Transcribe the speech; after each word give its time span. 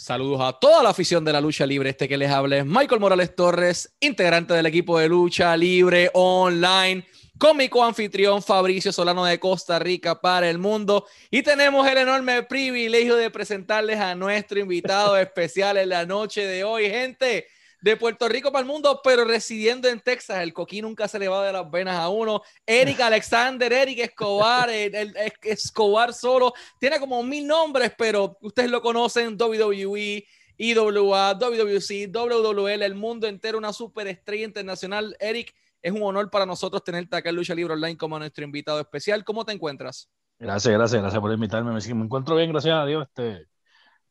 Saludos 0.00 0.40
a 0.40 0.54
toda 0.54 0.82
la 0.82 0.88
afición 0.88 1.26
de 1.26 1.32
la 1.34 1.42
lucha 1.42 1.66
libre. 1.66 1.90
Este 1.90 2.08
que 2.08 2.16
les 2.16 2.30
habla 2.30 2.56
es 2.56 2.64
Michael 2.64 3.02
Morales 3.02 3.36
Torres, 3.36 3.92
integrante 4.00 4.54
del 4.54 4.64
equipo 4.64 4.98
de 4.98 5.10
lucha 5.10 5.54
libre 5.58 6.10
online, 6.14 7.06
cómico 7.36 7.84
anfitrión 7.84 8.42
Fabricio 8.42 8.94
Solano 8.94 9.26
de 9.26 9.38
Costa 9.38 9.78
Rica 9.78 10.18
para 10.18 10.48
el 10.48 10.56
mundo. 10.56 11.04
Y 11.30 11.42
tenemos 11.42 11.86
el 11.86 11.98
enorme 11.98 12.42
privilegio 12.44 13.14
de 13.14 13.28
presentarles 13.28 14.00
a 14.00 14.14
nuestro 14.14 14.58
invitado 14.58 15.16
especial 15.18 15.76
en 15.76 15.90
la 15.90 16.06
noche 16.06 16.46
de 16.46 16.64
hoy, 16.64 16.88
gente 16.88 17.46
de 17.80 17.96
Puerto 17.96 18.28
Rico 18.28 18.52
para 18.52 18.62
el 18.62 18.66
mundo, 18.66 19.00
pero 19.02 19.24
residiendo 19.24 19.88
en 19.88 20.00
Texas. 20.00 20.42
El 20.42 20.52
coquí 20.52 20.82
nunca 20.82 21.08
se 21.08 21.18
le 21.18 21.28
va 21.28 21.46
de 21.46 21.52
las 21.52 21.70
venas 21.70 21.98
a 21.98 22.08
uno. 22.08 22.42
Eric 22.66 23.00
Alexander, 23.00 23.72
Eric 23.72 23.98
Escobar, 24.00 24.70
el, 24.70 25.14
Escobar 25.42 26.12
solo. 26.12 26.52
Tiene 26.78 26.98
como 26.98 27.22
mil 27.22 27.46
nombres, 27.46 27.92
pero 27.96 28.36
ustedes 28.40 28.70
lo 28.70 28.82
conocen, 28.82 29.36
WWE. 29.40 30.26
IWA, 30.62 31.34
WWC, 31.34 32.10
WWL, 32.12 32.82
el 32.82 32.94
mundo 32.94 33.26
entero, 33.26 33.56
una 33.56 33.72
superestrella 33.72 34.44
internacional. 34.44 35.16
Eric, 35.18 35.54
es 35.80 35.92
un 35.92 36.02
honor 36.02 36.30
para 36.30 36.44
nosotros 36.44 36.84
tenerte 36.84 37.16
acá 37.16 37.30
en 37.30 37.36
Lucha 37.36 37.54
Libre 37.54 37.72
Online 37.72 37.96
como 37.96 38.18
nuestro 38.18 38.44
invitado 38.44 38.78
especial. 38.78 39.24
¿Cómo 39.24 39.46
te 39.46 39.52
encuentras? 39.52 40.10
Gracias, 40.38 40.74
gracias, 40.74 41.00
gracias 41.00 41.20
por 41.20 41.32
invitarme. 41.32 41.72
Me, 41.72 41.94
me 41.94 42.04
encuentro 42.04 42.36
bien, 42.36 42.50
gracias 42.50 42.74
a 42.74 42.84
Dios. 42.84 43.06
Este, 43.08 43.46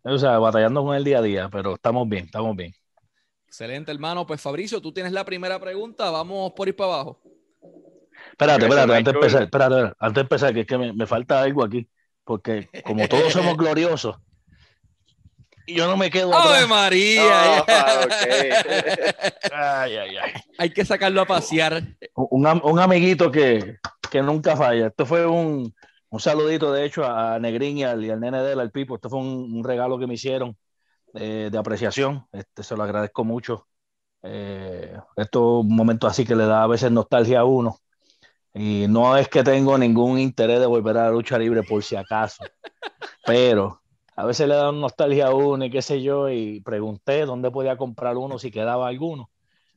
o 0.01 0.17
sea, 0.17 0.39
batallando 0.39 0.83
con 0.83 0.95
el 0.95 1.03
día 1.03 1.19
a 1.19 1.21
día, 1.21 1.49
pero 1.51 1.75
estamos 1.75 2.09
bien, 2.09 2.25
estamos 2.25 2.55
bien. 2.55 2.78
Excelente, 3.49 3.91
hermano. 3.91 4.27
Pues 4.27 4.39
Fabricio, 4.39 4.79
tú 4.79 4.91
tienes 4.91 5.11
la 5.11 5.25
primera 5.25 5.59
pregunta. 5.59 6.11
Vamos 6.11 6.51
por 6.51 6.67
ir 6.67 6.75
para 6.75 6.93
abajo. 6.93 7.19
Espérate, 8.29 8.65
espérate, 8.65 8.95
antes 8.95 9.11
de 9.11 9.17
empezar, 9.19 9.41
espérate, 9.41 9.95
antes 9.97 10.13
de 10.13 10.21
empezar, 10.21 10.53
que 10.53 10.59
es 10.59 10.67
que 10.67 10.77
me, 10.77 11.07
falta 11.07 11.41
algo 11.41 11.63
aquí. 11.63 11.89
Porque 12.23 12.69
como 12.85 13.07
todos 13.07 13.33
somos 13.33 13.57
gloriosos, 13.57 14.17
yo 15.65 15.87
no 15.87 15.97
me 15.97 16.11
quedo. 16.11 16.31
¡Ave 16.31 16.67
María! 16.67 17.65
ay, 19.51 19.95
ay, 19.97 20.17
ay. 20.17 20.31
Hay 20.59 20.69
que 20.69 20.85
sacarlo 20.85 21.21
a 21.21 21.25
pasear. 21.25 21.83
Un, 22.13 22.45
un 22.45 22.79
amiguito 22.79 23.31
que, 23.31 23.77
que, 24.11 24.21
nunca 24.21 24.55
falla. 24.55 24.87
Esto 24.87 25.07
fue 25.07 25.25
un, 25.25 25.73
un, 26.09 26.19
saludito, 26.19 26.71
de 26.71 26.85
hecho, 26.85 27.03
a 27.03 27.39
Negrín 27.39 27.79
y 27.79 27.83
al, 27.83 28.05
y 28.05 28.11
al 28.11 28.19
nene 28.19 28.43
de 28.43 28.53
él, 28.53 28.59
al 28.59 28.69
Pipo. 28.69 28.93
Esto 28.93 29.09
fue 29.09 29.17
un, 29.17 29.51
un 29.55 29.63
regalo 29.63 29.97
que 29.97 30.05
me 30.05 30.13
hicieron 30.13 30.55
eh, 31.13 31.49
de 31.51 31.57
apreciación. 31.57 32.25
Este, 32.31 32.63
se 32.63 32.75
lo 32.75 32.83
agradezco 32.83 33.23
mucho. 33.23 33.67
Eh, 34.23 34.97
esto 35.15 35.59
es 35.59 35.65
un 35.65 35.75
momento 35.75 36.07
así 36.07 36.25
que 36.25 36.35
le 36.35 36.45
da 36.45 36.63
a 36.63 36.67
veces 36.67 36.91
nostalgia 36.91 37.41
a 37.41 37.45
uno. 37.45 37.77
Y 38.53 38.87
no 38.89 39.15
es 39.17 39.27
que 39.29 39.43
tengo 39.43 39.77
ningún 39.77 40.19
interés 40.19 40.59
de 40.59 40.65
volver 40.65 40.97
a 40.97 41.05
la 41.05 41.11
lucha 41.11 41.37
libre 41.37 41.63
por 41.63 41.83
si 41.83 41.95
acaso, 41.95 42.43
pero 43.25 43.81
a 44.15 44.25
veces 44.25 44.47
le 44.47 44.55
da 44.55 44.71
nostalgia 44.71 45.27
a 45.27 45.33
uno 45.33 45.65
y 45.65 45.71
qué 45.71 45.81
sé 45.81 46.01
yo, 46.01 46.29
y 46.29 46.61
pregunté 46.61 47.25
dónde 47.25 47.51
podía 47.51 47.77
comprar 47.77 48.17
uno 48.17 48.39
si 48.39 48.51
quedaba 48.51 48.87
alguno. 48.87 49.29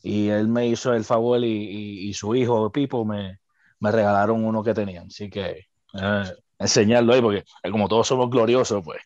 Y 0.02 0.28
él 0.30 0.48
me 0.48 0.67
hizo 0.67 0.94
el 0.94 1.05
favor 1.05 1.44
y, 1.44 2.08
y, 2.08 2.14
su 2.14 2.34
hijo 2.34 2.72
Pipo 2.72 3.05
me, 3.05 3.39
me, 3.78 3.92
regalaron 3.92 4.44
uno 4.44 4.64
que 4.64 4.74
tenían. 4.74 5.06
Así 5.06 5.30
que 5.30 5.67
eh, 5.94 6.24
enseñarlo 6.58 7.12
ahí, 7.12 7.22
porque 7.22 7.44
como 7.70 7.89
todos 7.89 8.08
somos 8.08 8.30
gloriosos, 8.30 8.83
pues 8.84 9.00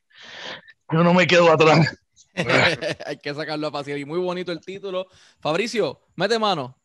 yo 0.90 1.02
no 1.04 1.12
me 1.12 1.26
quedo 1.26 1.52
atrás. 1.52 1.96
Hay 3.06 3.18
que 3.18 3.34
sacarlo 3.34 3.66
a 3.66 3.72
pasear. 3.72 3.98
Y 3.98 4.04
muy 4.04 4.18
bonito 4.18 4.52
el 4.52 4.60
título. 4.60 5.06
Fabricio, 5.40 6.00
mete 6.16 6.38
mano. 6.38 6.78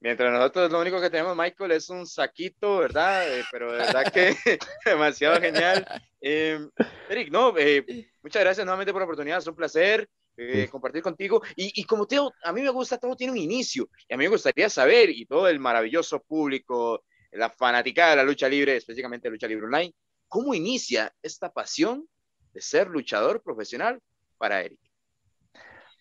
Mientras 0.00 0.30
nosotros 0.32 0.70
lo 0.70 0.80
único 0.80 1.00
que 1.00 1.10
tenemos, 1.10 1.36
Michael, 1.36 1.72
es 1.72 1.88
un 1.88 2.06
saquito, 2.06 2.78
¿verdad? 2.78 3.38
Eh, 3.38 3.44
pero 3.50 3.72
de 3.72 3.78
verdad 3.78 4.12
que 4.12 4.36
demasiado 4.84 5.40
genial. 5.40 5.86
Em, 6.20 6.70
Eric, 7.08 7.30
no, 7.30 7.56
eh, 7.56 7.84
muchas 8.22 8.42
gracias 8.42 8.64
nuevamente 8.64 8.92
por 8.92 9.00
la 9.00 9.06
oportunidad, 9.06 9.38
es 9.38 9.46
un 9.46 9.56
placer 9.56 10.08
eh, 10.36 10.68
compartir 10.70 11.02
contigo. 11.02 11.42
Y, 11.56 11.80
y 11.80 11.84
como 11.84 12.06
te, 12.06 12.18
a 12.18 12.52
mí 12.52 12.60
me 12.60 12.70
gusta, 12.70 12.98
todo 12.98 13.16
tiene 13.16 13.32
un 13.32 13.38
inicio. 13.38 13.88
Y 14.08 14.14
a 14.14 14.16
mí 14.16 14.24
me 14.24 14.30
gustaría 14.30 14.68
saber, 14.68 15.08
y 15.10 15.24
todo 15.24 15.48
el 15.48 15.58
maravilloso 15.58 16.22
público, 16.22 17.02
la 17.32 17.50
fanaticada 17.50 18.10
de 18.10 18.16
la 18.16 18.24
lucha 18.24 18.48
libre, 18.48 18.76
específicamente 18.76 19.30
lucha 19.30 19.48
libre 19.48 19.66
online, 19.66 19.94
¿cómo 20.28 20.54
inicia 20.54 21.12
esta 21.22 21.50
pasión 21.50 22.06
de 22.52 22.60
ser 22.60 22.88
luchador 22.88 23.42
profesional 23.42 24.00
para 24.38 24.60
Eric? 24.60 24.85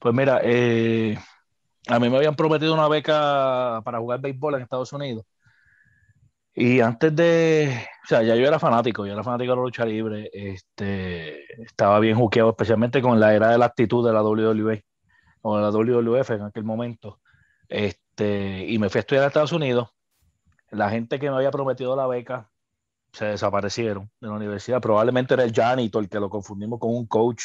Pues 0.05 0.13
mira, 0.13 0.39
eh, 0.43 1.17
a 1.88 1.99
mí 1.99 2.09
me 2.11 2.17
habían 2.17 2.35
prometido 2.35 2.75
una 2.75 2.88
beca 2.88 3.81
para 3.83 3.97
jugar 3.97 4.21
béisbol 4.21 4.53
en 4.53 4.61
Estados 4.61 4.93
Unidos. 4.93 5.25
Y 6.53 6.79
antes 6.79 7.16
de, 7.16 7.88
o 8.03 8.07
sea, 8.07 8.21
ya 8.21 8.35
yo 8.35 8.45
era 8.45 8.59
fanático, 8.59 9.07
yo 9.07 9.13
era 9.13 9.23
fanático 9.23 9.53
de 9.53 9.57
la 9.57 9.63
lucha 9.63 9.83
libre, 9.83 10.29
este, 10.31 11.59
estaba 11.59 11.99
bien 11.99 12.17
juqueado, 12.17 12.51
especialmente 12.51 13.01
con 13.01 13.19
la 13.19 13.33
era 13.33 13.49
de 13.49 13.57
la 13.57 13.66
actitud 13.66 14.05
de 14.05 14.13
la 14.13 14.21
WWE 14.21 14.85
o 15.41 15.59
la 15.59 15.71
WWF 15.71 16.29
en 16.29 16.41
aquel 16.43 16.66
momento. 16.66 17.19
Este, 17.67 18.63
y 18.67 18.77
me 18.77 18.89
fui 18.89 18.99
a 18.99 19.01
estudiar 19.01 19.23
a 19.23 19.27
Estados 19.29 19.53
Unidos. 19.53 19.89
La 20.69 20.91
gente 20.91 21.17
que 21.17 21.31
me 21.31 21.37
había 21.37 21.49
prometido 21.49 21.95
la 21.95 22.05
beca 22.05 22.51
se 23.11 23.25
desaparecieron 23.25 24.11
de 24.22 24.27
la 24.27 24.35
universidad. 24.35 24.79
Probablemente 24.81 25.33
era 25.33 25.43
el 25.43 25.51
janitor, 25.51 26.03
el 26.03 26.09
que 26.09 26.19
lo 26.19 26.29
confundimos 26.29 26.79
con 26.79 26.91
un 26.91 27.07
coach. 27.07 27.41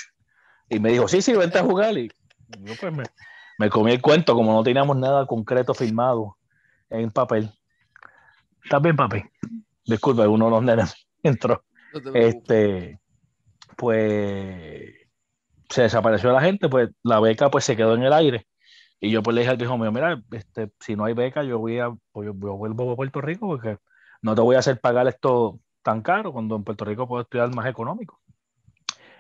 Y 0.69 0.78
me 0.78 0.91
dijo, 0.91 1.09
sí, 1.09 1.22
sí, 1.22 1.32
vente 1.32 1.59
a 1.59 1.65
jugar. 1.65 1.97
Y 1.97 2.10
yo 2.59 2.75
pues 2.81 2.93
me, 3.59 3.71
comí 3.71 3.93
el 3.93 4.03
cuento, 4.03 4.34
como 4.34 4.53
no 4.53 4.62
teníamos 4.62 4.97
nada 4.97 5.27
concreto 5.27 5.75
firmado 5.75 6.37
en 6.88 7.11
papel. 7.11 7.50
Está 8.62 8.78
bien, 8.78 8.97
papi. 8.97 9.22
Disculpa, 9.84 10.28
uno 10.28 10.47
de 10.47 10.50
los 10.50 10.62
nenes 10.62 11.09
entró. 11.22 11.65
este, 12.15 13.00
pues 13.77 14.94
se 15.69 15.83
desapareció 15.83 16.33
la 16.33 16.41
gente, 16.41 16.69
pues 16.69 16.91
la 17.03 17.21
beca 17.21 17.50
pues 17.50 17.65
se 17.65 17.77
quedó 17.77 17.94
en 17.94 18.03
el 18.03 18.12
aire. 18.12 18.47
Y 19.00 19.10
yo 19.10 19.22
pues 19.22 19.34
le 19.34 19.41
dije 19.43 19.53
al 19.53 19.62
hijo 19.62 19.78
mío, 19.78 19.93
mira, 19.93 20.22
este, 20.33 20.71
si 20.81 20.94
no 20.94 21.05
hay 21.05 21.15
beca, 21.15 21.43
yo 21.43 21.59
voy 21.59 21.78
a, 21.78 21.91
pues, 22.12 22.27
yo, 22.27 22.34
vuelvo 22.34 22.93
a 22.93 22.97
Puerto 22.97 23.21
Rico 23.21 23.47
porque 23.47 23.78
no 24.21 24.34
te 24.34 24.43
voy 24.43 24.56
a 24.56 24.59
hacer 24.59 24.78
pagar 24.81 25.09
esto 25.09 25.59
tan 25.83 26.03
caro 26.03 26.33
cuando 26.33 26.56
en 26.56 26.65
Puerto 26.65 26.84
Rico 26.84 27.09
puedo 27.09 27.22
estudiar 27.22 27.55
más 27.55 27.66
económico. 27.66 28.21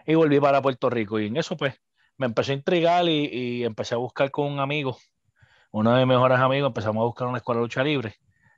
Y 0.06 0.14
volví 0.14 0.38
para 0.40 0.60
Puerto 0.60 0.90
Rico 0.90 1.18
y 1.18 1.26
en 1.26 1.36
eso 1.36 1.56
pues 1.56 1.80
me 2.20 2.26
empezó 2.26 2.52
a 2.52 2.54
intrigar 2.54 3.08
y, 3.08 3.64
empecé 3.64 3.94
a 3.94 3.98
buscar 3.98 4.30
con 4.30 4.52
un 4.52 4.60
amigo, 4.60 4.98
uno 5.72 5.94
de 5.94 6.04
mis 6.04 6.14
mejores 6.14 6.38
amigos, 6.38 6.68
empezamos 6.68 7.00
a 7.00 7.06
buscar 7.06 7.26
una 7.26 7.38
escuela 7.38 7.60
de 7.60 7.64
lucha 7.64 7.82
libre 7.82 8.14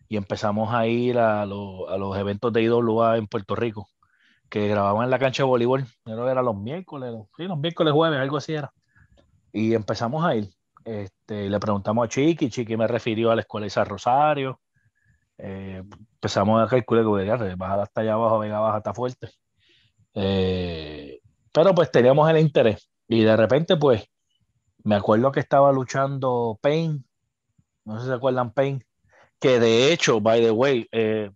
y 0.09 0.17
empezamos 0.17 0.75
a 0.75 0.89
ir 0.89 1.17
a, 1.17 1.47
los 1.47 2.19
eventos 2.19 2.53
de 2.53 2.61
IWA 2.65 3.19
en 3.19 3.29
Puerto 3.29 3.55
Rico, 3.55 3.89
que 4.51 4.67
grababan 4.67 5.05
en 5.05 5.11
la 5.11 5.19
cancha 5.21 5.45
de 5.45 5.49
voleibol, 5.49 5.87
era 6.05 6.43
los 6.43 6.57
miércoles, 6.57 7.15
sí, 7.37 7.45
los 7.45 7.57
miércoles, 7.57 7.93
jueves, 7.93 8.19
algo 8.19 8.37
así 8.37 8.53
era. 8.53 8.73
Y 9.53 9.75
empezamos 9.75 10.25
a 10.25 10.35
ir. 10.35 10.49
Este, 10.85 11.49
le 11.49 11.61
preguntamos 11.61 12.05
a 12.05 12.09
Chiqui, 12.09 12.51
Chiqui 12.51 12.77
me 12.77 12.89
refirió 12.89 13.31
a 13.31 13.37
la 13.37 13.43
escuela 13.43 13.67
de 13.67 13.71
San 13.71 13.87
Rosario. 13.87 14.61
Eh, 15.39 15.85
empezamos 16.15 16.61
a 16.61 16.69
calcular 16.69 17.05
que 17.39 17.55
bajar 17.55 17.79
hasta 17.79 18.01
allá 18.01 18.15
abajo, 18.15 18.41
Vega 18.41 18.59
Baja 18.59 18.79
está 18.79 18.93
fuerte. 18.93 19.29
Eh, 20.15 21.21
pero 21.53 21.73
pues 21.77 21.93
teníamos 21.93 22.29
el 22.29 22.39
interés. 22.39 22.89
Y 23.09 23.23
de 23.23 23.37
repente, 23.37 23.77
pues, 23.77 24.09
me 24.85 24.95
acuerdo 24.95 25.33
que 25.33 25.41
estaba 25.41 25.73
luchando 25.73 26.59
Pain, 26.61 27.05
no 27.85 27.97
sé 27.97 28.03
si 28.03 28.09
se 28.09 28.15
acuerdan 28.15 28.53
Pain, 28.53 28.85
que 29.39 29.59
de 29.59 29.93
hecho, 29.93 30.21
by 30.21 30.41
the 30.41 30.51
way, 30.51 30.89
eh, 30.93 31.31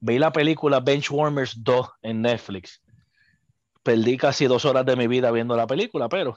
vi 0.00 0.18
la 0.18 0.32
película 0.32 0.80
Benchwarmers 0.80 1.62
2 1.62 1.90
en 2.02 2.22
Netflix. 2.22 2.82
Perdí 3.82 4.16
casi 4.16 4.46
dos 4.46 4.64
horas 4.64 4.86
de 4.86 4.96
mi 4.96 5.06
vida 5.06 5.30
viendo 5.30 5.56
la 5.56 5.66
película, 5.66 6.08
pero 6.08 6.36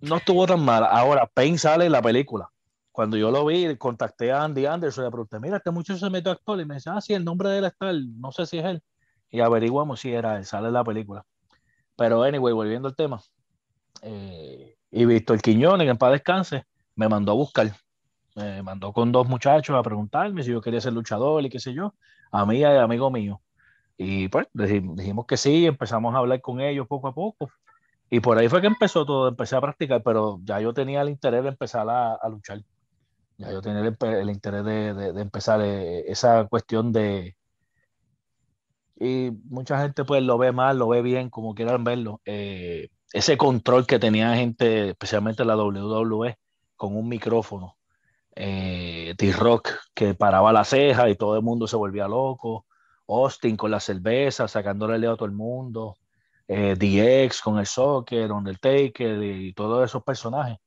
no 0.00 0.16
estuvo 0.16 0.46
tan 0.46 0.64
mala. 0.64 0.86
Ahora, 0.86 1.26
Pain 1.26 1.58
sale 1.58 1.86
en 1.86 1.92
la 1.92 2.02
película. 2.02 2.50
Cuando 2.90 3.16
yo 3.16 3.30
lo 3.30 3.46
vi, 3.46 3.76
contacté 3.76 4.32
a 4.32 4.44
Andy 4.44 4.66
Anderson 4.66 5.04
y 5.04 5.06
le 5.06 5.10
pregunté, 5.10 5.40
mira, 5.40 5.56
este 5.56 5.70
muchacho 5.70 5.98
se 5.98 6.10
metió 6.10 6.32
actor. 6.32 6.60
Y 6.60 6.64
me 6.64 6.74
dice, 6.74 6.90
ah, 6.90 7.00
sí, 7.00 7.14
el 7.14 7.24
nombre 7.24 7.48
de 7.48 7.58
él 7.58 7.64
está, 7.64 7.92
no 7.92 8.32
sé 8.32 8.46
si 8.46 8.58
es 8.58 8.64
él. 8.64 8.82
Y 9.30 9.40
averiguamos 9.40 10.00
si 10.00 10.12
era 10.12 10.36
él, 10.36 10.44
sale 10.44 10.68
en 10.68 10.74
la 10.74 10.84
película. 10.84 11.24
Pero, 11.96 12.22
anyway, 12.22 12.52
volviendo 12.52 12.88
al 12.88 12.96
tema. 12.96 13.20
Eh, 14.02 14.76
y 14.90 15.04
Víctor 15.04 15.40
Quiñones, 15.40 15.88
en 15.88 15.96
paz 15.96 16.12
descanse, 16.12 16.64
me 16.94 17.08
mandó 17.08 17.32
a 17.32 17.34
buscar. 17.34 17.72
Me 18.34 18.62
mandó 18.62 18.92
con 18.92 19.12
dos 19.12 19.28
muchachos 19.28 19.76
a 19.76 19.82
preguntarme 19.82 20.42
si 20.42 20.50
yo 20.50 20.60
quería 20.60 20.80
ser 20.80 20.92
luchador 20.92 21.44
y 21.44 21.50
qué 21.50 21.60
sé 21.60 21.74
yo, 21.74 21.94
a 22.30 22.46
mí 22.46 22.58
y 22.58 22.64
a 22.64 22.82
amigo 22.82 23.10
mío. 23.10 23.40
Y 23.96 24.28
pues 24.28 24.48
dijimos 24.52 25.26
que 25.26 25.36
sí, 25.36 25.66
empezamos 25.66 26.14
a 26.14 26.18
hablar 26.18 26.40
con 26.40 26.60
ellos 26.60 26.86
poco 26.86 27.08
a 27.08 27.14
poco. 27.14 27.50
Y 28.10 28.20
por 28.20 28.38
ahí 28.38 28.48
fue 28.48 28.60
que 28.60 28.66
empezó 28.66 29.06
todo, 29.06 29.28
empecé 29.28 29.56
a 29.56 29.60
practicar, 29.60 30.02
pero 30.02 30.40
ya 30.44 30.60
yo 30.60 30.74
tenía 30.74 31.02
el 31.02 31.08
interés 31.08 31.42
de 31.42 31.50
empezar 31.50 31.88
a, 31.88 32.18
luchar. 32.28 32.62
Ya 33.38 33.50
yo 33.50 33.62
tenía 33.62 33.80
el, 33.80 34.30
interés 34.30 34.64
de, 34.64 34.94
de, 34.94 35.22
empezar 35.22 35.60
eh, 35.62 36.10
esa 36.10 36.46
cuestión 36.46 36.92
de, 36.92 37.36
y 38.98 39.30
mucha 39.44 39.80
gente 39.80 40.04
pues 40.04 40.22
lo 40.22 40.38
ve 40.38 40.52
mal, 40.52 40.78
lo 40.78 40.88
ve 40.88 41.02
bien, 41.02 41.30
como 41.30 41.54
quieran 41.54 41.84
verlo. 41.84 42.20
Eh, 42.24 42.88
ese 43.12 43.36
control 43.36 43.86
que 43.86 43.98
tenía 43.98 44.34
gente, 44.34 44.90
especialmente 44.90 45.44
la 45.44 45.56
WWE, 45.56 46.38
con 46.76 46.96
un 46.96 47.08
micrófono. 47.08 47.76
Eh, 48.34 49.14
T-Rock 49.18 49.70
que 49.94 50.14
paraba 50.14 50.52
la 50.52 50.64
ceja 50.64 51.10
y 51.10 51.16
todo 51.16 51.36
el 51.36 51.42
mundo 51.42 51.66
se 51.66 51.76
volvía 51.76 52.08
loco. 52.08 52.66
Austin 53.08 53.56
con 53.56 53.70
la 53.70 53.80
cerveza, 53.80 54.48
sacándole 54.48 54.96
el 54.96 55.02
dedo 55.02 55.12
a 55.12 55.16
todo 55.16 55.26
el 55.26 55.32
mundo. 55.32 55.96
eh, 56.48 56.76
DX 56.76 57.40
con 57.40 57.58
el 57.58 57.66
Soccer, 57.66 58.30
Undertaker 58.32 59.22
y 59.22 59.52
todos 59.54 59.84
esos 59.84 60.02
personajes. 60.02 60.58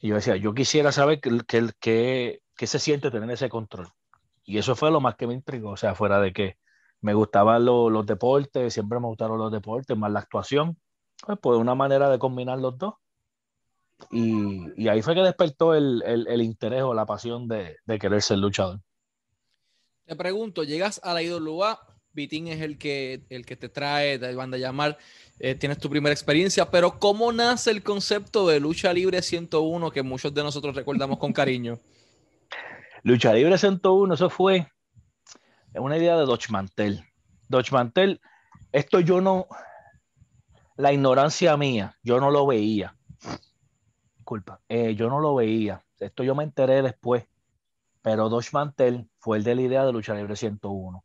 Y 0.00 0.08
yo 0.08 0.16
decía, 0.16 0.36
yo 0.36 0.52
quisiera 0.54 0.92
saber 0.92 1.20
qué 1.20 2.40
que, 2.56 2.66
se 2.66 2.78
siente 2.78 3.10
tener 3.10 3.30
ese 3.30 3.48
control. 3.48 3.88
Y 4.44 4.58
eso 4.58 4.76
fue 4.76 4.90
lo 4.90 5.00
más 5.00 5.16
que 5.16 5.26
me 5.28 5.34
intrigó, 5.34 5.70
o 5.70 5.76
sea, 5.76 5.94
fuera 5.94 6.20
de 6.20 6.32
que 6.32 6.56
me 7.02 7.14
gustaban 7.14 7.64
los 7.64 8.06
deportes, 8.06 8.72
siempre 8.72 8.98
me 9.00 9.06
gustaron 9.06 9.36
los 9.36 9.52
deportes, 9.52 9.96
más 9.96 10.10
la 10.10 10.20
actuación, 10.20 10.78
pues, 11.26 11.38
pues 11.42 11.58
una 11.58 11.74
manera 11.74 12.08
de 12.08 12.18
combinar 12.18 12.58
los 12.58 12.78
dos. 12.78 12.94
Y, 14.10 14.68
y 14.80 14.88
ahí 14.88 15.02
fue 15.02 15.14
que 15.14 15.20
despertó 15.20 15.74
el, 15.74 16.02
el, 16.06 16.26
el, 16.26 16.42
interés 16.42 16.82
o 16.82 16.94
la 16.94 17.06
pasión 17.06 17.46
de, 17.46 17.76
de 17.84 17.98
querer 17.98 18.22
ser 18.22 18.38
luchador. 18.38 18.80
Te 20.06 20.16
pregunto, 20.16 20.64
llegas 20.64 21.00
a 21.04 21.14
la 21.14 21.22
IWA, 21.22 21.78
Vitín 22.12 22.48
es 22.48 22.60
el 22.60 22.78
que, 22.78 23.22
el 23.30 23.46
que 23.46 23.56
te 23.56 23.68
trae, 23.68 24.18
te 24.18 24.34
van 24.34 24.52
a 24.54 24.56
llamar, 24.56 24.98
eh, 25.38 25.54
tienes 25.54 25.78
tu 25.78 25.88
primera 25.88 26.12
experiencia, 26.12 26.70
pero 26.70 26.98
¿cómo 26.98 27.32
nace 27.32 27.70
el 27.70 27.82
concepto 27.82 28.46
de 28.48 28.60
lucha 28.60 28.92
libre 28.92 29.22
101 29.22 29.90
que 29.90 30.02
muchos 30.02 30.34
de 30.34 30.42
nosotros 30.42 30.74
recordamos 30.74 31.18
con 31.18 31.32
cariño? 31.32 31.80
Lucha 33.02 33.32
libre 33.32 33.56
101, 33.58 34.14
eso 34.14 34.30
fue 34.30 34.68
una 35.80 35.96
idea 35.96 36.16
de 36.16 36.24
Dodge 36.24 36.50
Mantel. 36.50 37.04
Dodge 37.48 37.72
Mantel, 37.72 38.20
esto 38.72 39.00
yo 39.00 39.20
no, 39.20 39.46
la 40.76 40.92
ignorancia 40.92 41.56
mía, 41.56 41.96
yo 42.02 42.20
no 42.20 42.30
lo 42.30 42.46
veía. 42.46 42.96
Disculpa, 44.16 44.60
eh, 44.68 44.94
yo 44.94 45.08
no 45.08 45.20
lo 45.20 45.34
veía. 45.34 45.84
Esto 45.98 46.24
yo 46.24 46.34
me 46.34 46.44
enteré 46.44 46.82
después. 46.82 47.26
Pero 48.02 48.28
Dodge 48.28 48.52
Mantel 48.52 49.08
fue 49.18 49.38
el 49.38 49.44
de 49.44 49.54
la 49.54 49.62
idea 49.62 49.84
de 49.84 49.92
Lucha 49.92 50.14
Libre 50.14 50.36
101. 50.36 51.04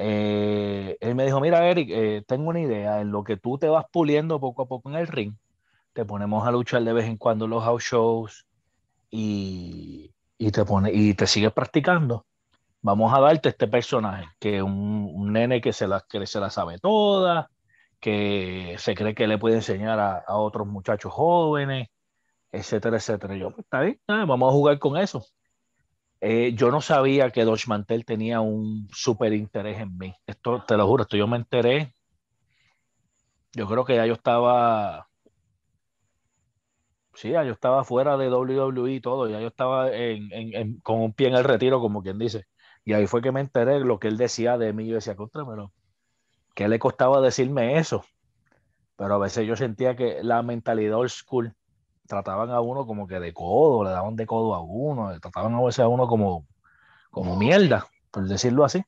Eh, 0.00 0.96
él 1.00 1.14
me 1.16 1.24
dijo, 1.24 1.40
mira 1.40 1.68
Eric, 1.68 1.90
eh, 1.90 2.24
tengo 2.26 2.48
una 2.48 2.60
idea, 2.60 3.00
en 3.00 3.10
lo 3.10 3.24
que 3.24 3.36
tú 3.36 3.58
te 3.58 3.68
vas 3.68 3.84
puliendo 3.90 4.38
poco 4.38 4.62
a 4.62 4.68
poco 4.68 4.88
en 4.88 4.94
el 4.94 5.08
ring, 5.08 5.34
te 5.92 6.04
ponemos 6.04 6.46
a 6.46 6.52
luchar 6.52 6.84
de 6.84 6.92
vez 6.92 7.06
en 7.06 7.16
cuando 7.16 7.46
en 7.46 7.50
los 7.50 7.64
house 7.64 7.82
shows 7.82 8.46
y, 9.10 10.12
te, 10.52 10.64
pone, 10.64 10.92
y 10.92 11.14
te 11.14 11.26
sigues 11.26 11.52
practicando. 11.52 12.24
Vamos 12.80 13.12
a 13.12 13.20
darte 13.20 13.48
este 13.50 13.68
personaje, 13.68 14.26
que 14.38 14.58
es 14.58 14.62
un, 14.62 15.32
nene 15.32 15.60
que 15.60 15.72
se, 15.72 15.88
la, 15.88 16.04
que 16.08 16.26
se 16.26 16.40
la 16.40 16.50
sabe 16.50 16.78
toda, 16.78 17.50
que 18.00 18.76
se 18.78 18.94
cree 18.94 19.14
que 19.14 19.26
le 19.26 19.38
puede 19.38 19.56
enseñar 19.56 19.98
a, 20.00 20.24
otros 20.28 20.66
muchachos 20.66 21.12
jóvenes, 21.12 21.88
etcétera, 22.52 22.98
etcétera. 22.98 23.36
yo, 23.36 23.50
pues, 23.50 23.64
está 23.64 23.80
bien, 23.80 24.00
vamos 24.06 24.50
a 24.50 24.52
jugar 24.52 24.78
con 24.78 24.96
eso. 24.96 25.24
Eh, 26.20 26.52
yo 26.54 26.70
no 26.70 26.80
sabía 26.80 27.30
que 27.30 27.44
Dodge 27.44 27.68
Mantel 27.68 28.04
tenía 28.04 28.40
un 28.40 28.88
súper 28.92 29.32
interés 29.32 29.80
en 29.80 29.96
mí. 29.96 30.14
Esto, 30.26 30.64
te 30.66 30.76
lo 30.76 30.86
juro, 30.86 31.02
esto 31.04 31.16
yo 31.16 31.26
me 31.28 31.36
enteré. 31.36 31.94
Yo 33.52 33.66
creo 33.68 33.84
que 33.84 33.96
ya 33.96 34.06
yo 34.06 34.14
estaba. 34.14 35.08
Sí, 37.14 37.30
ya 37.30 37.42
yo 37.44 37.52
estaba 37.52 37.84
fuera 37.84 38.16
de 38.16 38.30
WWE 38.30 38.92
y 38.92 39.00
todo. 39.00 39.28
Ya 39.28 39.40
yo 39.40 39.48
estaba 39.48 39.90
con 40.82 41.00
un 41.00 41.12
pie 41.12 41.28
en 41.28 41.34
el 41.34 41.44
retiro, 41.44 41.80
como 41.80 42.02
quien 42.02 42.18
dice. 42.18 42.46
Y 42.88 42.94
ahí 42.94 43.06
fue 43.06 43.20
que 43.20 43.32
me 43.32 43.40
enteré 43.40 43.80
lo 43.80 43.98
que 43.98 44.08
él 44.08 44.16
decía 44.16 44.56
de 44.56 44.72
mí. 44.72 44.86
Yo 44.86 44.94
decía, 44.94 45.14
contra, 45.14 45.44
pero 45.44 45.72
¿qué 46.54 46.68
le 46.68 46.78
costaba 46.78 47.20
decirme 47.20 47.76
eso? 47.76 48.02
Pero 48.96 49.16
a 49.16 49.18
veces 49.18 49.46
yo 49.46 49.56
sentía 49.56 49.94
que 49.94 50.20
la 50.22 50.42
mentalidad 50.42 50.96
old 50.96 51.10
school 51.10 51.54
trataban 52.06 52.48
a 52.48 52.62
uno 52.62 52.86
como 52.86 53.06
que 53.06 53.20
de 53.20 53.34
codo, 53.34 53.84
le 53.84 53.90
daban 53.90 54.16
de 54.16 54.24
codo 54.24 54.54
a 54.54 54.62
uno, 54.62 55.10
trataban 55.20 55.54
a 55.54 55.60
veces 55.60 55.80
a 55.80 55.88
uno 55.88 56.06
como, 56.06 56.46
como 57.10 57.36
mierda, 57.36 57.86
por 58.10 58.26
decirlo 58.26 58.64
así. 58.64 58.82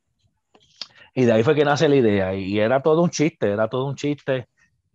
Y 1.15 1.27
de 1.27 1.33
ahí 1.33 1.43
fue 1.43 1.55
que 1.55 1.67
nace 1.67 1.87
la 1.87 1.97
idea, 1.97 2.35
y 2.35 2.59
era 2.59 2.81
todo 2.81 3.03
un 3.03 3.11
chiste, 3.11 3.53
era 3.53 3.69
todo 3.69 3.85
un 3.85 3.97
chiste, 3.97 4.49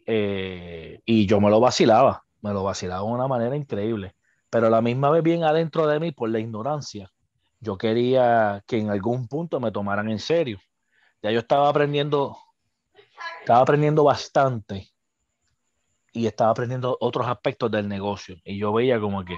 eh, 0.08 1.00
y 1.06 1.28
yo 1.28 1.40
me 1.40 1.52
lo 1.52 1.60
vacilaba, 1.60 2.24
me 2.42 2.54
lo 2.54 2.64
vacilaba 2.64 3.06
de 3.06 3.14
una 3.14 3.28
manera 3.28 3.56
increíble, 3.56 4.16
pero 4.50 4.66
a 4.66 4.72
la 4.72 4.82
misma 4.82 5.12
vez 5.12 5.22
bien 5.22 5.44
adentro 5.44 5.86
de 5.86 6.00
mí, 6.00 6.12
por 6.12 6.30
la 6.30 6.40
ignorancia, 6.40 7.12
yo 7.60 7.78
quería 7.78 8.64
que 8.68 8.78
en 8.78 8.90
algún 8.90 9.28
punto 9.28 9.60
me 9.60 9.72
tomaran 9.72 10.10
en 10.10 10.20
serio. 10.20 10.60
Ya 11.22 11.32
yo 11.32 11.40
estaba 11.40 11.70
aprendiendo, 11.70 12.38
estaba 13.42 13.62
aprendiendo 13.62 14.04
bastante 14.04 14.90
y 16.12 16.28
estaba 16.28 16.52
aprendiendo 16.52 16.98
otros 17.00 17.28
aspectos 17.28 17.72
del 17.72 17.88
negocio. 17.88 18.38
Y 18.44 18.58
yo 18.58 18.72
veía 18.72 19.00
como 19.00 19.26
que 19.26 19.38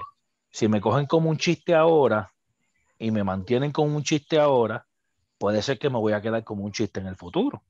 si 0.51 0.67
me 0.67 0.81
cogen 0.81 1.05
como 1.05 1.29
un 1.29 1.37
chiste 1.37 1.73
ahora 1.73 2.31
y 2.99 3.11
me 3.11 3.23
mantienen 3.23 3.71
como 3.71 3.95
un 3.95 4.03
chiste 4.03 4.39
ahora, 4.39 4.87
puede 5.37 5.61
ser 5.61 5.79
que 5.79 5.89
me 5.89 5.97
voy 5.97 6.13
a 6.13 6.21
quedar 6.21 6.43
como 6.43 6.63
un 6.63 6.71
chiste 6.71 6.99
en 6.99 7.07
el 7.07 7.15
futuro. 7.15 7.63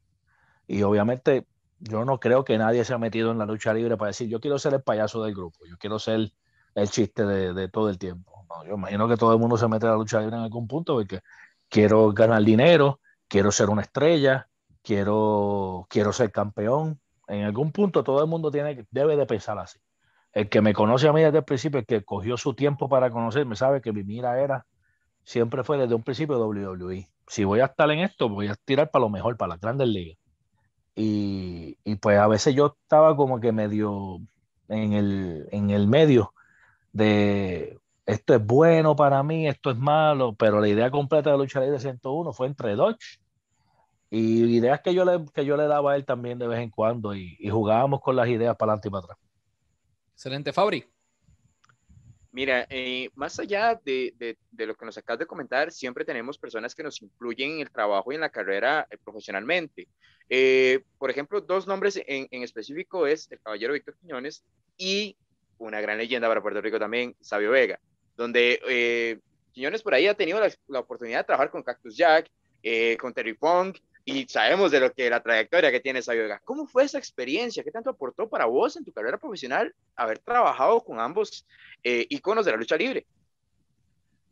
Y 0.68 0.82
obviamente 0.84 1.48
yo 1.80 2.06
no 2.06 2.20
creo 2.20 2.44
que 2.44 2.58
nadie 2.58 2.84
se 2.84 2.94
ha 2.94 2.98
metido 2.98 3.32
en 3.32 3.38
la 3.38 3.46
lucha 3.46 3.74
libre 3.74 3.98
para 3.98 4.10
decir, 4.10 4.28
yo 4.28 4.40
quiero 4.40 4.60
ser 4.60 4.74
el 4.74 4.82
payaso 4.82 5.24
del 5.24 5.34
grupo, 5.34 5.66
yo 5.66 5.78
quiero 5.78 6.00
ser 6.00 6.32
el 6.76 6.90
chiste 6.90 7.26
de, 7.26 7.70
todo 7.70 7.90
el 7.90 7.98
tiempo. 7.98 8.37
Yo 8.66 8.76
imagino 8.76 9.08
que 9.08 9.18
todo 9.18 9.34
el 9.34 9.40
mundo 9.40 9.58
se 9.58 9.68
mete 9.68 9.86
a 9.86 9.92
la 9.92 9.96
lucha 9.96 10.20
libre 10.20 10.36
en 10.36 10.44
algún 10.44 10.68
punto 10.68 10.96
porque 10.96 11.22
quiero 11.70 12.12
ganar 12.12 12.44
dinero, 12.44 13.00
quiero 13.28 13.52
ser 13.52 13.70
una 13.70 13.82
estrella, 13.82 14.48
quiero, 14.82 15.86
quiero 15.90 16.14
ser 16.14 16.32
campeón, 16.32 17.00
en 17.28 17.44
algún 17.44 17.72
punto 17.72 18.04
todo 18.04 18.22
el 18.22 18.30
mundo 18.30 18.52
tiene, 18.52 18.86
debe 18.92 19.16
de 19.18 19.26
pensar 19.26 19.60
así. 19.60 19.80
El 20.34 20.50
que 20.50 20.62
me 20.62 20.74
conoce 20.74 21.08
a 21.08 21.14
mí 21.14 21.22
desde 21.22 21.40
el 21.40 21.44
principio, 21.44 21.80
el 21.80 21.86
que 21.86 22.04
cogió 22.04 22.38
su 22.38 22.54
tiempo 22.54 22.88
para 22.90 23.10
conocerme, 23.10 23.56
sabe 23.56 23.82
que 23.82 23.92
mi 23.92 24.04
mira 24.04 24.40
era, 24.40 24.66
siempre 25.24 25.64
fue 25.64 25.78
desde 25.78 25.96
un 25.96 26.04
principio 26.04 26.38
WWE. 26.40 27.08
Si 27.28 27.44
voy 27.44 27.60
a 27.60 27.66
estar 27.66 27.90
en 27.92 28.00
esto, 28.00 28.30
voy 28.30 28.48
a 28.48 28.56
tirar 28.56 28.90
para 28.92 29.04
lo 29.04 29.10
mejor, 29.10 29.36
para 29.38 29.50
las 29.50 29.60
grandes 29.62 29.88
ligas. 29.90 30.18
Y, 30.96 31.78
y 31.84 31.96
pues 31.98 32.18
a 32.18 32.28
veces 32.28 32.56
yo 32.56 32.78
estaba 32.82 33.16
como 33.16 33.40
que 33.40 33.52
medio 33.52 34.20
en 34.70 34.94
el, 34.94 35.48
en 35.52 35.70
el 35.70 35.88
medio 35.88 36.34
de 36.94 37.78
esto 38.08 38.34
es 38.34 38.44
bueno 38.44 38.96
para 38.96 39.22
mí, 39.22 39.48
esto 39.48 39.70
es 39.70 39.78
malo, 39.78 40.34
pero 40.34 40.62
la 40.62 40.70
idea 40.70 40.90
completa 40.90 41.30
de 41.30 41.38
lucha 41.38 41.60
libre 41.60 41.78
101 41.78 42.32
fue 42.32 42.48
entre 42.48 42.74
Dodge 42.74 43.20
y 44.10 44.46
ideas 44.58 44.80
que 44.80 44.94
yo 44.94 45.04
le, 45.04 45.26
que 45.34 45.46
yo 45.46 45.58
le 45.58 45.68
daba 45.68 45.92
a 45.92 45.96
él 45.98 46.06
también 46.06 46.40
de 46.40 46.48
vez 46.48 46.60
en 46.60 46.70
cuando 46.70 47.14
y, 47.14 47.38
jugábamos 47.50 48.00
con 48.00 48.16
las 48.16 48.30
ideas 48.30 48.56
para 48.56 48.72
adelante 48.72 48.88
y 48.88 48.92
para 48.92 49.04
atrás. 49.04 49.18
Excelente, 50.14 50.54
Fabri. 50.54 50.86
Mira, 52.32 52.66
eh, 52.70 53.10
más 53.16 53.40
allá 53.40 53.78
de, 53.84 54.14
de, 54.52 54.66
lo 54.66 54.76
que 54.76 54.86
nos 54.86 54.98
acabas 54.98 55.20
de 55.20 55.26
comentar, 55.26 55.72
siempre 55.74 56.06
tenemos 56.06 56.38
personas 56.38 56.74
que 56.74 56.84
nos 56.84 57.02
influyen 57.02 57.56
en 57.56 57.60
el 57.62 57.72
trabajo 57.72 58.12
y 58.12 58.16
en 58.16 58.22
la 58.22 58.30
carrera 58.30 58.88
eh, 58.90 58.98
profesionalmente. 59.04 59.90
Eh, 60.30 60.82
por 60.98 61.10
ejemplo, 61.10 61.42
dos 61.42 61.68
nombres 61.68 62.02
en, 62.08 62.28
en, 62.32 62.44
específico 62.44 63.06
es 63.06 63.30
el 63.32 63.42
caballero 63.42 63.74
Víctor 63.74 63.98
Quiñones 63.98 64.46
y 64.78 65.18
una 65.58 65.82
gran 65.82 65.98
leyenda 65.98 66.28
para 66.30 66.42
Puerto 66.42 66.62
Rico 66.62 66.80
también, 66.80 67.16
Sabio 67.20 67.52
Vega, 67.52 67.80
donde 68.18 69.22
Quiñones 69.54 69.82
por 69.82 69.94
ahí 69.94 70.08
ha 70.08 70.14
tenido 70.14 70.40
la, 70.68 70.80
oportunidad 70.80 71.20
de 71.20 71.24
trabajar 71.24 71.50
con 71.50 71.64
Cactus 71.64 71.96
Jack, 71.96 72.30
con 73.00 73.14
Terry 73.14 73.34
Funk, 73.34 73.78
y 74.10 74.26
sabemos 74.30 74.72
de 74.72 74.80
lo 74.80 74.94
que 74.94 75.10
la 75.10 75.22
trayectoria 75.22 75.70
que 75.70 75.82
tiene 75.82 76.02
Sabio 76.02 76.22
Vega. 76.22 76.42
¿Cómo 76.46 76.66
fue 76.66 76.86
esa 76.86 76.98
experiencia? 76.98 77.62
¿Qué 77.62 77.72
tanto 77.72 77.90
aportó 77.90 78.30
para 78.30 78.46
vos 78.46 78.78
en 78.78 78.86
tu 78.86 78.94
carrera 78.94 79.18
profesional 79.18 79.76
haber 79.98 80.20
trabajado 80.20 80.80
con 80.80 81.02
ambos 81.02 81.46
eh, 81.84 82.08
iconos 82.10 82.46
de 82.46 82.52
la 82.52 82.58
lucha 82.58 82.78
libre? 82.78 83.06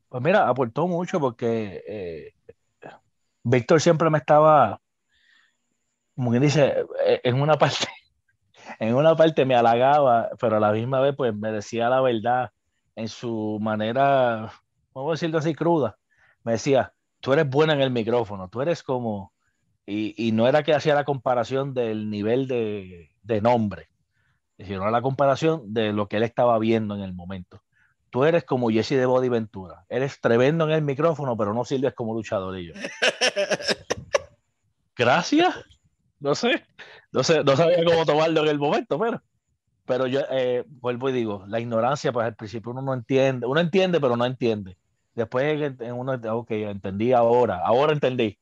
Pues 0.07 0.23
mira, 0.23 0.47
aportó 0.47 0.87
mucho 0.87 1.19
porque 1.19 1.83
eh, 1.85 2.33
Víctor 3.43 3.81
siempre 3.81 4.09
me 4.09 4.19
estaba, 4.19 4.79
como 6.15 6.31
que 6.31 6.39
dice, 6.39 6.85
eh, 7.05 7.19
en 7.25 7.41
una 7.41 7.55
parte, 7.59 7.87
en 8.79 8.95
una 8.95 9.13
parte 9.17 9.43
me 9.43 9.55
halagaba, 9.55 10.29
pero 10.39 10.55
a 10.55 10.61
la 10.61 10.71
misma 10.71 11.01
vez 11.01 11.13
pues 11.17 11.35
me 11.35 11.51
decía 11.51 11.89
la 11.89 11.99
verdad 11.99 12.49
en 12.95 13.07
su 13.07 13.59
manera, 13.61 14.51
vamos 14.93 15.09
a 15.09 15.13
decirlo 15.13 15.39
así, 15.39 15.53
cruda. 15.53 15.97
Me 16.43 16.53
decía, 16.53 16.93
tú 17.19 17.33
eres 17.33 17.49
buena 17.49 17.73
en 17.73 17.81
el 17.81 17.91
micrófono, 17.91 18.49
tú 18.49 18.61
eres 18.61 18.83
como 18.83 19.33
y, 19.87 20.31
no 20.31 20.47
era 20.47 20.63
que 20.63 20.73
hacía 20.73 20.95
la 20.95 21.05
comparación 21.05 21.73
del 21.73 22.09
nivel 22.09 22.47
de, 22.47 23.41
nombre, 23.41 23.89
sino 24.57 24.89
la 24.89 25.01
comparación 25.01 25.73
de 25.73 25.93
lo 25.93 26.07
que 26.07 26.17
él 26.17 26.23
estaba 26.23 26.57
viendo 26.57 26.95
en 26.95 27.01
el 27.01 27.13
momento. 27.13 27.61
Tú 28.09 28.23
eres 28.23 28.45
como 28.45 28.69
Jesse 28.69 28.91
de 28.91 29.05
Body 29.05 29.29
Ventura. 29.29 29.85
Eres 29.89 30.19
tremendo 30.21 30.65
en 30.65 30.71
el 30.71 30.81
micrófono, 30.81 31.37
pero 31.37 31.53
no 31.53 31.65
sirves 31.65 31.93
como 31.93 32.13
luchador. 32.13 32.57
Y 32.57 32.67
yo. 32.67 32.73
Gracias. 34.95 35.53
No 36.19 36.33
sé. 36.33 36.65
No 37.11 37.23
sé, 37.23 37.43
no 37.43 37.55
sabía 37.55 37.83
cómo 37.83 38.05
tomarlo 38.05 38.41
en 38.41 38.47
el 38.47 38.57
momento, 38.57 38.97
pero. 38.97 39.21
Pero 39.85 40.07
yo 40.07 40.21
eh, 40.31 40.63
vuelvo 40.67 41.09
y 41.09 41.13
digo, 41.13 41.45
la 41.47 41.59
ignorancia, 41.59 42.11
pues 42.11 42.25
al 42.25 42.35
principio 42.35 42.71
uno 42.71 42.81
no 42.81 42.93
entiende, 42.93 43.45
uno 43.45 43.59
entiende, 43.59 43.99
pero 43.99 44.17
no 44.17 44.25
entiende. 44.25 44.77
Después 45.13 45.73
uno, 45.93 46.13
ok, 46.13 46.51
entendí 46.51 47.13
ahora, 47.13 47.61
ahora 47.63 47.93
entendí. 47.93 48.37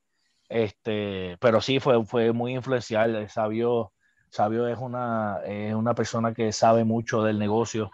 Este, 0.49 1.37
pero 1.39 1.61
sí 1.61 1.79
fue, 1.79 2.05
fue 2.05 2.31
muy 2.31 2.53
influencial. 2.55 3.29
Sabio, 3.29 3.93
Sabio 4.29 4.67
es 4.67 4.77
una, 4.79 5.39
es 5.45 5.73
una 5.75 5.93
persona 5.95 6.33
que 6.33 6.51
sabe 6.51 6.83
mucho 6.83 7.23
del 7.23 7.39
negocio, 7.39 7.91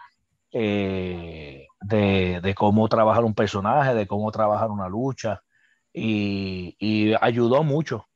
eh, 0.52 1.66
de, 1.80 2.40
de, 2.42 2.54
cómo 2.54 2.88
trabajar 2.88 3.24
un 3.24 3.34
personaje, 3.34 3.94
de 3.94 4.06
cómo 4.06 4.30
trabajar 4.32 4.70
una 4.70 4.88
lucha, 4.88 5.42
y, 5.92 6.76
y 6.78 7.14
ayudó 7.20 7.62
mucho. 7.64 8.06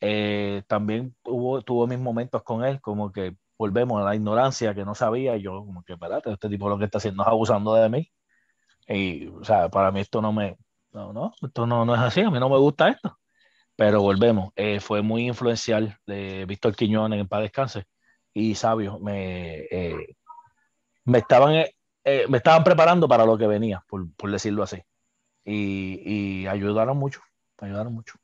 Eh, 0.00 0.62
también 0.68 1.14
hubo, 1.24 1.62
tuvo 1.62 1.86
mis 1.86 1.98
momentos 1.98 2.42
con 2.42 2.64
él, 2.64 2.80
como 2.80 3.12
que 3.12 3.36
volvemos 3.58 4.00
a 4.00 4.04
la 4.04 4.14
ignorancia 4.14 4.74
que 4.74 4.84
no 4.84 4.94
sabía, 4.94 5.36
y 5.36 5.42
yo 5.42 5.64
como 5.64 5.82
que, 5.82 5.94
espérate, 5.94 6.32
este 6.32 6.48
tipo 6.48 6.68
lo 6.68 6.78
que 6.78 6.84
está 6.84 6.98
haciendo 6.98 7.24
es 7.24 7.28
abusando 7.28 7.74
de 7.74 7.88
mí. 7.88 8.12
Y, 8.86 9.26
o 9.26 9.44
sea, 9.44 9.68
para 9.68 9.90
mí 9.90 10.00
esto 10.00 10.22
no 10.22 10.32
me, 10.32 10.56
no, 10.92 11.12
no, 11.12 11.32
esto 11.42 11.66
no, 11.66 11.84
no 11.84 11.94
es 11.94 12.00
así, 12.00 12.20
a 12.22 12.30
mí 12.30 12.38
no 12.38 12.48
me 12.48 12.56
gusta 12.56 12.88
esto. 12.88 13.18
Pero 13.76 14.00
volvemos, 14.00 14.52
eh, 14.56 14.80
fue 14.80 15.02
muy 15.02 15.26
influencial 15.26 15.98
de 16.06 16.46
Víctor 16.46 16.74
Quiñones 16.74 17.20
en 17.20 17.28
paz 17.28 17.42
descanse 17.42 17.84
y 18.32 18.54
Sabio, 18.54 18.98
me, 18.98 19.66
eh, 19.70 20.16
me, 21.04 21.18
estaban, 21.18 21.54
eh, 21.54 22.26
me 22.28 22.38
estaban 22.38 22.64
preparando 22.64 23.08
para 23.08 23.24
lo 23.24 23.36
que 23.36 23.46
venía, 23.46 23.84
por, 23.88 24.12
por 24.14 24.30
decirlo 24.30 24.62
así. 24.62 24.82
Y, 25.44 26.02
y 26.04 26.46
ayudaron 26.46 26.96
mucho, 26.98 27.20
ayudaron 27.58 27.94
mucho. 27.94 28.14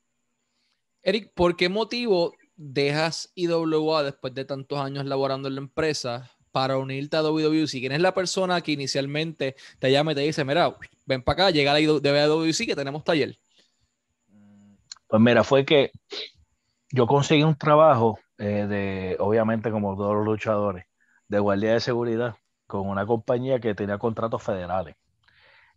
Eric, 1.01 1.31
¿por 1.33 1.55
qué 1.55 1.69
motivo 1.69 2.33
dejas 2.55 3.31
IWA 3.35 4.03
después 4.03 4.33
de 4.33 4.45
tantos 4.45 4.79
años 4.79 5.05
laborando 5.05 5.47
en 5.47 5.55
la 5.55 5.61
empresa 5.61 6.31
para 6.51 6.77
unirte 6.77 7.17
a 7.17 7.21
WWC? 7.21 7.71
¿Quién 7.71 7.91
es 7.91 8.01
la 8.01 8.13
persona 8.13 8.61
que 8.61 8.71
inicialmente 8.71 9.55
te 9.79 9.91
llama 9.91 10.13
y 10.13 10.15
te 10.15 10.21
dice, 10.21 10.45
mira, 10.45 10.75
ven 11.05 11.21
para 11.21 11.45
acá, 11.45 11.51
llega 11.51 11.73
a 11.73 11.79
WWC 11.79 12.65
que 12.65 12.75
tenemos 12.75 13.03
taller? 13.03 13.37
Pues 15.07 15.21
mira, 15.21 15.43
fue 15.43 15.65
que 15.65 15.91
yo 16.91 17.07
conseguí 17.07 17.43
un 17.43 17.57
trabajo 17.57 18.19
eh, 18.37 18.65
de, 18.67 19.17
obviamente 19.19 19.71
como 19.71 19.95
todos 19.95 20.15
los 20.15 20.25
luchadores, 20.25 20.85
de 21.27 21.39
guardia 21.39 21.73
de 21.73 21.79
seguridad 21.79 22.35
con 22.67 22.87
una 22.87 23.05
compañía 23.05 23.59
que 23.59 23.75
tenía 23.75 23.97
contratos 23.97 24.41
federales. 24.41 24.95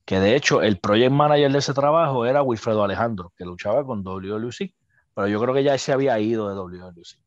Que 0.05 0.21
de 0.21 0.37
hecho 0.37 0.63
el 0.63 0.79
project 0.79 1.13
manager 1.13 1.53
de 1.53 1.59
ese 1.59 1.75
trabajo 1.75 2.25
era 2.25 2.43
Wilfredo 2.43 2.83
Alejandro, 2.83 3.33
que 3.37 3.45
luchaba 3.45 3.85
con 3.85 4.03
WWC, 4.03 4.75
pero 5.19 5.27
yo 5.27 5.41
creo 5.41 5.53
que 5.53 5.65
ya 5.65 5.77
se 5.79 5.93
había 5.93 6.17
ido 6.21 6.49
de 6.49 6.55
WWC. 6.55 7.19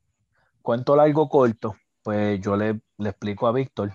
Cuento 0.62 0.96
largo 0.96 1.28
corto, 1.28 1.76
pues 2.02 2.40
yo 2.40 2.56
le, 2.56 2.80
le 2.98 3.10
explico 3.10 3.48
a 3.48 3.52
Víctor 3.52 3.92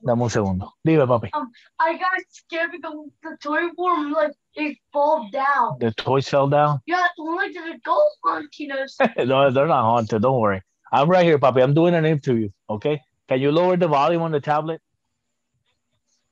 Dame 0.00 0.24
un 0.24 0.30
segundo. 0.30 0.74
Dime, 0.82 1.06
papi. 1.06 1.30
Um, 1.32 1.48
I 1.78 1.92
got 1.92 2.20
scared 2.30 2.72
because 2.72 2.94
the 3.22 3.36
toy 3.40 3.68
form 3.76 4.10
like 4.10 4.34
it 4.54 4.76
fall 4.92 5.30
down. 5.30 5.78
The 5.78 5.92
toys 5.92 6.28
fell 6.28 6.48
down? 6.48 6.80
Yeah, 6.84 7.06
like 7.16 7.52
the 7.52 7.78
ghost 7.84 8.18
hauntiness. 8.24 8.96
no, 9.24 9.52
they're 9.52 9.68
not 9.68 9.84
haunted. 9.84 10.22
Don't 10.22 10.40
worry. 10.40 10.60
I'm 10.92 11.08
right 11.08 11.24
here, 11.24 11.38
papi. 11.38 11.62
I'm 11.62 11.74
doing 11.74 11.94
an 11.94 12.04
interview. 12.04 12.48
Okay. 12.68 13.00
Can 13.28 13.40
you 13.40 13.52
lower 13.52 13.76
the 13.76 13.86
volume 13.86 14.22
on 14.22 14.32
the 14.32 14.40
tablet? 14.40 14.80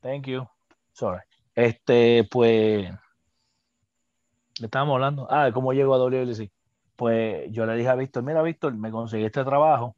Thank 0.02 0.26
you. 0.26 0.48
Sorry. 0.94 1.20
Este, 1.56 2.24
pues. 2.28 2.90
Le 4.58 4.66
estábamos 4.66 4.94
hablando. 4.94 5.28
Ah, 5.30 5.52
cómo 5.54 5.72
llego 5.72 5.94
a 5.94 5.98
WLC. 5.98 6.50
Pues 7.00 7.50
yo 7.50 7.64
le 7.64 7.76
dije 7.76 7.88
a 7.88 7.94
Víctor, 7.94 8.22
mira, 8.22 8.42
Víctor, 8.42 8.74
me 8.74 8.90
conseguí 8.90 9.24
este 9.24 9.42
trabajo. 9.42 9.96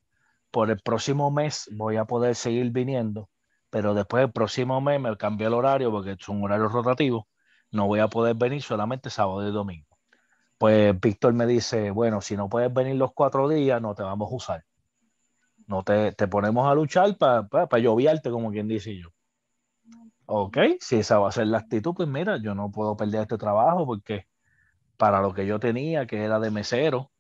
Por 0.53 0.71
el 0.71 0.79
próximo 0.79 1.33
mes 1.33 1.69
voy 1.73 1.97
a 1.97 2.05
poder 2.05 2.37
seguir 2.37 2.71
viniendo 2.71 3.29
pero 3.73 3.95
después 3.95 4.25
el 4.25 4.31
próximo 4.31 4.83
mes 4.83 5.01
me 5.01 5.17
cambié 5.17 5.47
el 5.47 5.55
horario 5.55 5.91
porque 5.91 6.11
es 6.11 6.29
un 6.29 6.45
horario 6.45 6.69
rotativo, 6.69 7.27
no 7.71 7.87
voy 7.87 8.01
a 8.01 8.09
poder 8.09 8.37
venir 8.37 8.61
solamente 8.61 9.09
sábado 9.09 9.49
y 9.49 9.51
domingo. 9.51 9.97
Pues 10.59 11.01
Víctor 11.01 11.33
me 11.33 11.47
dice, 11.47 11.91
bueno, 11.91 12.21
si 12.21 12.37
no 12.37 12.51
puedes 12.51 12.71
venir 12.71 12.97
los 12.97 13.15
cuatro 13.15 13.49
días, 13.49 13.81
no 13.81 13.95
te 13.95 14.03
vamos 14.03 14.31
a 14.31 14.35
usar. 14.35 14.65
No 15.67 15.83
te, 15.83 16.13
te 16.13 16.29
ponemos 16.29 16.71
a 16.71 16.75
luchar 16.75 17.17
para 17.17 17.49
pa, 17.49 17.67
pa 17.67 17.79
lloviarte, 17.79 18.31
como 18.31 18.51
quien 18.51 18.69
dice 18.69 18.95
yo. 18.95 19.09
Ok, 20.27 20.59
si 20.79 20.97
esa 20.97 21.19
va 21.19 21.31
a 21.31 21.33
ser 21.33 21.47
la 21.47 21.57
actitud, 21.57 21.95
pues 21.95 22.11
mira, 22.11 22.37
yo 22.37 22.55
no 22.55 22.71
puedo 22.71 22.95
perder 22.95 23.23
este 23.23 23.39
trabajo 23.39 23.87
porque 23.87 24.27
para 25.03 25.21
lo 25.21 25.35
que 25.35 25.47
yo 25.47 25.59
tenía, 25.59 26.07
que 26.07 26.23
era 26.25 26.39
de 26.39 26.53
mesero, 26.53 27.11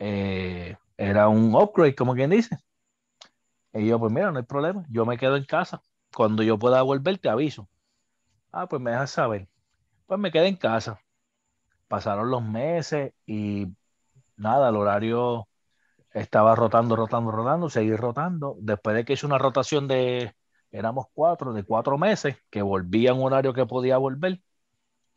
eh, 0.00 0.76
era 0.96 1.28
un 1.28 1.54
upgrade, 1.54 1.94
como 1.94 2.16
quien 2.16 2.30
dice. 2.30 2.58
Y 3.72 3.86
yo, 3.86 4.00
pues 4.00 4.12
mira, 4.12 4.32
no 4.32 4.38
hay 4.38 4.44
problema, 4.44 4.84
yo 4.90 5.06
me 5.06 5.16
quedo 5.16 5.36
en 5.36 5.44
casa. 5.44 5.82
Cuando 6.12 6.42
yo 6.42 6.58
pueda 6.58 6.82
volver, 6.82 7.18
te 7.18 7.28
aviso. 7.28 7.68
Ah, 8.50 8.68
pues 8.68 8.82
me 8.82 8.90
dejas 8.90 9.12
saber. 9.12 9.48
Pues 10.06 10.18
me 10.18 10.32
quedé 10.32 10.48
en 10.48 10.56
casa. 10.56 11.00
Pasaron 11.86 12.28
los 12.28 12.42
meses 12.42 13.14
y 13.24 13.68
nada, 14.36 14.70
el 14.70 14.76
horario 14.76 15.48
estaba 16.12 16.56
rotando, 16.56 16.96
rotando, 16.96 17.30
rotando, 17.30 17.70
seguí 17.70 17.94
rotando. 17.94 18.56
Después 18.60 18.96
de 18.96 19.04
que 19.04 19.12
hice 19.12 19.26
una 19.26 19.38
rotación 19.38 19.86
de, 19.86 20.34
éramos 20.72 21.06
cuatro, 21.14 21.52
de 21.52 21.62
cuatro 21.62 21.98
meses, 21.98 22.36
que 22.50 22.62
volvía 22.62 23.12
a 23.12 23.14
un 23.14 23.22
horario 23.22 23.54
que 23.54 23.66
podía 23.66 23.96
volver, 23.98 24.40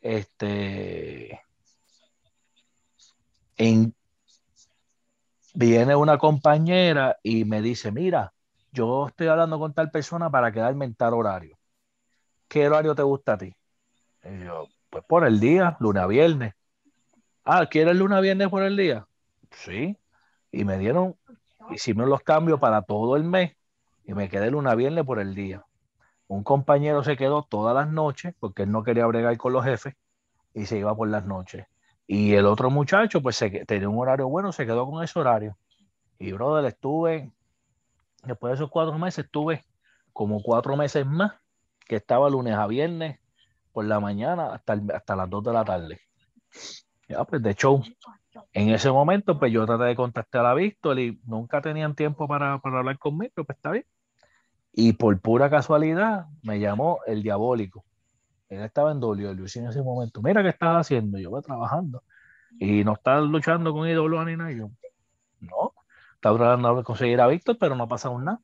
este, 0.02 1.42
en, 3.64 3.96
viene 5.54 5.96
una 5.96 6.18
compañera 6.18 7.18
y 7.24 7.46
me 7.46 7.62
dice, 7.62 7.92
mira, 7.92 8.34
yo 8.72 9.08
estoy 9.08 9.28
hablando 9.28 9.58
con 9.60 9.74
tal 9.74 9.90
persona 9.90 10.30
para 10.30 10.52
quedarme 10.52 10.86
en 10.86 10.96
tal 10.96 11.14
horario. 11.14 11.58
¿Qué 12.48 12.68
horario 12.68 12.94
te 12.94 13.04
gusta 13.04 13.34
a 13.34 13.38
ti? 13.38 13.56
Y 14.24 14.44
yo, 14.44 14.68
pues 14.90 15.04
por 15.06 15.26
el 15.26 15.40
día, 15.40 15.78
lunes 15.80 16.04
a 16.04 16.08
viernes. 16.08 16.54
Ah, 17.46 17.68
¿quieres 17.70 17.96
lunes 17.96 18.18
a 18.18 18.22
viernes 18.22 18.50
por 18.50 18.64
el 18.64 18.76
día? 18.76 19.08
Sí. 19.52 19.98
Y 20.52 20.66
me 20.66 20.78
dieron, 20.78 21.16
hicimos 21.72 22.08
los 22.08 22.22
cambios 22.22 22.60
para 22.60 22.82
todo 22.82 23.16
el 23.16 23.24
mes 23.24 23.56
y 24.04 24.14
me 24.14 24.30
quedé 24.30 24.52
lunes 24.52 24.74
a 24.74 24.76
viernes 24.76 25.06
por 25.06 25.20
el 25.20 25.36
día. 25.36 25.64
Un 26.28 26.44
compañero 26.44 27.04
se 27.04 27.16
quedó 27.16 27.44
todas 27.44 27.76
las 27.76 27.90
noches 27.90 28.34
porque 28.40 28.64
él 28.64 28.72
no 28.72 28.84
quería 28.84 29.06
bregar 29.06 29.38
con 29.38 29.54
los 29.54 29.64
jefes 29.64 29.96
y 30.54 30.66
se 30.66 30.78
iba 30.78 30.96
por 30.96 31.08
las 31.08 31.26
noches. 31.26 31.66
Y 32.06 32.34
el 32.34 32.46
otro 32.46 32.70
muchacho, 32.70 33.22
pues 33.22 33.36
se, 33.36 33.50
tenía 33.66 33.90
un 33.90 33.98
horario 33.98 34.28
bueno, 34.28 34.52
se 34.52 34.66
quedó 34.66 34.90
con 34.90 35.04
ese 35.04 35.20
horario. 35.20 35.58
Y 36.20 36.32
brother, 36.32 36.66
estuve 36.66 37.32
Después 38.24 38.52
de 38.52 38.56
esos 38.56 38.70
cuatro 38.70 38.98
meses 38.98 39.26
estuve 39.26 39.66
como 40.14 40.42
cuatro 40.42 40.78
meses 40.78 41.06
más, 41.06 41.34
que 41.86 41.98
estaba 41.98 42.30
lunes 42.30 42.56
a 42.56 42.68
viernes 42.68 43.20
por 43.74 43.86
la 43.86 44.00
mañana 44.00 44.54
hasta, 44.54 44.80
hasta 44.94 45.16
las 45.16 45.30
dos 45.30 45.44
de 45.44 45.54
la 45.54 45.66
tarde. 45.66 46.00
Ya, 47.10 47.24
pues 47.26 47.42
de. 47.42 47.56
En 48.54 48.70
ese 48.70 48.90
momento, 48.92 49.38
pues 49.38 49.52
yo 49.52 49.66
traté 49.66 49.84
de 49.84 49.96
contactar 49.96 50.46
a 50.46 50.54
Víctor 50.54 51.00
y 51.00 51.20
nunca 51.26 51.62
tenían 51.62 51.96
tiempo 51.96 52.28
para, 52.28 52.60
para 52.60 52.80
hablar 52.80 52.98
conmigo, 52.98 53.32
pues 53.36 53.50
está 53.50 53.72
bien. 53.72 53.86
Y 54.72 54.94
por 54.94 55.20
pura 55.20 55.50
casualidad 55.50 56.28
me 56.42 56.60
llamó 56.60 57.00
el 57.06 57.22
diabólico. 57.22 57.84
Él 58.58 58.64
estaba 58.64 58.92
en 58.92 59.00
WLC 59.00 59.58
en 59.58 59.68
ese 59.68 59.82
momento. 59.82 60.22
Mira 60.22 60.42
qué 60.44 60.50
estás 60.50 60.78
haciendo. 60.78 61.18
Yo 61.20 61.30
voy 61.30 61.42
trabajando. 61.42 62.04
Y 62.60 62.84
no 62.84 62.94
estás 62.94 63.24
luchando 63.24 63.74
con 63.74 63.88
IWA 63.88 64.26
ni 64.26 64.36
nada. 64.36 64.52
yo, 64.52 64.70
no, 65.40 65.74
estaba 66.16 66.38
tratando 66.38 66.76
de 66.76 66.84
conseguir 66.84 67.20
a 67.22 67.28
Víctor, 67.28 67.58
pero 67.60 67.76
no 67.76 67.84
ha 67.84 67.88
pasado 67.88 68.20
nada. 68.20 68.40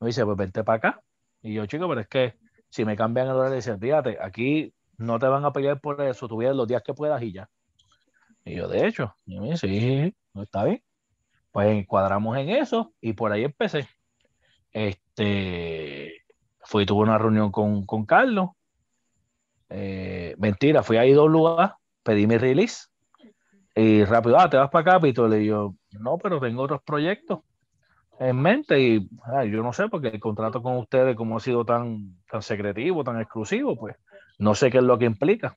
Me 0.00 0.08
dice, 0.08 0.24
pues 0.24 0.36
vente 0.36 0.64
para 0.64 0.76
acá. 0.78 1.00
Y 1.42 1.54
yo, 1.54 1.66
chico, 1.66 1.88
pero 1.88 2.00
es 2.00 2.08
que 2.08 2.36
si 2.68 2.84
me 2.84 2.96
cambian 2.96 3.28
el 3.28 3.34
horario, 3.34 3.56
dicen, 3.56 3.78
fíjate, 3.78 4.18
aquí 4.20 4.74
no 4.98 5.18
te 5.18 5.26
van 5.26 5.44
a 5.44 5.52
pelear 5.52 5.80
por 5.80 6.00
eso, 6.02 6.28
tú 6.28 6.38
vienes 6.38 6.56
los 6.56 6.66
días 6.66 6.82
que 6.82 6.94
puedas 6.94 7.22
y 7.22 7.32
ya. 7.32 7.48
Y 8.44 8.56
yo, 8.56 8.68
de 8.68 8.86
hecho, 8.86 9.16
y 9.26 9.40
me 9.40 9.50
dice, 9.50 9.68
sí, 9.68 10.14
no 10.32 10.42
está 10.42 10.64
bien. 10.64 10.82
Pues 11.52 11.86
cuadramos 11.86 12.36
en 12.36 12.48
eso 12.48 12.92
y 13.00 13.12
por 13.12 13.32
ahí 13.32 13.44
empecé. 13.44 13.88
Este, 14.72 16.24
fui, 16.62 16.84
tuve 16.84 17.04
una 17.04 17.16
reunión 17.16 17.52
con, 17.52 17.86
con 17.86 18.04
Carlos. 18.04 18.50
Eh, 19.70 20.34
mentira, 20.38 20.82
fui 20.82 20.96
a 20.96 21.06
IWA, 21.06 21.78
pedí 22.02 22.26
mi 22.26 22.38
release 22.38 22.88
y 23.74 24.04
rápido, 24.04 24.38
ah, 24.38 24.48
te 24.48 24.56
vas 24.56 24.70
para 24.70 24.92
Capitol. 24.92 25.34
Y 25.34 25.46
yo, 25.46 25.74
no, 25.92 26.18
pero 26.18 26.40
tengo 26.40 26.62
otros 26.62 26.82
proyectos 26.82 27.40
en 28.20 28.36
mente 28.36 28.78
y 28.80 29.08
yo 29.50 29.62
no 29.62 29.72
sé, 29.72 29.88
porque 29.88 30.08
el 30.08 30.20
contrato 30.20 30.62
con 30.62 30.76
ustedes, 30.76 31.16
como 31.16 31.36
ha 31.36 31.40
sido 31.40 31.64
tan, 31.64 32.16
tan 32.30 32.42
secretivo, 32.42 33.02
tan 33.02 33.20
exclusivo, 33.20 33.76
pues 33.76 33.96
no 34.38 34.54
sé 34.54 34.70
qué 34.70 34.78
es 34.78 34.84
lo 34.84 34.98
que 34.98 35.06
implica. 35.06 35.56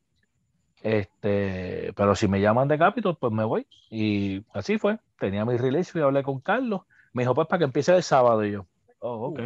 Este, 0.82 1.92
pero 1.96 2.16
si 2.16 2.28
me 2.28 2.40
llaman 2.40 2.68
de 2.68 2.78
Capitol, 2.78 3.18
pues 3.20 3.34
me 3.34 3.44
voy. 3.44 3.68
Y 3.90 4.44
así 4.54 4.78
fue. 4.78 5.00
Tenía 5.20 5.46
mi 5.46 5.58
release 5.58 5.98
y 5.98 6.02
hablé 6.02 6.24
con 6.24 6.40
Carlos. 6.40 6.82
Me 7.14 7.24
dijo, 7.24 7.34
pues 7.34 7.48
para 7.48 7.60
que 7.60 7.66
empiece 7.66 7.96
el 7.96 8.04
sábado. 8.04 8.46
Y 8.46 8.52
yo, 8.52 8.68
oh, 9.00 9.30
ok. 9.30 9.40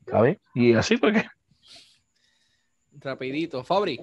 ¿Está 0.00 0.22
bien? 0.22 0.40
Y 0.54 0.74
así 0.74 0.96
fue 0.96 1.12
que. 1.12 1.24
Rapidito, 3.02 3.64
Fabri. 3.64 4.00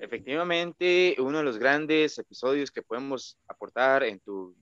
Efectivamente, 0.00 1.16
uno 1.18 1.38
de 1.38 1.44
los 1.44 1.58
grandes 1.58 2.18
episodios 2.18 2.70
que 2.70 2.82
podemos 2.82 3.38
aportar 3.48 4.04
en 4.04 4.20
tu 4.20 4.54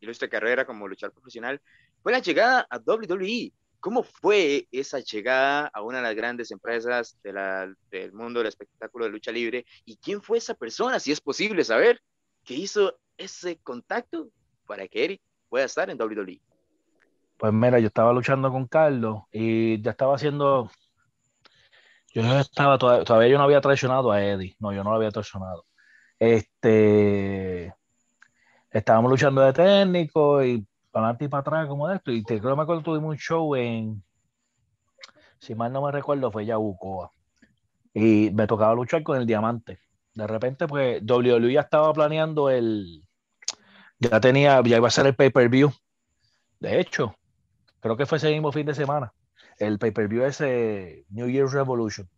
ilustre 0.00 0.28
carrera 0.28 0.64
como 0.64 0.86
luchador 0.86 1.12
profesional 1.12 1.60
fue 2.02 2.12
la 2.12 2.20
llegada 2.20 2.66
a 2.70 2.78
WWE. 2.78 3.52
¿Cómo 3.80 4.02
fue 4.02 4.66
esa 4.72 5.00
llegada 5.00 5.70
a 5.72 5.82
una 5.82 5.98
de 5.98 6.04
las 6.04 6.14
grandes 6.14 6.50
empresas 6.50 7.16
de 7.22 7.32
la, 7.32 7.72
del 7.90 8.12
mundo 8.12 8.40
del 8.40 8.48
espectáculo 8.48 9.04
de 9.04 9.10
lucha 9.12 9.30
libre? 9.30 9.66
¿Y 9.84 9.96
quién 9.96 10.22
fue 10.22 10.38
esa 10.38 10.54
persona, 10.54 10.98
si 10.98 11.12
es 11.12 11.20
posible 11.20 11.62
saber, 11.64 12.00
que 12.44 12.54
hizo 12.54 12.98
ese 13.16 13.58
contacto 13.58 14.28
para 14.66 14.86
que 14.88 15.04
Eric 15.04 15.22
pueda 15.48 15.64
estar 15.64 15.90
en 15.90 16.00
WWE? 16.00 16.40
Pues 17.36 17.52
mira, 17.52 17.78
yo 17.78 17.86
estaba 17.86 18.12
luchando 18.12 18.50
con 18.50 18.66
Carlos 18.66 19.22
y 19.30 19.80
ya 19.80 19.92
estaba 19.92 20.16
haciendo 20.16 20.70
yo 22.14 22.38
estaba, 22.38 22.78
todavía, 22.78 23.28
yo 23.28 23.38
no 23.38 23.44
había 23.44 23.60
traicionado 23.60 24.10
a 24.10 24.22
Eddie. 24.22 24.56
No, 24.58 24.72
yo 24.72 24.82
no 24.84 24.90
lo 24.90 24.96
había 24.96 25.10
traicionado. 25.10 25.64
Este, 26.18 27.74
estábamos 28.70 29.10
luchando 29.10 29.40
de 29.42 29.52
técnico 29.52 30.42
y 30.42 30.66
para 30.90 31.06
adelante 31.06 31.24
y 31.26 31.28
para 31.28 31.40
atrás 31.40 31.68
como 31.68 31.88
de 31.88 31.96
esto. 31.96 32.10
Y 32.12 32.22
te 32.24 32.40
creo 32.40 32.56
me 32.56 32.62
acuerdo 32.62 32.82
tuvimos 32.82 33.10
un 33.10 33.18
show 33.18 33.54
en, 33.54 34.02
si 35.38 35.54
mal 35.54 35.72
no 35.72 35.82
me 35.82 35.92
recuerdo, 35.92 36.30
fue 36.30 36.46
Yabucoa. 36.46 37.12
Y 37.94 38.30
me 38.32 38.46
tocaba 38.46 38.74
luchar 38.74 39.02
con 39.02 39.18
el 39.18 39.26
diamante. 39.26 39.78
De 40.14 40.26
repente, 40.26 40.66
pues, 40.66 41.02
WWE 41.02 41.52
ya 41.52 41.60
estaba 41.60 41.92
planeando 41.92 42.50
el, 42.50 43.04
ya 43.98 44.20
tenía, 44.20 44.60
ya 44.62 44.76
iba 44.76 44.88
a 44.88 44.90
ser 44.90 45.06
el 45.06 45.14
pay-per-view. 45.14 45.72
De 46.60 46.80
hecho, 46.80 47.14
creo 47.80 47.96
que 47.96 48.06
fue 48.06 48.18
ese 48.18 48.30
mismo 48.30 48.52
fin 48.52 48.66
de 48.66 48.74
semana. 48.74 49.12
El 49.58 49.78
pay-per-view 49.78 50.24
ese 50.24 51.04
New 51.10 51.28
Year's 51.28 51.52
Revolution. 51.52 52.08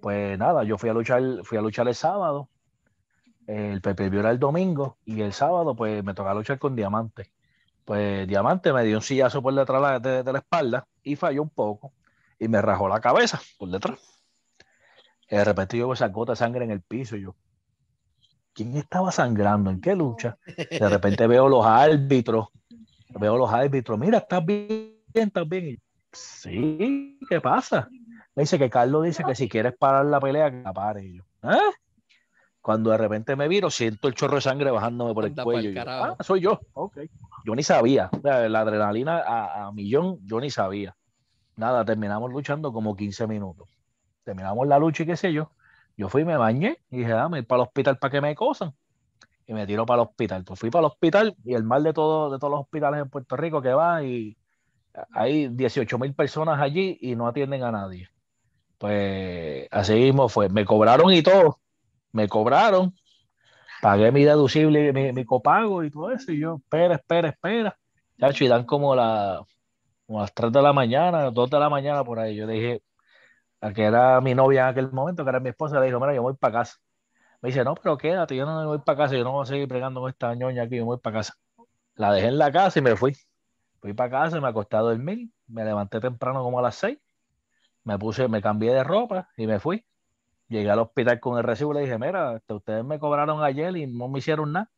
Pues 0.00 0.38
nada, 0.38 0.64
yo 0.64 0.78
fui 0.78 0.90
a 0.90 0.94
luchar, 0.94 1.22
fui 1.44 1.58
a 1.58 1.62
luchar 1.62 1.88
el 1.88 1.94
sábado. 1.94 2.48
El 3.46 3.80
pay-per-view 3.80 4.20
era 4.20 4.30
el 4.30 4.38
domingo 4.38 4.98
y 5.04 5.20
el 5.20 5.32
sábado 5.32 5.76
pues 5.76 6.02
me 6.02 6.14
tocaba 6.14 6.34
luchar 6.34 6.58
con 6.58 6.74
Diamante. 6.74 7.30
Pues 7.84 8.26
Diamante 8.26 8.72
me 8.72 8.82
dio 8.84 8.96
un 8.96 9.02
sillazo 9.02 9.40
por 9.40 9.54
detrás 9.54 10.02
de, 10.02 10.32
la 10.32 10.38
espalda 10.38 10.86
y 11.04 11.14
falló 11.14 11.42
un 11.42 11.50
poco 11.50 11.92
y 12.38 12.48
me 12.48 12.60
rajó 12.60 12.88
la 12.88 13.00
cabeza 13.00 13.40
por 13.58 13.70
detrás. 13.70 14.00
De 15.30 15.44
repente 15.44 15.78
yo 15.78 15.86
veo 15.86 15.94
esa 15.94 16.08
gota 16.08 16.32
de 16.32 16.36
sangre 16.36 16.64
en 16.64 16.72
el 16.72 16.80
piso 16.80 17.16
y 17.16 17.22
yo, 17.22 17.36
¿quién 18.52 18.76
estaba 18.76 19.12
sangrando? 19.12 19.70
¿En 19.70 19.80
qué 19.80 19.94
lucha? 19.94 20.38
De 20.46 20.88
repente 20.88 21.26
veo 21.26 21.48
los 21.48 21.64
árbitros, 21.64 22.48
veo 23.10 23.36
los 23.36 23.52
árbitros, 23.52 23.98
mira, 23.98 24.18
estás 24.18 24.44
bien, 24.44 25.00
estás 25.14 25.48
bien. 25.48 25.80
Sí, 26.16 27.18
¿qué 27.28 27.40
pasa? 27.40 27.88
Me 28.34 28.42
dice 28.42 28.58
que 28.58 28.68
Carlos 28.70 29.04
dice 29.04 29.24
que 29.24 29.34
si 29.34 29.48
quieres 29.48 29.74
parar 29.76 30.04
la 30.06 30.20
pelea, 30.20 30.50
que 30.50 30.62
la 30.62 30.72
pare. 30.72 31.04
Y 31.04 31.16
yo, 31.16 31.22
¿eh? 31.44 31.72
Cuando 32.60 32.90
de 32.90 32.98
repente 32.98 33.36
me 33.36 33.46
viro, 33.46 33.70
siento 33.70 34.08
el 34.08 34.14
chorro 34.14 34.34
de 34.34 34.40
sangre 34.40 34.70
bajándome 34.70 35.14
por 35.14 35.24
el 35.24 35.34
cuello. 35.34 35.80
ah, 35.86 36.16
soy 36.20 36.40
yo. 36.40 36.60
Ok. 36.72 36.98
Yo 37.44 37.54
ni 37.54 37.62
sabía. 37.62 38.10
La 38.22 38.60
adrenalina 38.60 39.18
a, 39.18 39.66
a 39.66 39.72
millón, 39.72 40.18
yo 40.26 40.40
ni 40.40 40.50
sabía. 40.50 40.96
Nada, 41.56 41.84
terminamos 41.84 42.32
luchando 42.32 42.72
como 42.72 42.96
15 42.96 43.26
minutos. 43.28 43.68
Terminamos 44.24 44.66
la 44.66 44.78
lucha 44.78 45.04
y 45.04 45.06
qué 45.06 45.16
sé 45.16 45.32
yo. 45.32 45.52
Yo 45.96 46.08
fui, 46.08 46.24
me 46.24 46.36
bañé 46.36 46.78
y 46.90 46.98
dije, 46.98 47.10
dame 47.10 47.38
ir 47.38 47.46
para 47.46 47.62
el 47.62 47.68
hospital 47.68 47.98
para 47.98 48.10
que 48.10 48.20
me 48.20 48.34
cosan. 48.34 48.74
Y 49.46 49.54
me 49.54 49.66
tiro 49.66 49.86
para 49.86 50.02
el 50.02 50.08
hospital. 50.08 50.44
Fui 50.56 50.68
para 50.70 50.80
el 50.80 50.92
hospital 50.92 51.36
y 51.44 51.54
el 51.54 51.62
mal 51.62 51.84
de, 51.84 51.92
todo, 51.92 52.30
de 52.32 52.38
todos 52.38 52.50
los 52.50 52.60
hospitales 52.62 53.00
en 53.00 53.08
Puerto 53.08 53.36
Rico 53.36 53.62
que 53.62 53.72
va 53.72 54.02
y 54.02 54.36
hay 55.12 55.48
18 55.48 55.98
mil 55.98 56.14
personas 56.14 56.60
allí 56.60 56.98
y 57.00 57.16
no 57.16 57.26
atienden 57.26 57.62
a 57.62 57.72
nadie. 57.72 58.08
Pues 58.78 59.68
así 59.70 59.94
mismo 59.94 60.28
fue. 60.28 60.48
Me 60.48 60.64
cobraron 60.64 61.12
y 61.12 61.22
todo. 61.22 61.60
Me 62.12 62.28
cobraron. 62.28 62.94
Pagué 63.82 64.12
mi 64.12 64.24
deducible, 64.24 64.92
mi, 64.92 65.12
mi 65.12 65.24
copago 65.24 65.84
y 65.84 65.90
todo 65.90 66.10
eso. 66.12 66.32
Y 66.32 66.40
yo, 66.40 66.56
espera, 66.56 66.96
espera, 66.96 67.28
espera. 67.30 67.78
Chacho, 68.18 68.44
y 68.44 68.48
dan 68.48 68.64
como, 68.64 68.94
la, 68.94 69.44
como 70.06 70.20
las 70.20 70.32
3 70.34 70.52
de 70.52 70.62
la 70.62 70.72
mañana, 70.72 71.30
2 71.30 71.50
de 71.50 71.58
la 71.60 71.70
mañana 71.70 72.04
por 72.04 72.18
ahí. 72.18 72.36
Yo 72.36 72.46
dije, 72.46 72.82
que 73.74 73.82
era 73.84 74.20
mi 74.20 74.34
novia 74.34 74.62
en 74.62 74.68
aquel 74.68 74.92
momento, 74.92 75.24
que 75.24 75.30
era 75.30 75.40
mi 75.40 75.50
esposa, 75.50 75.80
le 75.80 75.86
dijo, 75.86 76.00
mira, 76.00 76.14
yo 76.14 76.22
voy 76.22 76.34
para 76.34 76.60
casa. 76.60 76.76
Me 77.42 77.48
dice, 77.50 77.64
no, 77.64 77.74
pero 77.74 77.98
quédate, 77.98 78.36
yo 78.36 78.46
no 78.46 78.66
voy 78.66 78.78
para 78.78 78.98
casa, 78.98 79.16
yo 79.16 79.24
no 79.24 79.32
voy 79.32 79.42
a 79.42 79.46
seguir 79.46 79.68
pregando 79.68 80.00
con 80.00 80.10
esta 80.10 80.34
ñoña 80.34 80.64
aquí, 80.64 80.76
yo 80.76 80.84
voy 80.84 80.98
para 80.98 81.18
casa. 81.18 81.34
La 81.94 82.12
dejé 82.12 82.28
en 82.28 82.38
la 82.38 82.52
casa 82.52 82.78
y 82.78 82.82
me 82.82 82.96
fui. 82.96 83.14
Fui 83.86 83.94
para 83.94 84.10
casa, 84.10 84.40
me 84.40 84.48
acosté 84.48 84.74
a 84.74 84.80
dormir, 84.80 85.28
me 85.46 85.64
levanté 85.64 86.00
temprano 86.00 86.42
como 86.42 86.58
a 86.58 86.62
las 86.62 86.74
seis, 86.74 86.98
me 87.84 87.96
puse, 87.96 88.26
me 88.26 88.42
cambié 88.42 88.72
de 88.72 88.82
ropa 88.82 89.28
y 89.36 89.46
me 89.46 89.60
fui. 89.60 89.86
Llegué 90.48 90.68
al 90.68 90.80
hospital 90.80 91.20
con 91.20 91.38
el 91.38 91.44
recibo 91.44 91.70
y 91.70 91.76
le 91.76 91.80
dije, 91.82 91.96
mira, 91.96 92.34
este, 92.34 92.54
ustedes 92.54 92.84
me 92.84 92.98
cobraron 92.98 93.44
ayer 93.44 93.76
y 93.76 93.86
no 93.86 94.08
me 94.08 94.18
hicieron 94.18 94.50
nada. 94.50 94.68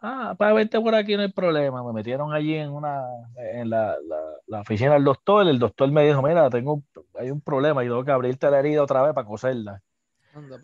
Ah, 0.00 0.36
para 0.38 0.52
verte 0.52 0.80
por 0.80 0.94
aquí 0.94 1.16
no 1.16 1.22
hay 1.22 1.32
problema. 1.32 1.82
Me 1.82 1.92
metieron 1.92 2.32
allí 2.32 2.54
en 2.54 2.70
una, 2.70 3.02
en 3.36 3.68
la, 3.68 3.96
la, 4.46 4.60
oficina 4.60 4.92
del 4.92 5.02
doctor. 5.02 5.48
El 5.48 5.58
doctor 5.58 5.90
me 5.90 6.06
dijo, 6.06 6.22
mira, 6.22 6.48
tengo, 6.50 6.84
hay 7.18 7.32
un 7.32 7.40
problema 7.40 7.82
y 7.82 7.88
tengo 7.88 8.04
que 8.04 8.12
abrirte 8.12 8.48
la 8.48 8.60
herida 8.60 8.84
otra 8.84 9.02
vez 9.02 9.12
para 9.12 9.26
coserla. 9.26 9.82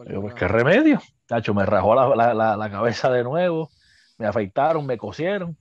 yo, 0.09 0.20
pues, 0.20 0.35
¿qué 0.35 0.46
remedio? 0.46 1.00
Tacho, 1.26 1.52
me 1.52 1.66
rajó 1.66 1.96
la, 1.96 2.33
la, 2.33 2.57
la, 2.57 2.70
cabeza 2.70 3.11
de 3.11 3.24
nuevo, 3.24 3.70
me 4.18 4.29
afeitaron, 4.29 4.87
me 4.87 4.96
cosieron. 4.96 5.57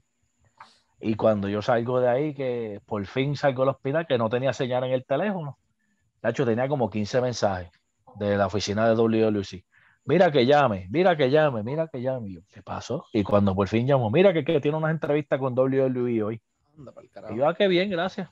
Y 0.99 1.15
cuando 1.15 1.49
yo 1.49 1.61
salgo 1.61 1.99
de 1.99 2.09
ahí, 2.09 2.33
que 2.33 2.81
por 2.85 3.05
fin 3.05 3.35
salgo 3.35 3.63
del 3.63 3.69
hospital, 3.69 4.07
que 4.07 4.17
no 4.17 4.29
tenía 4.29 4.53
señal 4.53 4.83
en 4.85 4.91
el 4.91 5.05
teléfono, 5.05 5.57
Tacho 6.21 6.45
tenía 6.45 6.67
como 6.67 6.89
15 6.89 7.21
mensajes 7.21 7.71
de 8.15 8.37
la 8.37 8.47
oficina 8.47 8.87
de 8.87 8.95
WWC 8.95 9.63
mira 10.05 10.31
que 10.31 10.45
llame, 10.45 10.87
mira 10.89 11.17
que 11.17 11.29
llame, 11.29 11.63
mira 11.63 11.87
que 11.87 12.01
llame. 12.01 12.31
yo, 12.31 12.41
¿qué 12.53 12.61
pasó? 12.61 13.05
Y 13.11 13.23
cuando 13.23 13.53
por 13.53 13.67
fin 13.67 13.85
llamó, 13.85 14.09
mira 14.09 14.31
que, 14.33 14.43
tiene 14.61 14.77
una 14.77 14.91
entrevista 14.91 15.37
con 15.37 15.57
WWE 15.57 16.23
hoy. 16.23 16.41
y 17.31 17.35
yo, 17.35 17.47
ah, 17.47 17.55
qué 17.55 17.67
bien, 17.67 17.89
gracias. 17.89 18.29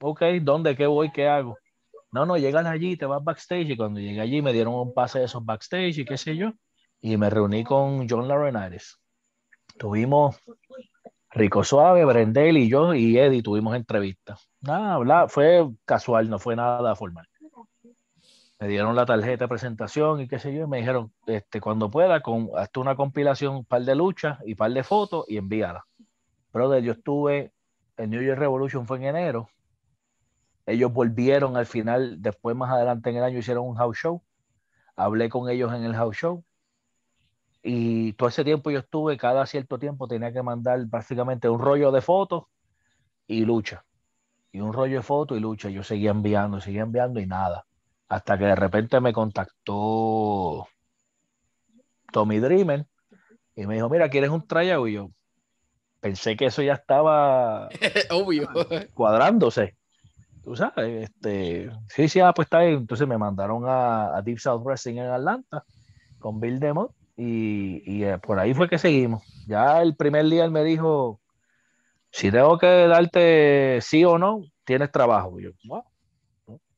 Ok, 0.00 0.22
¿dónde? 0.42 0.76
¿Qué 0.76 0.86
voy? 0.86 1.10
¿Qué 1.12 1.28
hago? 1.28 1.56
No, 2.12 2.26
no, 2.26 2.36
llegan 2.36 2.66
allí, 2.66 2.96
te 2.96 3.06
vas 3.06 3.24
backstage. 3.24 3.70
Y 3.70 3.76
cuando 3.76 4.00
llegué 4.00 4.20
allí 4.20 4.42
me 4.42 4.52
dieron 4.52 4.74
un 4.74 4.92
pase 4.92 5.20
de 5.20 5.24
esos 5.24 5.44
backstage 5.44 5.98
y 5.98 6.04
qué 6.04 6.18
sé 6.18 6.36
yo. 6.36 6.52
Y 7.00 7.16
me 7.16 7.30
reuní 7.30 7.64
con 7.64 8.08
John 8.08 8.28
Laurinaitis. 8.28 9.00
Tuvimos 9.78 10.36
Rico 11.30 11.64
Suave, 11.64 12.04
Brendel 12.04 12.56
y 12.56 12.68
yo 12.68 12.94
y 12.94 13.18
Eddie 13.18 13.42
tuvimos 13.42 13.74
entrevistas. 13.74 14.48
Nada, 14.60 15.28
fue 15.28 15.68
casual, 15.84 16.30
no 16.30 16.38
fue 16.38 16.56
nada 16.56 16.94
formal 16.94 17.26
me 18.60 18.68
dieron 18.68 18.94
la 18.96 19.04
tarjeta 19.04 19.44
de 19.44 19.48
presentación 19.48 20.20
y 20.20 20.28
qué 20.28 20.38
sé 20.38 20.54
yo, 20.54 20.64
y 20.64 20.66
me 20.66 20.78
dijeron, 20.78 21.12
este, 21.26 21.60
cuando 21.60 21.90
pueda, 21.90 22.20
con, 22.20 22.48
hasta 22.56 22.80
una 22.80 22.96
compilación, 22.96 23.56
un 23.56 23.64
par 23.64 23.82
de 23.82 23.94
luchas 23.94 24.38
y 24.46 24.54
par 24.54 24.72
de 24.72 24.82
fotos 24.82 25.26
y 25.28 25.36
envíala. 25.36 25.84
Brother, 26.52 26.82
yo 26.82 26.92
estuve, 26.92 27.52
en 27.96 28.10
New 28.10 28.22
Year 28.22 28.38
Revolution 28.38 28.86
fue 28.86 28.98
en 28.98 29.04
enero, 29.04 29.50
ellos 30.66 30.92
volvieron 30.92 31.58
al 31.58 31.66
final, 31.66 32.22
después 32.22 32.56
más 32.56 32.70
adelante 32.70 33.10
en 33.10 33.16
el 33.16 33.24
año 33.24 33.38
hicieron 33.38 33.66
un 33.66 33.74
house 33.74 33.98
show, 33.98 34.22
hablé 34.96 35.28
con 35.28 35.50
ellos 35.50 35.74
en 35.74 35.84
el 35.84 35.94
house 35.94 36.16
show, 36.16 36.42
y 37.64 38.12
todo 38.12 38.28
ese 38.28 38.44
tiempo 38.44 38.70
yo 38.70 38.78
estuve, 38.80 39.16
cada 39.16 39.46
cierto 39.46 39.78
tiempo 39.78 40.06
tenía 40.06 40.32
que 40.32 40.42
mandar 40.42 40.84
básicamente 40.86 41.48
un 41.48 41.58
rollo 41.58 41.90
de 41.90 42.02
fotos 42.02 42.44
y 43.26 43.44
lucha. 43.44 43.84
Y 44.52 44.60
un 44.60 44.72
rollo 44.72 44.98
de 44.98 45.02
fotos 45.02 45.36
y 45.36 45.40
lucha. 45.40 45.70
Yo 45.70 45.82
seguía 45.82 46.10
enviando, 46.10 46.60
seguía 46.60 46.82
enviando 46.82 47.18
y 47.20 47.26
nada 47.26 47.64
hasta 48.08 48.38
que 48.38 48.44
de 48.44 48.54
repente 48.54 49.00
me 49.00 49.12
contactó 49.12 50.68
Tommy 52.12 52.38
Dreamer 52.38 52.86
y 53.56 53.66
me 53.66 53.74
dijo, 53.74 53.88
mira, 53.88 54.08
¿quieres 54.08 54.30
un 54.30 54.46
tryout? 54.46 54.88
Y 54.88 54.92
yo 54.92 55.10
pensé 56.00 56.36
que 56.36 56.46
eso 56.46 56.62
ya 56.62 56.74
estaba 56.74 57.68
obvio 58.10 58.48
cuadrándose. 58.94 59.76
Tú 60.42 60.54
sabes, 60.54 61.10
este, 61.10 61.70
sí, 61.88 62.08
sí, 62.08 62.20
ah, 62.20 62.32
pues 62.34 62.46
está 62.46 62.58
ahí. 62.58 62.74
Entonces 62.74 63.08
me 63.08 63.16
mandaron 63.16 63.64
a, 63.66 64.20
Deep 64.22 64.38
South 64.38 64.62
Wrestling 64.62 64.98
en 64.98 65.06
Atlanta 65.06 65.64
con 66.18 66.38
Bill 66.38 66.60
Demott 66.60 66.94
y, 67.16 68.02
eh, 68.02 68.18
por 68.18 68.38
ahí 68.38 68.54
fue 68.54 68.68
que 68.68 68.78
seguimos. 68.78 69.22
Ya 69.46 69.82
el 69.82 69.96
primer 69.96 70.26
día 70.26 70.44
él 70.44 70.50
me 70.50 70.64
dijo, 70.64 71.20
si 72.10 72.30
tengo 72.30 72.58
que 72.58 72.66
darte 72.66 73.78
sí 73.82 74.04
o 74.04 74.18
no, 74.18 74.44
tienes 74.64 74.90
trabajo. 74.90 75.38
Y 75.38 75.44
yo, 75.44 75.50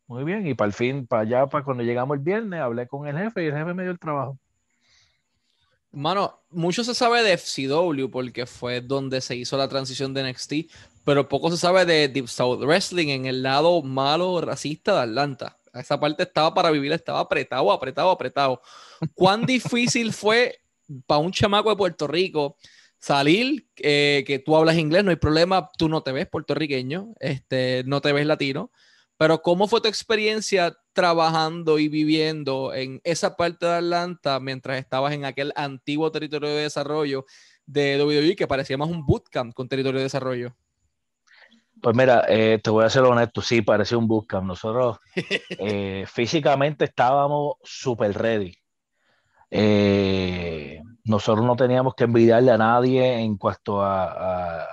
muy 0.07 0.23
bien, 0.25 0.47
y 0.47 0.55
para 0.55 0.69
el 0.69 0.73
fin, 0.73 1.07
para 1.07 1.23
allá, 1.23 1.47
para 1.47 1.65
cuando 1.65 1.83
llegamos 1.83 2.17
el 2.17 2.23
viernes, 2.23 2.61
hablé 2.61 2.87
con 2.87 3.09
el 3.09 3.17
jefe 3.17 3.43
y 3.43 3.47
el 3.47 3.55
jefe 3.55 3.75
me 3.75 3.83
dio 3.83 3.93
el 3.93 3.99
trabajo. 3.99 4.39
Mano, 5.91 6.41
mucho 6.51 6.85
se 6.85 6.95
sabe 6.95 7.23
de 7.23 7.37
FCW 7.39 8.11
porque 8.11 8.47
fue 8.47 8.83
donde 8.83 9.21
se 9.21 9.35
hizo 9.35 9.57
la 9.57 9.69
transición 9.69 10.13
de 10.13 10.31
NXT, 10.31 10.53
pero 11.05 11.29
poco 11.29 11.51
se 11.51 11.57
sabe 11.57 11.87
de 11.87 12.09
Deep 12.09 12.29
South 12.29 12.61
Wrestling 12.61 13.09
en 13.09 13.27
el 13.27 13.43
lado 13.43 13.83
malo 13.83 14.41
racista 14.41 14.95
de 14.95 15.01
Atlanta. 15.01 15.57
Esa 15.81 15.99
parte 15.99 16.23
estaba 16.23 16.53
para 16.55 16.71
vivir, 16.71 16.93
estaba 16.93 17.21
apretado, 17.21 17.71
apretado, 17.73 18.11
apretado. 18.11 18.61
¿Cuán 19.15 19.45
difícil 19.47 20.13
fue 20.13 20.59
para 21.07 21.21
un 21.21 21.33
chamaco 21.33 21.71
de 21.71 21.77
Puerto 21.77 22.07
Rico 22.07 22.57
salir, 22.99 23.67
eh, 23.77 24.25
que 24.27 24.39
tú 24.39 24.57
hablas 24.57 24.77
inglés, 24.77 25.05
no 25.05 25.11
hay 25.11 25.17
problema, 25.17 25.69
tú 25.79 25.89
no 25.89 26.03
te 26.03 26.13
ves 26.13 26.27
puertorriqueño, 26.27 27.15
este, 27.21 27.85
no 27.87 28.01
te 28.01 28.13
ves 28.13 28.27
latino, 28.27 28.71
pero 29.17 29.43
¿cómo 29.43 29.69
fue 29.69 29.81
tu 29.81 29.89
experiencia 29.89 30.77
trabajando 30.93 31.79
y 31.79 31.89
viviendo 31.89 32.75
en 32.75 33.01
esa 33.05 33.37
parte 33.37 33.67
de 33.67 33.75
Atlanta 33.75 34.41
mientras 34.41 34.79
estabas 34.79 35.13
en 35.13 35.25
aquel 35.25 35.53
antiguo 35.57 36.11
territorio 36.11 36.49
de 36.51 36.63
desarrollo 36.63 37.27
de 37.67 38.03
WWE 38.03 38.37
que 38.37 38.47
parecía 38.47 38.79
más 38.79 38.89
un 38.89 39.05
bootcamp 39.05 39.55
con 39.55 39.69
territorio 39.69 39.99
de 39.99 40.05
desarrollo? 40.05 40.57
Pues 41.83 41.95
mira, 41.97 42.25
eh, 42.29 42.59
te 42.63 42.71
voy 42.71 42.85
a 42.85 42.91
ser 42.91 43.03
honesto, 43.05 43.43
sí, 43.43 43.63
parecía 43.63 43.99
un 43.99 44.09
bootcamp. 44.09 44.47
Nosotros 44.47 44.99
eh, 45.57 46.05
físicamente 46.13 46.87
estábamos 46.87 47.57
súper 47.63 48.15
ready. 48.17 48.55
Eh, 49.51 50.81
nosotros 51.05 51.47
no 51.47 51.57
teníamos 51.57 51.95
que 51.95 52.05
envidiarle 52.05 52.53
a 52.53 52.59
nadie 52.59 53.21
en 53.21 53.37
cuanto 53.39 53.83
a, 53.83 54.63
a, 54.63 54.69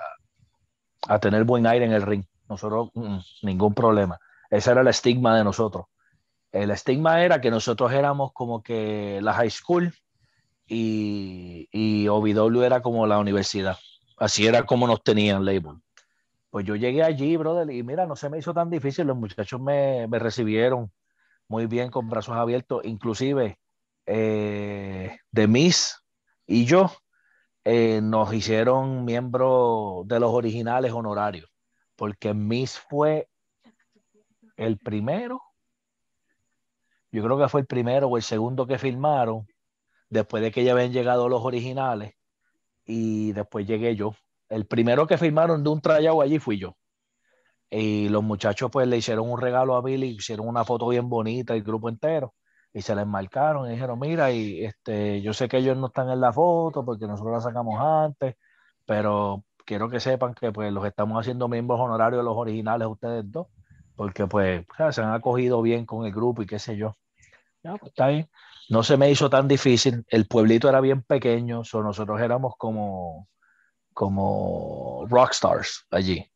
a 1.08 1.18
tener 1.20 1.44
buen 1.44 1.66
aire 1.66 1.84
en 1.84 1.92
el 1.92 2.02
ring. 2.02 2.24
Nosotros, 2.48 2.90
mm, 2.94 3.18
ningún 3.42 3.74
problema. 3.74 4.18
Ese 4.50 4.70
era 4.70 4.80
el 4.82 4.88
estigma 4.88 5.36
de 5.36 5.44
nosotros. 5.44 5.86
El 6.52 6.70
estigma 6.72 7.22
era 7.24 7.40
que 7.40 7.50
nosotros 7.52 7.92
éramos 7.92 8.32
como 8.34 8.62
que 8.62 9.20
la 9.22 9.34
high 9.34 9.50
school 9.50 9.94
y, 10.66 11.68
y 11.72 12.08
OVW 12.08 12.62
era 12.64 12.82
como 12.82 13.06
la 13.06 13.18
universidad. 13.20 13.78
Así 14.18 14.46
era 14.46 14.64
como 14.66 14.88
nos 14.88 15.02
tenían 15.04 15.44
label. 15.46 15.76
Pues 16.54 16.64
yo 16.66 16.76
llegué 16.76 17.02
allí, 17.02 17.36
brother, 17.36 17.68
y 17.68 17.82
mira, 17.82 18.06
no 18.06 18.14
se 18.14 18.30
me 18.30 18.38
hizo 18.38 18.54
tan 18.54 18.70
difícil. 18.70 19.08
Los 19.08 19.16
muchachos 19.16 19.60
me, 19.60 20.06
me 20.06 20.20
recibieron 20.20 20.92
muy 21.48 21.66
bien, 21.66 21.90
con 21.90 22.08
brazos 22.08 22.36
abiertos. 22.36 22.84
Inclusive, 22.84 23.58
eh, 24.06 25.18
de 25.32 25.48
Miss 25.48 25.98
y 26.46 26.64
yo 26.64 26.92
eh, 27.64 28.00
nos 28.00 28.32
hicieron 28.32 29.04
miembros 29.04 30.06
de 30.06 30.20
los 30.20 30.30
originales 30.30 30.92
honorarios, 30.92 31.50
porque 31.96 32.34
Miss 32.34 32.78
fue 32.78 33.28
el 34.56 34.78
primero, 34.78 35.42
yo 37.10 37.24
creo 37.24 37.36
que 37.36 37.48
fue 37.48 37.62
el 37.62 37.66
primero 37.66 38.06
o 38.06 38.16
el 38.16 38.22
segundo 38.22 38.64
que 38.64 38.78
filmaron, 38.78 39.48
después 40.08 40.40
de 40.40 40.52
que 40.52 40.62
ya 40.62 40.70
habían 40.70 40.92
llegado 40.92 41.28
los 41.28 41.42
originales, 41.42 42.14
y 42.84 43.32
después 43.32 43.66
llegué 43.66 43.96
yo. 43.96 44.14
El 44.48 44.66
primero 44.66 45.06
que 45.06 45.18
filmaron 45.18 45.62
de 45.64 45.70
un 45.70 45.80
trayado 45.80 46.20
allí 46.20 46.38
fui 46.38 46.58
yo. 46.58 46.76
Y 47.70 48.08
los 48.08 48.22
muchachos 48.22 48.70
pues 48.70 48.86
le 48.86 48.98
hicieron 48.98 49.30
un 49.30 49.40
regalo 49.40 49.74
a 49.74 49.82
Billy, 49.82 50.08
hicieron 50.08 50.48
una 50.48 50.64
foto 50.64 50.88
bien 50.88 51.08
bonita, 51.08 51.54
el 51.54 51.62
grupo 51.62 51.88
entero 51.88 52.34
y 52.74 52.82
se 52.82 52.94
les 52.96 53.06
marcaron 53.06 53.68
y 53.68 53.74
dijeron, 53.74 53.98
mira, 54.00 54.32
y 54.32 54.64
este, 54.64 55.22
yo 55.22 55.32
sé 55.32 55.48
que 55.48 55.58
ellos 55.58 55.76
no 55.76 55.86
están 55.86 56.10
en 56.10 56.20
la 56.20 56.32
foto 56.32 56.84
porque 56.84 57.06
nosotros 57.06 57.34
la 57.34 57.40
sacamos 57.40 57.80
antes, 57.80 58.34
pero 58.84 59.44
quiero 59.64 59.88
que 59.88 60.00
sepan 60.00 60.34
que 60.34 60.50
pues 60.50 60.72
los 60.72 60.84
estamos 60.84 61.18
haciendo 61.20 61.48
miembros 61.48 61.80
honorarios 61.80 62.18
de 62.18 62.24
los 62.24 62.36
originales 62.36 62.88
ustedes 62.88 63.30
dos, 63.30 63.46
porque 63.94 64.26
pues 64.26 64.66
se 64.90 65.00
han 65.00 65.12
acogido 65.12 65.62
bien 65.62 65.86
con 65.86 66.04
el 66.04 66.12
grupo 66.12 66.42
y 66.42 66.46
qué 66.46 66.58
sé 66.58 66.76
yo. 66.76 66.96
Pues 67.62 67.80
está 67.84 68.08
bien. 68.08 68.28
No 68.68 68.82
se 68.82 68.96
me 68.96 69.08
hizo 69.08 69.30
tan 69.30 69.46
difícil, 69.46 70.04
el 70.08 70.26
pueblito 70.26 70.68
era 70.68 70.80
bien 70.80 71.02
pequeño, 71.02 71.62
so 71.62 71.80
nosotros 71.80 72.20
éramos 72.20 72.54
como, 72.58 73.28
como 73.94 75.06
rockstars 75.08 75.86
allí. 75.90 76.30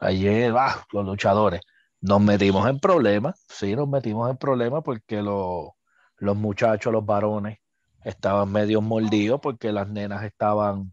Allí, 0.00 0.28
ah, 0.56 0.84
los 0.92 1.06
luchadores. 1.06 1.60
Nos 2.00 2.20
metimos 2.20 2.68
en 2.68 2.80
problemas, 2.80 3.44
sí, 3.48 3.76
nos 3.76 3.88
metimos 3.88 4.30
en 4.30 4.36
problemas 4.36 4.82
porque 4.84 5.22
los, 5.22 5.70
los 6.18 6.36
muchachos, 6.36 6.92
los 6.92 7.06
varones, 7.06 7.58
estaban 8.04 8.52
medio 8.52 8.82
mordidos 8.82 9.40
porque 9.40 9.72
las 9.72 9.88
nenas 9.88 10.24
estaban, 10.24 10.92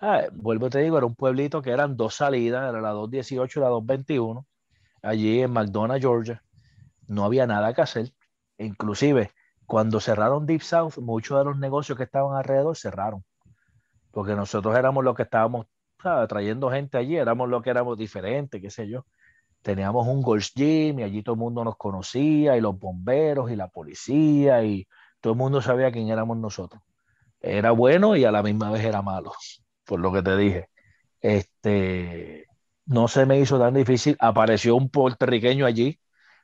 ah, 0.00 0.22
vuelvo 0.32 0.70
te 0.70 0.80
digo, 0.80 0.98
era 0.98 1.06
un 1.06 1.16
pueblito 1.16 1.62
que 1.62 1.70
eran 1.70 1.96
dos 1.96 2.14
salidas, 2.14 2.68
era 2.70 2.80
la 2.80 2.90
218 2.90 3.60
y 3.60 3.62
la 3.62 3.68
221, 3.70 4.46
allí 5.02 5.40
en 5.42 5.52
McDonough, 5.52 6.00
Georgia, 6.00 6.42
no 7.08 7.24
había 7.24 7.46
nada 7.46 7.74
que 7.74 7.82
hacer, 7.82 8.12
inclusive 8.58 9.32
cuando 9.66 10.00
cerraron 10.00 10.46
Deep 10.46 10.62
South, 10.62 10.98
muchos 10.98 11.38
de 11.38 11.44
los 11.44 11.58
negocios 11.58 11.96
que 11.98 12.04
estaban 12.04 12.36
alrededor 12.36 12.76
cerraron, 12.76 13.24
porque 14.10 14.34
nosotros 14.34 14.76
éramos 14.76 15.04
los 15.04 15.14
que 15.14 15.22
estábamos 15.22 15.66
trayendo 16.28 16.70
gente 16.70 16.98
allí, 16.98 17.16
éramos 17.16 17.48
los 17.48 17.62
que 17.62 17.70
éramos 17.70 17.98
diferentes, 17.98 18.60
qué 18.60 18.70
sé 18.70 18.88
yo 18.88 19.04
teníamos 19.62 20.06
un 20.06 20.22
Gold's 20.22 20.52
Gym 20.54 21.00
y 21.00 21.02
allí 21.02 21.22
todo 21.22 21.34
el 21.34 21.40
mundo 21.40 21.64
nos 21.64 21.76
conocía 21.76 22.56
y 22.56 22.60
los 22.60 22.78
bomberos 22.78 23.50
y 23.50 23.56
la 23.56 23.68
policía 23.68 24.62
y 24.64 24.86
todo 25.20 25.34
el 25.34 25.38
mundo 25.38 25.60
sabía 25.60 25.92
quién 25.92 26.08
éramos 26.08 26.38
nosotros. 26.38 26.82
Era 27.40 27.70
bueno 27.72 28.16
y 28.16 28.24
a 28.24 28.32
la 28.32 28.42
misma 28.42 28.70
vez 28.70 28.84
era 28.84 29.02
malo, 29.02 29.32
por 29.84 30.00
lo 30.00 30.12
que 30.12 30.22
te 30.22 30.36
dije. 30.36 30.68
Este, 31.20 32.46
no 32.86 33.08
se 33.08 33.26
me 33.26 33.38
hizo 33.38 33.58
tan 33.58 33.74
difícil. 33.74 34.16
Apareció 34.20 34.76
un 34.76 34.90
puertorriqueño 34.90 35.66
allí 35.66 35.98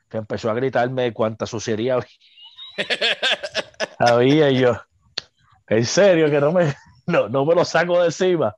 que 0.08 0.18
empezó 0.18 0.50
a 0.50 0.54
gritarme 0.54 1.12
cuánta 1.12 1.46
suciedad 1.46 2.04
había 3.98 4.50
y 4.50 4.60
yo. 4.60 4.76
En 5.68 5.84
serio, 5.84 6.30
que 6.30 6.40
no 6.40 6.52
me, 6.52 6.74
no, 7.06 7.28
no 7.28 7.44
me 7.44 7.54
lo 7.54 7.64
saco 7.64 8.00
de 8.00 8.06
encima. 8.06 8.54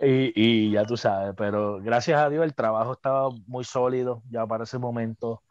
Y, 0.00 0.32
y, 0.34 0.70
ya 0.72 0.84
tú 0.84 0.96
sabes, 0.96 1.34
pero 1.36 1.80
gracias 1.80 2.20
a 2.20 2.28
Dios 2.28 2.44
el 2.44 2.54
trabajo 2.54 2.92
estaba 2.92 3.30
muy 3.46 3.62
sólido 3.64 4.22
ya 4.30 4.44
para 4.46 4.64
ese 4.64 4.76
momento 4.76 5.42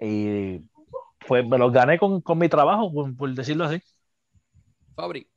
y 0.00 0.58
pues 1.26 1.46
me 1.46 1.56
lo 1.56 1.70
gané 1.70 1.98
con, 1.98 2.20
con 2.20 2.36
mi 2.38 2.48
trabajo, 2.48 2.92
por, 2.92 3.16
por, 3.16 3.32
decirlo 3.32 3.64
así. 3.64 3.80
Fabri. 4.96 5.28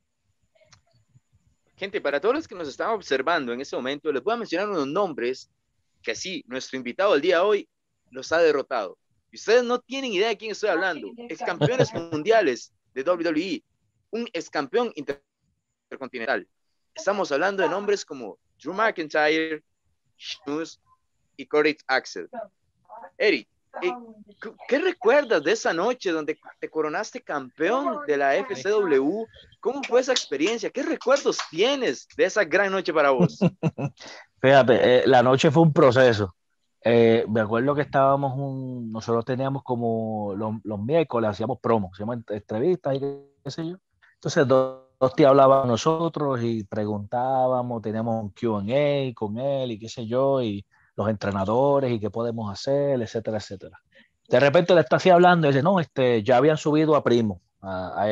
Gente, 1.76 2.00
para 2.00 2.20
todos 2.20 2.34
los 2.34 2.48
que 2.48 2.54
nos 2.54 2.66
están 2.66 2.90
observando 2.90 3.52
en 3.52 3.60
este 3.60 3.76
momento, 3.76 4.10
les 4.10 4.22
voy 4.22 4.34
a 4.34 4.38
mencionar 4.38 4.68
unos 4.68 4.88
nombres 4.88 5.50
que 6.02 6.14
sí, 6.14 6.44
nuestro 6.48 6.76
invitado 6.76 7.14
el 7.14 7.20
día 7.20 7.36
de 7.36 7.42
hoy 7.42 7.68
los 8.10 8.32
ha 8.32 8.38
derrotado. 8.38 8.98
Y 9.30 9.36
ustedes 9.36 9.62
no 9.62 9.78
tienen 9.80 10.12
idea 10.12 10.28
de 10.28 10.36
quién 10.36 10.52
estoy 10.52 10.70
hablando. 10.70 11.12
Ex 11.28 11.40
campeones 11.40 11.92
mundiales 11.94 12.72
de 12.94 13.02
WWE, 13.02 13.62
un 14.10 14.28
ex 14.32 14.48
campeón 14.48 14.92
intercontinental. 15.86 16.46
Estamos 16.94 17.30
hablando 17.30 17.62
de 17.62 17.68
nombres 17.68 18.04
como 18.04 18.38
Drew 18.62 18.74
McIntyre, 18.74 19.62
Sheamus 20.16 20.80
y 21.36 21.46
Corey 21.46 21.76
Axel. 21.86 22.28
Eric, 23.18 23.48
eh, 23.82 23.92
¿qué 24.68 24.78
recuerdas 24.78 25.42
de 25.44 25.52
esa 25.52 25.72
noche 25.72 26.10
donde 26.10 26.38
te 26.58 26.70
coronaste 26.70 27.20
campeón 27.20 27.98
de 28.06 28.16
la 28.16 28.34
FCW? 28.36 29.26
¿Cómo 29.60 29.82
fue 29.82 30.00
esa 30.00 30.12
experiencia? 30.12 30.70
¿Qué 30.70 30.82
recuerdos 30.82 31.38
tienes 31.50 32.08
de 32.16 32.24
esa 32.24 32.44
gran 32.44 32.72
noche 32.72 32.92
para 32.92 33.10
vos? 33.10 33.38
Fíjate, 34.40 34.98
eh, 34.98 35.02
la 35.06 35.22
noche 35.22 35.50
fue 35.50 35.62
un 35.62 35.72
proceso. 35.72 36.34
Eh, 36.82 37.26
me 37.28 37.40
acuerdo 37.40 37.74
que 37.74 37.82
estábamos, 37.82 38.36
nosotros 38.90 39.24
teníamos 39.24 39.62
como 39.62 40.34
los, 40.34 40.80
miércoles, 40.80 41.30
hacíamos 41.30 41.58
promos, 41.60 41.90
hacíamos 41.92 42.18
entrevistas 42.28 42.94
y 42.94 43.00
qué 43.00 43.68
yo. 43.68 43.76
Entonces, 44.14 44.46
dos 44.46 44.85
te 45.14 45.26
hablaban 45.26 45.68
nosotros 45.68 46.40
y 46.42 46.64
preguntábamos, 46.64 47.82
teníamos 47.82 48.22
un 48.22 48.30
QA 48.30 49.14
con 49.14 49.38
él 49.38 49.72
y 49.72 49.78
qué 49.78 49.88
sé 49.88 50.06
yo, 50.06 50.42
y 50.42 50.64
los 50.96 51.08
entrenadores 51.08 51.92
y 51.92 52.00
qué 52.00 52.10
podemos 52.10 52.50
hacer, 52.50 53.00
etcétera, 53.00 53.38
etcétera. 53.38 53.78
De 54.28 54.40
repente 54.40 54.74
le 54.74 54.80
está 54.80 54.96
así 54.96 55.10
hablando 55.10 55.46
y 55.46 55.50
dice, 55.50 55.62
no, 55.62 55.78
este, 55.78 56.22
ya 56.22 56.38
habían 56.38 56.56
subido 56.56 56.96
a 56.96 57.04
Primo, 57.04 57.42
a, 57.60 58.04
a 58.04 58.08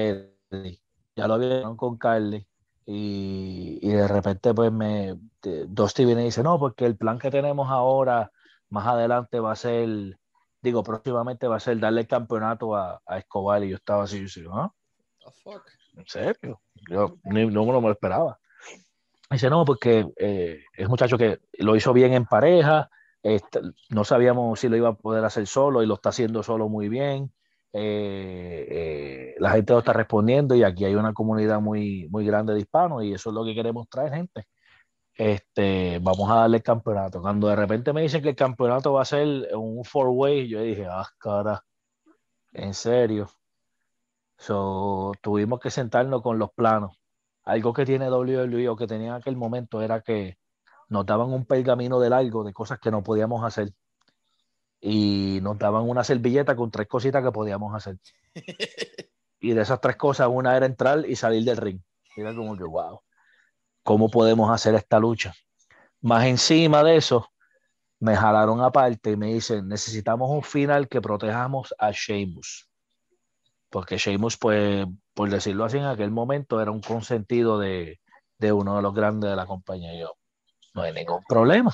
ya 1.17 1.27
lo 1.29 1.35
habían 1.35 1.77
con 1.77 1.97
Carly. 1.97 2.47
Y, 2.87 3.79
y, 3.81 3.89
de 3.93 4.07
repente 4.07 4.53
pues 4.53 4.71
me 4.71 5.19
Dusty 5.41 6.05
viene 6.05 6.21
y 6.21 6.25
dice 6.27 6.43
no 6.43 6.59
porque 6.59 6.85
el 6.85 6.99
plan 6.99 7.19
que 7.19 7.31
tenemos 7.31 7.71
ahora 7.71 8.31
más 8.69 8.87
adelante 8.87 9.41
va 9.41 9.53
a 9.53 9.57
ser 9.57 10.19
digo 10.61 10.83
próximamente 10.83 11.49
va 11.49 11.57
a 11.57 11.61
ser 11.61 11.79
darle 11.81 12.03
el 12.03 12.07
campeonato 12.07 12.77
a, 12.77 13.01
a 13.07 13.17
Escobar 13.17 13.65
y 13.65 13.71
yo 13.71 13.77
estaba 13.77 14.05
así 14.05 14.27
yo 14.27 14.55
¿ah? 14.55 14.71
¿En 15.97 16.07
serio? 16.07 16.61
Yo 16.91 17.17
ni, 17.25 17.47
no 17.47 17.65
me 17.65 17.73
lo 17.73 17.91
esperaba. 17.93 18.39
Dice, 19.31 19.51
no, 19.51 19.65
porque 19.65 20.07
eh, 20.17 20.61
es 20.73 20.85
un 20.85 20.91
muchacho 20.91 21.19
que 21.19 21.41
lo 21.59 21.77
hizo 21.77 21.93
bien 21.93 22.13
en 22.13 22.27
pareja, 22.27 22.91
este, 23.23 23.61
no 23.89 24.05
sabíamos 24.05 24.61
si 24.61 24.69
lo 24.69 24.77
iba 24.77 24.91
a 24.91 24.95
poder 24.97 25.25
hacer 25.25 25.47
solo 25.47 25.83
y 25.83 25.87
lo 25.87 25.95
está 25.95 26.11
haciendo 26.11 26.43
solo 26.43 26.69
muy 26.69 26.89
bien. 26.89 27.33
Eh, 27.73 28.69
eh, 28.71 29.35
la 29.39 29.51
gente 29.51 29.73
lo 29.73 29.81
está 29.81 29.93
respondiendo 29.93 30.55
y 30.55 30.63
aquí 30.63 30.85
hay 30.85 30.95
una 30.95 31.13
comunidad 31.15 31.61
muy, 31.61 32.07
muy 32.11 32.25
grande 32.27 32.53
de 32.55 32.61
hispanos 32.61 33.03
y 33.03 33.15
eso 33.15 33.31
es 33.31 33.35
lo 33.35 33.45
que 33.45 33.55
queremos 33.55 33.89
traer, 33.89 34.13
gente. 34.13 34.47
Este, 35.17 35.99
vamos 36.03 36.31
a 36.31 36.37
darle 36.37 36.59
el 36.59 36.63
campeonato. 36.63 37.21
Cuando 37.23 37.49
de 37.49 37.57
repente 37.57 37.93
me 37.93 38.03
dicen 38.03 38.23
que 38.23 38.31
el 38.31 38.37
campeonato 38.37 38.93
va 38.93 39.03
a 39.03 39.05
ser 39.07 39.49
un 39.57 39.85
four-way, 39.85 40.49
yo 40.49 40.61
dije, 40.61 40.87
ah, 40.91 41.09
cara, 41.19 41.65
en 42.53 42.75
serio. 42.75 43.29
So, 44.47 45.13
tuvimos 45.23 45.59
que 45.59 45.71
sentarnos 45.71 46.21
con 46.21 46.39
los 46.39 46.51
planos. 46.53 46.99
Algo 47.45 47.73
que 47.73 47.87
tiene 47.87 48.11
WWE 48.11 48.69
o 48.69 48.77
que 48.77 48.87
tenía 48.87 49.09
en 49.09 49.15
aquel 49.15 49.37
momento 49.37 49.81
era 49.81 50.03
que 50.03 50.37
nos 50.91 51.07
daban 51.07 51.33
un 51.33 51.47
pergamino 51.47 51.99
de 51.99 52.11
largo 52.11 52.45
de 52.45 52.53
cosas 52.53 52.79
que 52.79 52.91
no 52.91 53.03
podíamos 53.03 53.43
hacer. 53.43 53.73
Y 54.83 55.39
nos 55.41 55.59
daban 55.59 55.89
una 55.89 56.05
servilleta 56.05 56.55
con 56.57 56.71
tres 56.71 56.89
cositas 56.89 57.25
que 57.25 57.33
podíamos 57.33 57.75
hacer. 57.75 57.99
Y 59.41 59.53
de 59.53 59.61
esas 59.61 59.79
tres 59.79 59.97
cosas, 59.97 60.29
una 60.31 60.57
era 60.57 60.65
entrar 60.65 61.05
y 61.07 61.17
salir 61.17 61.45
del 61.45 61.59
ring. 61.59 61.81
Era 62.17 62.35
como 62.35 62.57
que, 62.57 62.65
wow, 62.65 63.01
¿cómo 63.83 64.09
podemos 64.11 64.51
hacer 64.51 64.75
esta 64.75 64.99
lucha? 64.99 65.35
Más 66.01 66.25
encima 66.25 66.83
de 66.83 66.97
eso, 66.97 67.29
me 68.01 68.17
jalaron 68.17 68.63
aparte 68.63 69.11
y 69.11 69.17
me 69.19 69.35
dicen, 69.35 69.69
necesitamos 69.69 70.31
un 70.31 70.43
final 70.43 70.89
que 70.89 71.03
protejamos 71.03 71.75
a 71.79 71.91
Sheamus 71.91 72.71
porque 73.75 73.97
Sheamus, 73.97 74.37
pues, 74.37 74.87
por 75.15 75.29
decirlo 75.29 75.65
así, 75.65 75.79
en 75.79 75.87
aquel 75.87 76.13
momento 76.13 76.61
era 76.61 76.71
un 76.71 76.81
consentido 76.81 77.59
de, 77.59 77.99
de 78.39 78.53
uno 78.53 78.77
de 78.77 78.83
los 78.83 78.95
grandes 78.95 79.29
de 79.29 79.35
la 79.35 79.47
compañía. 79.47 79.93
Y 79.93 79.99
yo, 79.99 80.13
no 80.75 80.83
hay 80.83 80.93
ningún 80.93 81.25
problema, 81.29 81.73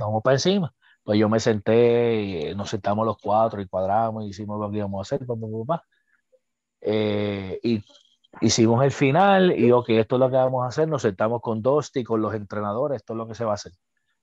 vamos 0.00 0.20
para 0.24 0.34
encima. 0.34 0.74
Pues 1.04 1.16
yo 1.16 1.28
me 1.28 1.38
senté, 1.38 2.22
y 2.50 2.54
nos 2.56 2.70
sentamos 2.70 3.06
los 3.06 3.18
cuatro 3.18 3.60
y 3.60 3.68
cuadramos 3.68 4.24
y 4.24 4.30
hicimos 4.30 4.58
lo 4.58 4.68
que 4.68 4.78
íbamos 4.78 4.98
a 4.98 5.02
hacer, 5.02 5.24
papá, 5.24 5.46
papá. 5.64 5.84
Eh, 6.80 7.60
y 7.62 7.84
hicimos 8.40 8.82
el 8.82 8.90
final 8.90 9.56
y 9.56 9.70
ok, 9.70 9.90
esto 9.90 10.16
es 10.16 10.20
lo 10.20 10.28
que 10.28 10.36
vamos 10.36 10.64
a 10.64 10.68
hacer, 10.70 10.88
nos 10.88 11.02
sentamos 11.02 11.40
con 11.40 11.62
Dusty, 11.62 12.02
con 12.02 12.20
los 12.20 12.34
entrenadores, 12.34 12.96
esto 12.96 13.12
es 13.12 13.16
lo 13.16 13.28
que 13.28 13.36
se 13.36 13.44
va 13.44 13.52
a 13.52 13.54
hacer. 13.54 13.70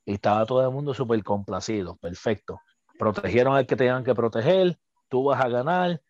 Y 0.03 0.15
estaba 0.15 0.45
todo 0.45 0.61
el 0.61 0.71
mundo 0.71 0.93
súper 0.93 1.23
complacido, 1.23 1.95
perfecto. 1.95 2.59
Protegieron 2.99 3.55
al 3.55 3.65
que 3.65 3.77
tenían 3.77 4.03
que 4.03 4.13
proteger, 4.13 4.77
tú 5.07 5.23
vas 5.23 5.39
a 5.39 5.47
ganar, 5.47 6.01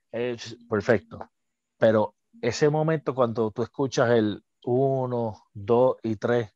perfecto. 0.69 1.29
Pero 1.77 2.15
ese 2.41 2.69
momento 2.69 3.15
cuando 3.15 3.51
tú 3.51 3.63
escuchas 3.63 4.11
el 4.11 4.43
1, 4.63 5.43
2 5.53 5.95
y 6.03 6.15
3, 6.15 6.49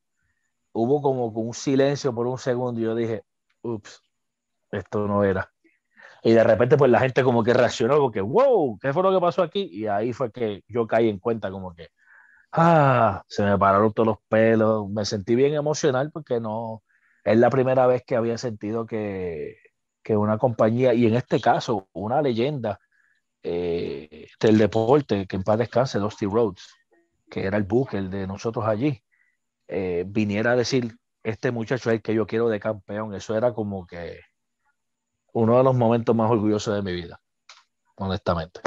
hubo 0.74 1.02
como 1.02 1.28
un 1.28 1.54
silencio 1.54 2.14
por 2.14 2.28
un 2.28 2.38
segundo 2.38 2.80
y 2.80 2.84
yo 2.84 2.96
dije, 2.96 3.24
ups, 3.62 4.02
esto 4.72 5.08
no 5.08 5.24
era. 5.24 5.52
Y 6.24 6.34
de 6.34 6.44
repente 6.44 6.78
pues 6.78 6.92
la 6.92 7.00
gente 7.00 7.24
como 7.24 7.44
que 7.44 7.54
reaccionó, 7.54 7.98
como 7.98 8.12
que, 8.12 8.22
wow, 8.22 8.78
¿qué 8.80 8.94
fue 8.94 9.04
lo 9.04 9.14
que 9.14 9.22
pasó 9.22 9.44
aquí? 9.44 9.70
Y 9.72 9.88
ahí 9.88 10.14
fue 10.14 10.32
que 10.32 10.64
yo 10.68 10.88
caí 10.88 11.10
en 11.10 11.20
cuenta 11.20 11.52
como 11.52 11.74
que, 11.74 11.90
ah, 12.52 13.24
se 13.28 13.44
me 13.44 13.58
pararon 13.58 13.94
todos 13.94 14.08
los 14.08 14.18
pelos, 14.28 14.90
me 14.90 15.06
sentí 15.06 15.36
bien 15.36 15.54
emocional 15.54 16.12
porque 16.12 16.40
no, 16.40 16.84
es 17.24 17.38
la 17.38 17.50
primera 17.50 17.88
vez 17.88 18.04
que 18.06 18.16
había 18.16 18.38
sentido 18.38 18.86
que, 18.86 19.58
que 20.04 20.18
una 20.18 20.38
compañía, 20.38 20.94
y 20.94 21.06
en 21.08 21.16
este 21.16 21.40
caso 21.42 21.90
una 21.94 22.22
leyenda 22.22 22.80
eh, 23.50 24.28
del 24.42 24.58
deporte, 24.58 25.26
que 25.26 25.38
en 25.38 25.44
paz 25.44 25.58
descanse, 25.58 26.00
Dusty 26.00 26.26
Rhodes, 26.26 26.68
que 27.30 27.46
era 27.46 27.56
el 27.56 27.64
buque 27.64 28.02
de 28.02 28.28
nosotros 28.28 28.66
allí, 28.66 29.02
eh, 29.70 30.04
viniera 30.06 30.52
a 30.52 30.56
decir, 30.58 30.98
este 31.24 31.52
muchacho 31.52 31.90
es 31.90 31.96
el 31.96 32.02
que 32.02 32.14
yo 32.14 32.28
quiero 32.28 32.50
de 32.50 32.60
campeón, 32.60 33.16
eso 33.16 33.38
era 33.38 33.54
como 33.54 33.88
que 33.88 34.20
uno 35.32 35.58
de 35.58 35.64
los 35.64 35.76
momentos 35.76 36.14
más 36.14 36.30
orgullosos 36.30 36.76
de 36.76 36.82
mi 36.82 36.92
vida, 36.92 37.22
honestamente. 37.96 38.60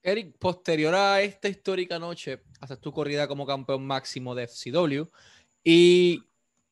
Eric, 0.00 0.38
posterior 0.38 0.94
a 0.94 1.20
esta 1.20 1.48
histórica 1.48 1.98
noche, 1.98 2.44
haces 2.60 2.78
tu 2.80 2.92
corrida 2.92 3.26
como 3.26 3.46
campeón 3.46 3.84
máximo 3.84 4.36
de 4.36 4.46
FCW 4.46 5.10
y 5.64 6.22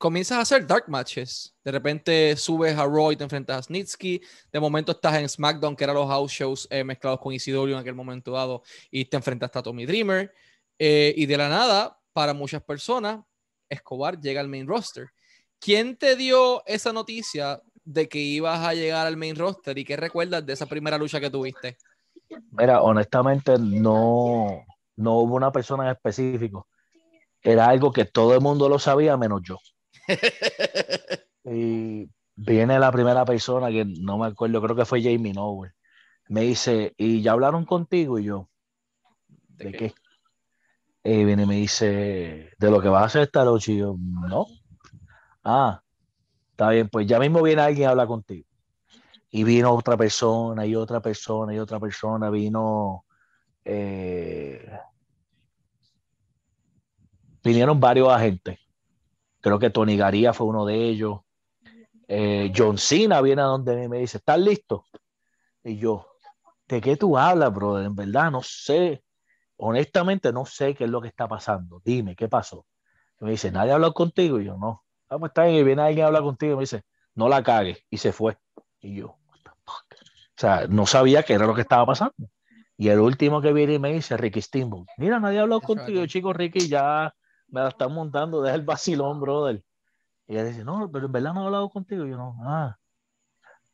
comienzas 0.03 0.39
a 0.39 0.41
hacer 0.41 0.67
dark 0.67 0.89
matches. 0.89 1.55
De 1.63 1.71
repente 1.71 2.37
subes 2.37 2.77
a 2.77 2.85
Roy, 2.85 3.15
te 3.15 3.23
enfrentas 3.23 3.57
a 3.57 3.63
Snitsky. 3.63 4.21
De 4.51 4.59
momento 4.59 4.91
estás 4.91 5.15
en 5.15 5.29
SmackDown, 5.29 5.77
que 5.77 5.85
eran 5.85 5.95
los 5.95 6.09
house 6.09 6.33
shows 6.33 6.67
eh, 6.73 6.83
mezclados 6.83 7.21
con 7.21 7.33
ECW 7.33 7.69
en 7.69 7.77
aquel 7.77 7.95
momento 7.95 8.33
dado, 8.33 8.65
y 8.91 9.05
te 9.05 9.17
enfrentas 9.17 9.55
a 9.55 9.63
Tommy 9.63 9.87
Dreamer. 9.87 10.35
Eh, 10.77 11.15
y 11.17 11.27
de 11.27 11.37
la 11.37 11.49
nada, 11.49 12.01
para 12.13 12.35
muchas 12.35 12.65
personas, 12.65 13.21
Escobar 13.69 14.21
llega 14.21 14.41
al 14.41 14.49
main 14.49 14.67
roster. 14.67 15.09
¿Quién 15.61 15.97
te 15.97 16.17
dio 16.17 16.67
esa 16.67 16.93
noticia 16.93 17.63
de 17.85 18.09
que 18.09 18.19
ibas 18.19 18.59
a 18.59 18.75
llegar 18.75 19.07
al 19.07 19.17
main 19.17 19.37
roster 19.37 19.79
y 19.79 19.85
qué 19.85 19.97
recuerdas 19.97 20.45
de 20.45 20.53
esa 20.53 20.67
primera 20.67 20.99
lucha 20.99 21.21
que 21.21 21.31
tuviste? 21.31 21.79
Mira, 22.51 22.83
honestamente 22.83 23.57
no, 23.57 24.65
no 24.97 25.19
hubo 25.19 25.37
una 25.37 25.53
persona 25.53 25.85
en 25.85 25.91
específico. 25.91 26.67
Era 27.41 27.69
algo 27.69 27.93
que 27.93 28.05
todo 28.05 28.35
el 28.35 28.41
mundo 28.41 28.69
lo 28.69 28.81
sabía 28.81 29.17
menos 29.17 29.43
yo. 29.45 29.59
Y 31.45 32.09
viene 32.35 32.79
la 32.79 32.93
primera 32.93 33.25
persona 33.25 33.71
que 33.71 33.85
no 33.85 34.19
me 34.19 34.27
acuerdo, 34.27 34.63
creo 34.63 34.77
que 34.77 34.85
fue 34.85 35.03
Jamie 35.03 35.33
Nowell. 35.33 35.73
Me 36.29 36.43
dice, 36.43 36.95
¿y 36.97 37.23
ya 37.23 37.33
hablaron 37.33 37.65
contigo? 37.65 38.19
Y 38.19 38.25
yo, 38.25 38.49
¿de, 39.57 39.73
qué? 39.73 39.95
Y 41.05 41.25
viene 41.25 41.43
y 41.43 41.47
me 41.47 41.57
dice, 41.57 42.53
¿de 42.59 42.71
lo 42.71 42.81
que 42.81 42.89
vas 42.89 43.03
a 43.03 43.07
hacer 43.07 43.23
esta 43.23 43.45
noche? 43.45 43.73
Y 43.73 43.79
yo, 43.79 43.97
no. 43.99 44.47
Ah, 45.45 45.83
está 46.51 46.71
bien, 46.71 46.89
pues 46.89 47.07
ya 47.07 47.19
mismo 47.19 47.43
viene 47.43 47.63
alguien 47.63 47.89
a 47.89 47.91
hablar 47.91 48.07
contigo 48.07 48.47
y 49.35 49.45
vino 49.45 49.73
otra 49.73 49.97
persona 49.97 50.67
y 50.67 50.77
otra 50.77 51.01
persona 51.01 51.55
y 51.55 51.59
otra 51.59 51.81
persona, 51.81 52.31
vino... 52.31 53.07
Eh, 53.65 54.71
vinieron 57.43 57.81
varios 57.81 58.09
agentes. 58.11 58.59
Creo 59.43 59.59
que 59.59 59.71
Tony 59.71 59.97
Garía 59.97 60.33
fue 60.33 60.47
uno 60.47 60.65
de 60.65 60.77
ellos. 60.77 61.21
Eh, 62.07 62.53
John 62.57 62.79
Cena 62.79 63.21
viene 63.21 63.43
a 63.43 63.47
donde 63.47 63.89
me 63.89 63.99
dice, 63.99 64.19
¿estás 64.19 64.39
listo? 64.39 64.87
Y 65.65 65.77
yo, 65.77 66.07
¿de 66.69 66.81
qué 66.81 66.97
tú 66.97 67.19
hablas, 67.19 67.53
brother? 67.53 67.85
En 67.87 67.97
verdad, 67.97 68.31
no 68.31 68.41
sé. 68.43 69.03
Honestamente, 69.57 70.33
no 70.33 70.47
sé 70.47 70.75
qué 70.75 70.85
es 70.85 70.91
lo 70.91 71.01
que 71.01 71.09
está 71.09 71.27
pasando. 71.27 71.83
Dime, 71.85 72.15
¿qué 72.15 72.29
pasó? 72.29 72.67
Y 73.21 73.25
me 73.25 73.33
dice, 73.33 73.51
¿nadie 73.51 73.73
ha 73.73 73.75
hablado 73.75 73.95
contigo? 73.95 74.41
Y 74.41 74.45
yo, 74.45 74.57
no. 74.57 74.85
Vamos, 75.11 75.31
está 75.31 75.45
bien. 75.45 75.57
Y 75.57 75.65
viene 75.65 75.83
alguien 75.83 76.05
a 76.05 76.07
hablar 76.07 76.23
contigo 76.23 76.53
y 76.53 76.57
me 76.57 76.63
dice, 76.63 76.85
no 77.17 77.29
la 77.29 77.43
cagues. 77.43 77.85
Y 77.91 77.99
se 77.99 78.13
fue. 78.13 78.39
Y 78.81 78.95
yo, 78.95 79.09
o 79.09 80.37
sea, 80.37 80.67
no 80.69 80.87
sabía 80.87 81.25
qué 81.25 81.35
era 81.35 81.47
lo 81.47 81.55
que 81.55 81.63
estaba 81.63 81.85
pasando. 81.85 82.15
Y 82.77 82.89
el 82.89 83.01
último 83.01 83.41
que 83.41 83.53
viene 83.53 83.75
y 83.75 83.79
me 83.79 83.93
dice, 83.93 84.17
Ricky 84.17 84.41
Steamboat, 84.41 84.87
mira, 84.99 85.21
nadie 85.21 85.39
ha 85.39 85.43
hablado 85.43 85.61
contigo, 85.61 86.07
chico 86.07 86.33
Ricky, 86.33 86.69
ya 86.69 87.15
me 87.53 87.61
la 87.61 87.69
están 87.69 87.93
montando, 87.93 88.43
deja 88.43 88.57
el 88.57 88.63
vacilón, 88.63 89.21
brother. 89.21 89.63
Y 90.27 90.37
él 90.37 90.49
dice, 90.49 90.65
no, 90.65 90.91
pero 90.91 91.07
en 91.07 91.13
verdad 91.13 91.35
no 91.35 91.43
he 91.43 91.47
hablado 91.47 91.71
contigo. 91.71 92.07
Y 92.07 92.11
yo 92.11 92.17
no, 92.17 92.37
ah, 92.45 92.77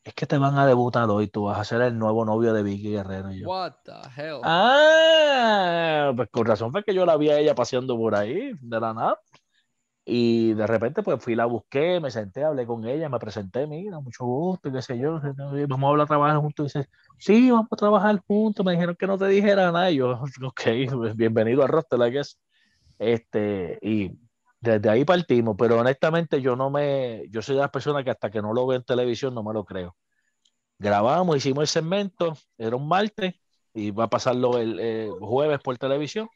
es 0.02 0.14
que 0.14 0.26
te 0.26 0.36
van 0.36 0.58
a 0.58 0.66
debutar 0.66 1.08
hoy, 1.08 1.28
tú 1.28 1.44
vas 1.44 1.58
a 1.58 1.64
ser 1.64 1.80
el 1.82 1.98
nuevo 1.98 2.24
novio 2.24 2.52
de 2.52 2.62
Vicky 2.62 2.90
Guerrero. 2.90 3.30
Y 3.30 3.40
yo, 3.40 3.48
What 3.48 3.76
the 3.84 3.92
hell? 4.16 4.40
Ah, 4.42 6.12
pues 6.16 6.28
con 6.30 6.44
razón 6.44 6.72
fue 6.72 6.82
que 6.82 6.92
yo 6.94 7.06
la 7.06 7.16
vi 7.16 7.30
a 7.30 7.38
ella 7.38 7.54
paseando 7.54 7.96
por 7.96 8.16
ahí, 8.16 8.52
de 8.60 8.80
la 8.80 8.92
nada. 8.92 9.20
Y 10.04 10.54
de 10.54 10.66
repente, 10.66 11.02
pues 11.02 11.22
fui, 11.22 11.34
la 11.34 11.44
busqué, 11.44 12.00
me 12.00 12.10
senté, 12.10 12.42
hablé 12.42 12.66
con 12.66 12.84
ella, 12.86 13.10
me 13.10 13.18
presenté, 13.18 13.66
mira, 13.66 14.00
mucho 14.00 14.24
gusto, 14.24 14.72
qué 14.72 14.80
sé 14.80 14.98
yo, 14.98 15.20
vamos 15.68 15.86
a 15.86 15.90
hablar, 15.90 16.04
a 16.04 16.08
trabajar 16.08 16.38
juntos. 16.38 16.74
Y 16.74 16.78
dice, 16.78 16.90
sí, 17.18 17.50
vamos 17.50 17.68
a 17.70 17.76
trabajar 17.76 18.18
juntos. 18.26 18.64
Me 18.64 18.72
dijeron 18.72 18.96
que 18.98 19.06
no 19.06 19.18
te 19.18 19.28
dijera 19.28 19.70
nada. 19.70 19.90
Y 19.90 19.96
yo, 19.96 20.12
ok, 20.42 20.62
pues, 20.90 21.14
bienvenido 21.14 21.62
al 21.62 21.68
roster, 21.68 22.00
I 22.00 22.10
guess. 22.10 22.38
Este, 22.98 23.78
y 23.82 24.18
desde 24.61 24.90
ahí 24.90 25.04
partimos, 25.04 25.56
pero 25.58 25.78
honestamente 25.78 26.42
yo 26.42 26.56
no 26.56 26.70
me, 26.70 27.24
yo 27.30 27.42
soy 27.42 27.54
de 27.54 27.62
las 27.62 27.70
personas 27.70 28.04
que 28.04 28.11
hasta 28.11 28.30
que 28.30 28.42
no 28.42 28.52
lo 28.52 28.66
veo 28.66 28.78
en 28.78 28.84
televisión 28.84 29.34
no 29.34 29.42
me 29.42 29.52
lo 29.52 29.64
creo. 29.64 29.96
Grabamos, 30.78 31.37
hicimos 31.37 31.62
el 31.62 31.68
segmento, 31.68 32.37
era 32.56 32.76
un 32.76 32.88
martes, 32.88 33.34
y 33.74 33.90
va 33.90 34.04
a 34.04 34.11
pasarlo 34.11 34.58
el 34.58 34.78
eh, 34.80 35.11
jueves 35.20 35.61
por 35.61 35.76
televisión. 35.78 36.28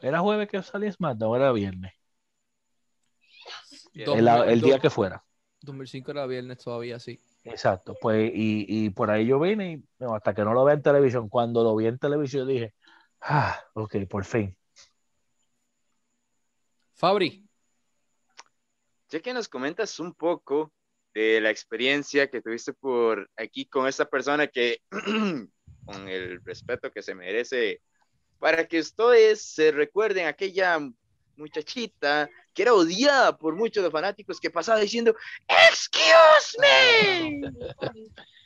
¿Era 0.00 0.20
jueves 0.20 0.48
que 0.48 0.62
salía 0.62 0.92
SmackDown? 0.92 1.36
Era 1.36 1.52
viernes 1.52 1.92
el, 4.04 4.60
día 4.60 4.78
que 4.78 4.90
fuera. 4.90 5.24
2005 5.62 6.10
era 6.10 6.26
viernes 6.26 6.58
todavía, 6.58 6.98
sí. 6.98 7.20
Exacto, 7.44 7.96
pues 8.00 8.30
y, 8.34 8.90
por 8.90 9.10
ahí 9.10 9.26
yo 9.26 9.40
vine 9.40 9.72
y 9.72 10.04
hasta 10.14 10.34
que 10.34 10.44
no 10.44 10.52
lo 10.52 10.64
vea 10.64 10.74
en 10.74 10.82
televisión, 10.82 11.28
cuando 11.28 11.62
lo 11.62 11.74
vi 11.76 11.86
en 11.86 11.98
televisión 11.98 12.46
dije, 12.46 12.74
ah, 13.22 13.58
ok, 13.74 13.96
por 14.08 14.24
fin. 14.24 14.56
Fabri. 16.98 17.44
Ya 19.08 19.20
que 19.20 19.32
nos 19.32 19.48
comentas 19.48 20.00
un 20.00 20.12
poco 20.12 20.72
de 21.14 21.40
la 21.40 21.50
experiencia 21.50 22.28
que 22.28 22.42
tuviste 22.42 22.72
por 22.72 23.30
aquí 23.36 23.66
con 23.66 23.86
esta 23.86 24.04
persona 24.04 24.48
que, 24.48 24.82
con 25.86 26.08
el 26.08 26.42
respeto 26.44 26.90
que 26.90 27.02
se 27.02 27.14
merece, 27.14 27.80
para 28.40 28.66
que 28.66 28.80
ustedes 28.80 29.42
se 29.42 29.70
recuerden 29.70 30.26
aquella 30.26 30.78
muchachita 31.36 32.28
que 32.52 32.62
era 32.62 32.74
odiada 32.74 33.36
por 33.38 33.54
muchos 33.54 33.82
de 33.82 33.82
los 33.82 33.92
fanáticos 33.92 34.40
que 34.40 34.50
pasaba 34.50 34.80
diciendo 34.80 35.14
¡Excuse 35.46 36.58
me! 36.60 37.40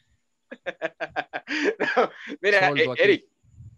mira, 2.40 2.70
eh, 2.70 2.94
Eric, 2.98 3.26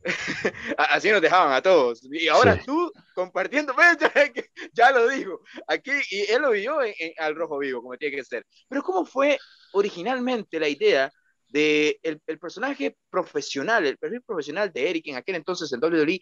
así 0.77 1.11
nos 1.11 1.23
dejaban 1.23 1.53
a 1.53 1.63
todos. 1.63 2.03
Y 2.11 2.29
ahora 2.29 2.61
tú 2.65 2.93
compartiendo, 3.15 3.75
ya, 4.73 4.91
lo 4.91 5.09
dijo, 5.09 5.41
aquí, 5.67 5.93
y 6.11 6.31
él 6.31 6.43
lo 6.43 6.51
vio 6.51 6.79
al 7.19 7.35
rojo 7.35 7.59
vivo, 7.59 7.83
como 7.83 7.97
tiene 7.97 8.17
que 8.17 8.25
ser. 8.25 8.47
Pero 8.69 8.83
¿cómo 8.83 9.05
fue 9.05 9.39
originalmente 9.73 10.61
la 10.61 10.69
idea 10.69 11.11
de 11.49 11.99
el, 12.03 12.21
el, 12.27 12.39
personaje 12.39 12.97
profesional, 13.11 13.87
el 13.87 13.97
perfil 13.97 14.23
profesional 14.23 14.73
de 14.73 14.91
Eric 14.91 15.07
en 15.09 15.17
aquel 15.17 15.37
entonces 15.37 15.73
en 15.73 15.83
WWE 15.83 16.21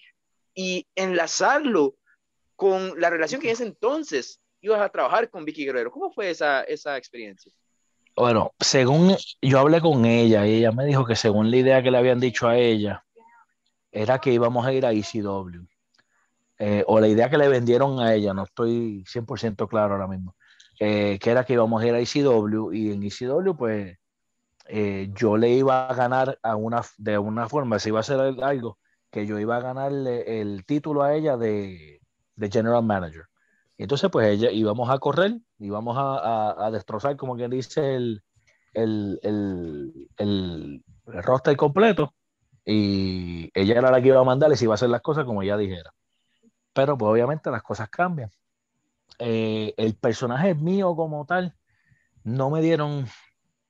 y 0.55 0.87
enlazarlo 0.95 1.95
con 2.55 3.01
la 3.01 3.11
relación 3.11 3.40
que 3.40 3.49
en 3.49 3.55
ese 3.55 3.64
entonces 3.64 4.40
ibas 4.61 4.81
a 4.81 4.90
trabajar 4.90 5.31
con 5.31 5.45
Vicky 5.45 5.64
Guerrero. 5.64 5.90
¿Cómo 5.90 6.12
fue 6.12 6.31
esa, 6.31 6.62
esa 6.62 6.97
experiencia? 6.97 7.53
Bueno, 8.14 8.53
según 8.61 9.16
yo 9.40 9.59
hablé 9.59 9.81
con 9.81 10.05
ella 10.05 10.47
y 10.47 10.57
ella 10.57 10.71
me 10.71 10.85
dijo 10.85 11.07
que 11.07 11.16
según 11.16 11.51
la 11.51 11.57
idea 11.57 11.83
que 11.83 11.90
le 11.90 11.97
habían 11.99 12.21
dicho 12.21 12.47
a 12.47 12.59
ella, 12.59 13.05
era 13.93 14.19
que 14.19 14.33
íbamos 14.33 14.67
a 14.67 14.73
ir 14.73 14.85
a 14.87 14.93
ECW. 14.93 15.67
Eh, 16.59 16.85
o 16.87 17.01
la 17.01 17.09
idea 17.09 17.31
que 17.31 17.39
le 17.39 17.49
vendieron 17.49 18.01
a 18.01 18.15
ella, 18.15 18.35
no 18.35 18.45
estoy 18.45 19.05
100% 19.05 19.69
claro 19.69 19.95
ahora 19.95 20.07
mismo, 20.07 20.35
eh, 20.81 21.19
que 21.21 21.31
era 21.31 21.45
que 21.45 21.55
íbamos 21.55 21.83
a 21.83 21.87
ir 21.87 21.95
a 21.95 22.01
ECW 22.01 22.73
y 22.73 22.93
en 22.93 23.03
ECW 23.03 23.55
pues 23.57 23.99
eh, 24.67 25.11
yo 25.15 25.37
le 25.37 25.51
iba 25.51 25.89
a 25.89 25.95
ganar 25.95 26.39
a 26.43 26.57
una, 26.57 26.83
de 26.99 27.19
una 27.19 27.49
forma, 27.49 27.79
si 27.79 27.91
iba 27.91 28.01
a 28.01 28.05
ser 28.05 28.21
algo, 28.21 28.79
que 29.11 29.27
yo 29.27 29.39
iba 29.39 29.57
a 29.57 29.61
ganarle 29.61 30.41
el 30.41 30.65
título 30.65 31.03
a 31.03 31.15
ella 31.15 31.37
de, 31.37 32.01
de 32.37 32.51
general 32.51 32.83
manager. 32.85 33.25
Entonces, 33.79 34.11
pues 34.11 34.29
ella 34.29 34.51
íbamos 34.51 34.91
a 34.91 34.99
correr, 34.99 35.39
íbamos 35.59 35.97
a, 35.99 36.67
a, 36.67 36.71
destrozar, 36.71 37.17
como 37.17 37.37
quien 37.37 37.51
dice, 37.51 37.97
el, 37.97 38.23
el, 38.75 39.19
el, 39.23 40.09
el, 40.17 40.85
roster 41.23 41.57
completo. 41.57 42.15
Y 42.64 43.51
ella 43.55 43.79
era 43.79 43.90
la 43.90 44.01
que 44.01 44.09
iba 44.09 44.20
a 44.20 44.25
mandarles 44.25 44.61
y 44.62 44.64
iba 44.64 44.75
a 44.75 44.77
hacer 44.77 44.88
las 44.90 45.03
cosas 45.03 45.25
como 45.25 45.42
ella 45.42 45.57
dijera. 45.57 45.92
Pero, 46.72 46.96
pues 46.96 47.11
obviamente 47.11 47.51
las 47.51 47.62
cosas 47.62 47.88
cambian. 47.88 48.31
Eh, 49.18 49.75
el 49.77 49.94
personaje 49.96 50.55
mío 50.55 50.94
como 50.96 51.27
tal, 51.27 51.55
no 52.25 52.51
me 52.51 52.61
dieron, 52.62 53.07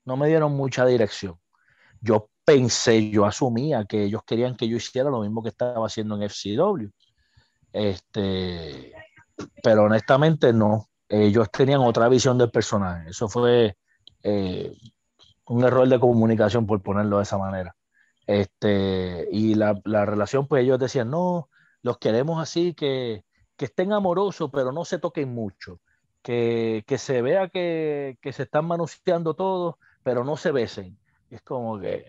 no 0.05 0.17
me 0.17 0.29
dieron 0.29 0.53
mucha 0.53 0.87
dirección. 0.87 1.39
Yo 2.01 2.29
pensé, 2.45 3.11
yo 3.11 3.25
asumía 3.25 3.85
que 3.85 4.05
ellos 4.05 4.23
querían 4.27 4.57
que 4.57 4.69
yo 4.69 4.77
hiciera 4.77 5.11
lo 5.11 5.21
mismo 5.21 5.43
que 5.43 5.51
estaba 5.51 5.87
haciendo 5.87 6.17
en 6.17 6.23
FCW. 6.23 6.89
Este, 7.73 8.93
pero 9.63 9.85
honestamente 9.85 10.53
no. 10.53 10.89
Ellos 11.09 11.51
tenían 11.51 11.81
otra 11.81 12.09
visión 12.09 12.39
del 12.39 12.51
personaje. 12.51 13.11
Eso 13.11 13.29
fue 13.29 13.77
eh, 14.23 14.73
un 15.47 15.65
error 15.65 15.89
de 15.89 16.01
comunicación, 16.01 16.67
por 16.67 16.83
ponerlo 16.83 17.19
de 17.19 17.25
esa 17.25 17.39
manera. 17.39 17.75
Este, 18.27 19.29
y 19.33 19.55
la, 19.55 19.81
la, 19.85 20.07
relación, 20.07 20.47
pues 20.47 20.63
ellos 20.63 20.79
decían, 20.79 21.11
no, 21.11 21.49
los 21.83 21.99
queremos 21.99 22.41
así, 22.41 22.75
que, 22.75 23.25
que 23.57 23.67
estén 23.67 23.93
amorosos, 23.93 24.51
pero 24.53 24.73
no 24.73 24.85
se 24.85 24.99
toquen 24.99 25.35
mucho. 25.35 25.81
Que, 26.23 26.85
que 26.87 26.99
se 26.99 27.21
vea 27.21 27.49
que, 27.49 28.17
que, 28.21 28.33
se 28.33 28.45
están 28.45 28.67
manoseando 28.67 29.35
todos, 29.35 29.75
pero 30.05 30.25
no 30.25 30.37
se 30.37 30.53
besen. 30.53 30.97
Es 31.31 31.43
como 31.43 31.81
que, 31.81 32.07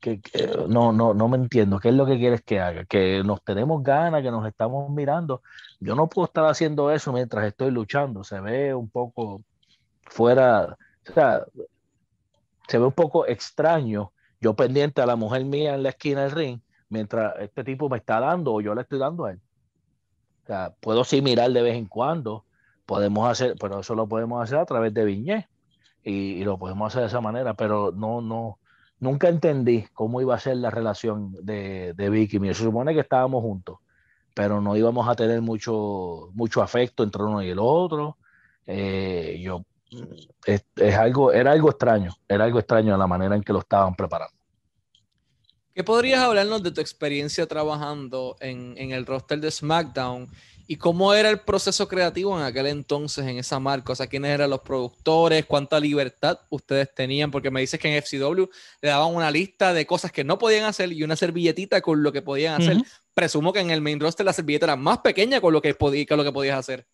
que, 0.00 0.20
no, 0.68 0.92
no, 0.92 1.12
no 1.14 1.28
me 1.28 1.36
entiendo. 1.36 1.78
¿Qué 1.78 1.90
es 1.90 1.94
lo 1.94 2.06
que 2.06 2.18
quieres 2.18 2.42
que 2.42 2.60
haga? 2.60 2.84
Que 2.84 3.22
nos 3.24 3.42
tenemos 3.42 3.82
ganas, 3.82 4.22
que 4.22 4.30
nos 4.30 4.46
estamos 4.46 4.90
mirando. 4.90 5.42
Yo 5.80 5.94
no 5.94 6.08
puedo 6.08 6.26
estar 6.26 6.46
haciendo 6.46 6.90
eso 6.90 7.12
mientras 7.12 7.46
estoy 7.46 7.70
luchando. 7.70 8.24
Se 8.24 8.40
ve 8.40 8.74
un 8.74 8.88
poco 8.88 9.42
fuera, 10.04 10.76
o 11.08 11.12
sea, 11.12 11.44
se 12.68 12.78
ve 12.78 12.84
un 12.86 12.92
poco 12.92 13.26
extraño. 13.26 14.12
Yo 14.40 14.54
pendiente 14.54 15.00
a 15.00 15.06
la 15.06 15.16
mujer 15.16 15.44
mía 15.44 15.74
en 15.74 15.82
la 15.82 15.90
esquina 15.90 16.22
del 16.22 16.32
ring, 16.32 16.60
mientras 16.88 17.34
este 17.40 17.64
tipo 17.64 17.88
me 17.88 17.98
está 17.98 18.20
dando 18.20 18.54
o 18.54 18.60
yo 18.60 18.74
le 18.74 18.82
estoy 18.82 18.98
dando 18.98 19.24
a 19.24 19.32
él. 19.32 19.40
Puedo 20.80 21.04
sí 21.04 21.22
mirar 21.22 21.50
de 21.50 21.62
vez 21.62 21.74
en 21.74 21.86
cuando, 21.86 22.44
podemos 22.84 23.28
hacer, 23.28 23.56
pero 23.60 23.80
eso 23.80 23.94
lo 23.94 24.06
podemos 24.06 24.42
hacer 24.42 24.58
a 24.58 24.66
través 24.66 24.94
de 24.94 25.04
Viñé 25.04 25.48
y, 26.04 26.44
lo 26.44 26.56
podemos 26.56 26.88
hacer 26.88 27.02
de 27.02 27.08
esa 27.08 27.20
manera, 27.20 27.54
pero 27.54 27.90
no, 27.90 28.20
no, 28.20 28.60
nunca 29.00 29.28
entendí 29.28 29.86
cómo 29.92 30.20
iba 30.20 30.36
a 30.36 30.40
ser 30.40 30.56
la 30.58 30.70
relación 30.70 31.32
de, 31.42 31.94
de 31.94 32.10
Vicky. 32.10 32.38
Se 32.38 32.54
supone 32.54 32.94
que 32.94 33.00
estábamos 33.00 33.42
juntos, 33.42 33.78
pero 34.32 34.60
no 34.60 34.76
íbamos 34.76 35.08
a 35.08 35.16
tener 35.16 35.42
mucho, 35.42 36.30
mucho 36.34 36.62
afecto 36.62 37.02
entre 37.02 37.22
uno 37.24 37.42
y 37.42 37.50
el 37.50 37.58
otro. 37.58 38.18
Eh, 38.66 39.40
yo 39.42 39.64
es, 40.44 40.64
es, 40.76 40.94
algo, 40.94 41.32
era 41.32 41.52
algo 41.52 41.70
extraño, 41.70 42.14
era 42.28 42.44
algo 42.44 42.58
extraño 42.58 42.96
la 42.96 43.06
manera 43.06 43.36
en 43.36 43.42
que 43.42 43.52
lo 43.52 43.60
estaban 43.60 43.94
preparando. 43.94 44.36
¿Qué 45.76 45.84
podrías 45.84 46.20
hablarnos 46.20 46.62
de 46.62 46.70
tu 46.70 46.80
experiencia 46.80 47.46
trabajando 47.46 48.36
en, 48.40 48.74
en, 48.78 48.92
el 48.92 49.04
roster 49.04 49.38
de 49.38 49.50
SmackDown 49.50 50.26
y 50.66 50.76
cómo 50.76 51.12
era 51.12 51.28
el 51.28 51.40
proceso 51.40 51.86
creativo 51.86 52.34
en 52.34 52.44
aquel 52.44 52.68
entonces 52.68 53.26
en 53.26 53.36
esa 53.36 53.60
marca? 53.60 53.92
O 53.92 53.94
sea, 53.94 54.06
quiénes 54.06 54.30
eran 54.30 54.48
los 54.48 54.60
productores, 54.60 55.44
cuánta 55.44 55.78
libertad 55.78 56.38
ustedes 56.48 56.94
tenían, 56.94 57.30
porque 57.30 57.50
me 57.50 57.60
dices 57.60 57.78
que 57.78 57.94
en 57.94 58.02
FCW 58.02 58.44
le 58.80 58.88
daban 58.88 59.14
una 59.14 59.30
lista 59.30 59.74
de 59.74 59.84
cosas 59.84 60.10
que 60.12 60.24
no 60.24 60.38
podían 60.38 60.64
hacer 60.64 60.90
y 60.92 61.02
una 61.02 61.14
servilletita 61.14 61.82
con 61.82 62.02
lo 62.02 62.10
que 62.10 62.22
podían 62.22 62.54
hacer. 62.54 62.78
Uh 62.78 62.80
-huh. 62.80 62.86
Presumo 63.12 63.52
que 63.52 63.60
en 63.60 63.70
el 63.70 63.82
main 63.82 64.00
roster 64.00 64.24
la 64.24 64.32
servilleta 64.32 64.64
era 64.64 64.76
más 64.76 64.98
pequeña 65.00 65.42
con 65.42 65.52
lo 65.52 65.60
que, 65.60 65.74
podí, 65.74 66.06
con 66.06 66.16
lo 66.16 66.24
que 66.24 66.32
podías 66.32 66.58
hacer. 66.58 66.86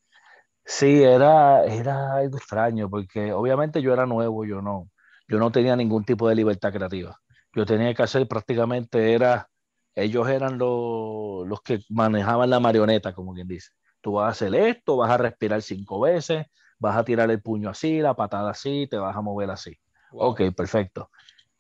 Sí, 0.65 1.03
era, 1.03 1.65
era 1.65 2.15
algo 2.17 2.39
extraño, 2.39 2.89
porque 2.89 3.33
obviamente 3.33 3.83
yo 3.83 3.93
era 3.93 4.07
nuevo, 4.07 4.45
yo 4.45 4.63
no, 4.63 4.89
yo 5.29 5.39
no 5.39 5.51
tenía 5.53 5.77
ningún 5.77 6.05
tipo 6.05 6.29
de 6.29 6.35
libertad 6.35 6.73
creativa. 6.73 7.19
Yo 7.55 7.67
tenía 7.67 7.93
que 7.95 8.03
hacer 8.03 8.27
prácticamente, 8.29 9.13
era, 9.13 9.49
ellos 9.95 10.29
eran 10.29 10.59
los, 10.59 11.47
los 11.47 11.61
que 11.63 11.81
manejaban 11.91 12.49
la 12.51 12.61
marioneta, 12.61 13.13
como 13.13 13.35
quien 13.35 13.49
dice. 13.49 13.71
Tú 14.01 14.13
vas 14.13 14.27
a 14.27 14.31
hacer 14.31 14.55
esto, 14.55 14.97
vas 14.97 15.11
a 15.11 15.19
respirar 15.19 15.61
cinco 15.63 16.01
veces, 16.01 16.47
vas 16.79 16.97
a 16.97 17.05
tirar 17.05 17.31
el 17.31 17.43
puño 17.43 17.69
así, 17.71 18.01
la 18.01 18.15
patada 18.15 18.51
así, 18.51 18.87
te 18.89 18.97
vas 18.97 19.17
a 19.17 19.21
mover 19.21 19.51
así. 19.51 19.77
Wow. 20.13 20.31
Ok, 20.31 20.41
perfecto. 20.57 21.11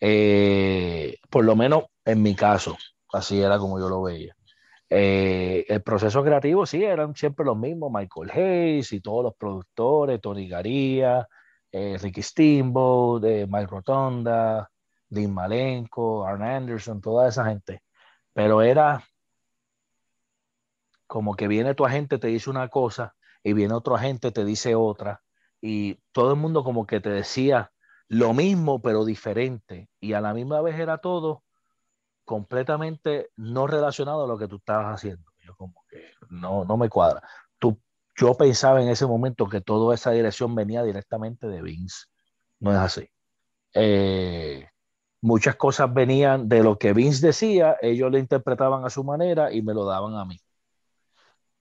Eh, 0.00 1.18
por 1.30 1.44
lo 1.44 1.54
menos 1.56 1.84
en 2.04 2.22
mi 2.22 2.34
caso, 2.34 2.76
así 3.12 3.40
era 3.40 3.58
como 3.58 3.78
yo 3.78 3.88
lo 3.88 4.02
veía. 4.02 4.34
Eh, 4.94 5.64
el 5.68 5.82
proceso 5.82 6.22
creativo, 6.22 6.66
sí, 6.66 6.84
eran 6.84 7.16
siempre 7.16 7.46
los 7.46 7.56
mismos, 7.56 7.90
Michael 7.90 8.30
Hayes 8.30 8.92
y 8.92 9.00
todos 9.00 9.24
los 9.24 9.34
productores, 9.34 10.20
Tony 10.20 10.46
Garía, 10.46 11.26
eh, 11.70 11.96
Ricky 11.98 12.20
Steamboat, 12.20 13.24
eh, 13.24 13.46
Mike 13.48 13.68
Rotonda, 13.68 14.70
Dean 15.08 15.32
Malenko, 15.32 16.26
Arn 16.26 16.42
Anderson, 16.42 17.00
toda 17.00 17.28
esa 17.28 17.46
gente. 17.46 17.82
Pero 18.34 18.60
era 18.60 19.02
como 21.06 21.36
que 21.36 21.48
viene 21.48 21.74
tu 21.74 21.86
agente, 21.86 22.18
te 22.18 22.28
dice 22.28 22.50
una 22.50 22.68
cosa 22.68 23.14
y 23.42 23.54
viene 23.54 23.72
otro 23.72 23.94
agente, 23.96 24.30
te 24.30 24.44
dice 24.44 24.74
otra. 24.74 25.22
Y 25.62 26.00
todo 26.12 26.32
el 26.32 26.38
mundo 26.38 26.64
como 26.64 26.86
que 26.86 27.00
te 27.00 27.08
decía 27.08 27.72
lo 28.08 28.34
mismo, 28.34 28.82
pero 28.82 29.06
diferente. 29.06 29.88
Y 30.00 30.12
a 30.12 30.20
la 30.20 30.34
misma 30.34 30.60
vez 30.60 30.78
era 30.78 30.98
todo 30.98 31.44
completamente 32.24 33.30
no 33.36 33.66
relacionado 33.66 34.24
a 34.24 34.26
lo 34.26 34.38
que 34.38 34.48
tú 34.48 34.56
estabas 34.56 34.94
haciendo. 34.94 35.30
Yo 35.40 35.54
como 35.56 35.84
que 35.88 36.12
no, 36.30 36.64
no 36.64 36.76
me 36.76 36.88
cuadra. 36.88 37.22
Tú, 37.58 37.80
yo 38.16 38.34
pensaba 38.34 38.82
en 38.82 38.88
ese 38.88 39.06
momento 39.06 39.48
que 39.48 39.60
toda 39.60 39.94
esa 39.94 40.12
dirección 40.12 40.54
venía 40.54 40.82
directamente 40.82 41.48
de 41.48 41.62
Vince. 41.62 42.06
No 42.60 42.72
es 42.72 42.78
así. 42.78 43.08
Eh, 43.74 44.68
muchas 45.20 45.56
cosas 45.56 45.92
venían 45.92 46.48
de 46.48 46.62
lo 46.62 46.78
que 46.78 46.92
Vince 46.92 47.26
decía, 47.26 47.76
ellos 47.82 48.10
lo 48.10 48.18
interpretaban 48.18 48.84
a 48.84 48.90
su 48.90 49.04
manera 49.04 49.52
y 49.52 49.62
me 49.62 49.74
lo 49.74 49.84
daban 49.86 50.16
a 50.16 50.24
mí. 50.24 50.38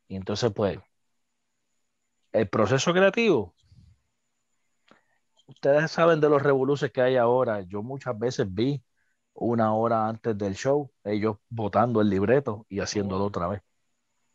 Y 0.07 0.15
entonces, 0.15 0.51
pues, 0.53 0.79
el 2.33 2.47
proceso 2.49 2.93
creativo, 2.93 3.55
ustedes 5.47 5.91
saben 5.91 6.19
de 6.21 6.29
los 6.29 6.41
revoluces 6.41 6.91
que 6.91 7.01
hay 7.01 7.17
ahora. 7.17 7.61
Yo 7.61 7.83
muchas 7.83 8.17
veces 8.17 8.47
vi 8.53 8.83
una 9.41 9.73
hora 9.75 10.07
antes 10.07 10.37
del 10.37 10.55
show, 10.55 10.91
ellos 11.03 11.37
votando 11.49 12.01
el 12.01 12.09
libreto 12.09 12.65
y 12.69 12.79
haciéndolo 12.79 13.25
otra 13.25 13.47
vez. 13.47 13.61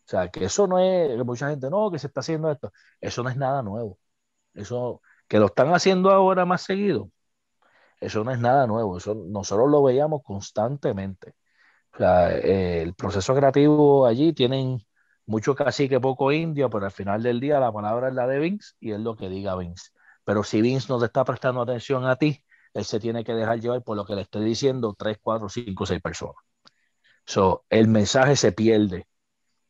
O 0.07 0.09
sea, 0.09 0.29
que 0.29 0.45
eso 0.45 0.67
no 0.67 0.79
es, 0.79 1.17
que 1.17 1.23
mucha 1.23 1.49
gente, 1.49 1.69
no, 1.69 1.91
que 1.91 1.99
se 1.99 2.07
está 2.07 2.21
haciendo 2.21 2.51
esto, 2.51 2.71
eso 3.01 3.23
no 3.23 3.29
es 3.29 3.37
nada 3.37 3.61
nuevo. 3.63 3.99
Eso, 4.53 5.01
que 5.27 5.39
lo 5.39 5.47
están 5.47 5.73
haciendo 5.73 6.11
ahora 6.11 6.45
más 6.45 6.63
seguido, 6.63 7.11
eso 7.99 8.23
no 8.23 8.31
es 8.31 8.39
nada 8.39 8.67
nuevo, 8.67 8.97
eso 8.97 9.15
nosotros 9.15 9.69
lo 9.69 9.83
veíamos 9.83 10.21
constantemente. 10.23 11.35
O 11.93 11.97
sea, 11.97 12.31
eh, 12.37 12.83
el 12.83 12.95
proceso 12.95 13.35
creativo 13.35 14.05
allí 14.05 14.33
tienen 14.33 14.85
mucho 15.25 15.55
cacique, 15.55 15.99
poco 15.99 16.31
indio, 16.31 16.69
pero 16.69 16.85
al 16.85 16.91
final 16.91 17.23
del 17.23 17.39
día 17.39 17.59
la 17.59 17.71
palabra 17.71 18.09
es 18.09 18.15
la 18.15 18.27
de 18.27 18.39
Vince 18.39 18.73
y 18.79 18.91
es 18.93 18.99
lo 18.99 19.15
que 19.15 19.29
diga 19.29 19.55
Vince. 19.55 19.91
Pero 20.23 20.43
si 20.43 20.61
Vince 20.61 20.87
no 20.89 20.99
te 20.99 21.05
está 21.07 21.23
prestando 21.25 21.61
atención 21.61 22.05
a 22.05 22.15
ti, 22.17 22.43
él 22.77 22.85
se 22.85 22.99
tiene 22.99 23.23
que 23.23 23.33
dejar 23.33 23.59
llevar 23.61 23.83
por 23.83 23.97
lo 23.97 24.05
que 24.05 24.15
le 24.15 24.21
estoy 24.23 24.45
diciendo 24.45 24.95
tres, 24.97 25.17
cuatro, 25.21 25.49
cinco, 25.49 25.85
seis 25.85 26.01
personas. 26.01 26.35
So, 27.25 27.65
el 27.69 27.87
mensaje 27.87 28.35
se 28.35 28.51
pierde, 28.53 29.07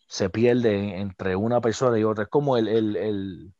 se 0.08 0.30
pierde 0.30 1.00
entre 1.00 1.36
una 1.36 1.62
persona 1.62 2.00
y 2.00 2.04
otra. 2.06 2.26
Es 2.26 2.30
como 2.30 2.58
el, 2.58 2.68
el, 2.70 2.96
el, 2.98 3.54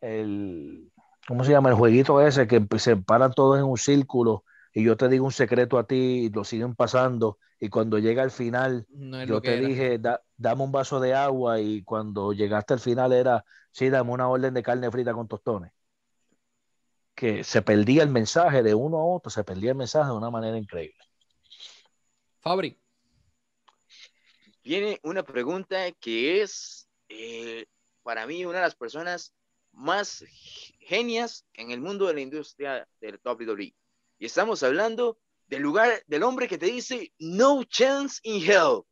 el 0.00 0.92
¿cómo 1.28 1.44
se 1.44 1.52
llama? 1.52 1.70
El 1.70 1.76
jueguito 1.76 2.20
ese 2.20 2.46
que 2.46 2.66
se 2.78 2.96
paran 2.96 3.32
todos 3.32 3.58
en 3.58 3.64
un 3.64 3.78
círculo 3.78 4.44
y 4.72 4.84
yo 4.84 4.96
te 4.96 5.08
digo 5.08 5.24
un 5.26 5.32
secreto 5.32 5.78
a 5.78 5.86
ti 5.86 5.96
y 6.26 6.30
lo 6.30 6.44
siguen 6.44 6.74
pasando 6.74 7.38
y 7.60 7.68
cuando 7.70 7.98
llega 7.98 8.22
al 8.22 8.30
final 8.30 8.86
no 8.88 9.20
yo 9.22 9.42
te 9.42 9.56
era. 9.58 9.58
dije 9.58 9.98
da, 9.98 10.22
dame 10.36 10.64
un 10.64 10.72
vaso 10.72 11.00
de 11.00 11.14
agua 11.14 11.60
y 11.60 11.82
cuando 11.84 12.32
llegaste 12.32 12.74
al 12.74 12.80
final 12.80 13.12
era 13.12 13.44
sí 13.72 13.88
dame 13.90 14.10
una 14.12 14.28
orden 14.28 14.54
de 14.54 14.62
carne 14.62 14.90
frita 14.90 15.14
con 15.14 15.28
tostones 15.28 15.72
que 17.14 17.44
se 17.44 17.62
perdía 17.62 18.02
el 18.02 18.10
mensaje 18.10 18.62
de 18.62 18.74
uno 18.74 18.98
a 18.98 19.04
otro, 19.04 19.30
se 19.30 19.44
perdía 19.44 19.70
el 19.70 19.76
mensaje 19.76 20.10
de 20.10 20.16
una 20.16 20.30
manera 20.30 20.56
increíble. 20.56 21.02
Fabri. 22.40 22.78
Viene 24.62 24.98
una 25.02 25.22
pregunta 25.22 25.92
que 25.92 26.42
es 26.42 26.88
eh, 27.08 27.66
para 28.02 28.26
mí 28.26 28.44
una 28.44 28.58
de 28.58 28.64
las 28.64 28.74
personas 28.74 29.34
más 29.72 30.24
genias 30.80 31.44
en 31.54 31.70
el 31.70 31.80
mundo 31.80 32.06
de 32.06 32.14
la 32.14 32.20
industria 32.20 32.88
del 33.00 33.20
WWE. 33.24 33.74
Y 34.18 34.26
estamos 34.26 34.62
hablando 34.62 35.18
del 35.46 35.62
lugar 35.62 36.02
del 36.06 36.22
hombre 36.22 36.48
que 36.48 36.58
te 36.58 36.66
dice 36.66 37.12
no 37.18 37.64
chance 37.64 38.20
in 38.22 38.42
hell. 38.42 38.82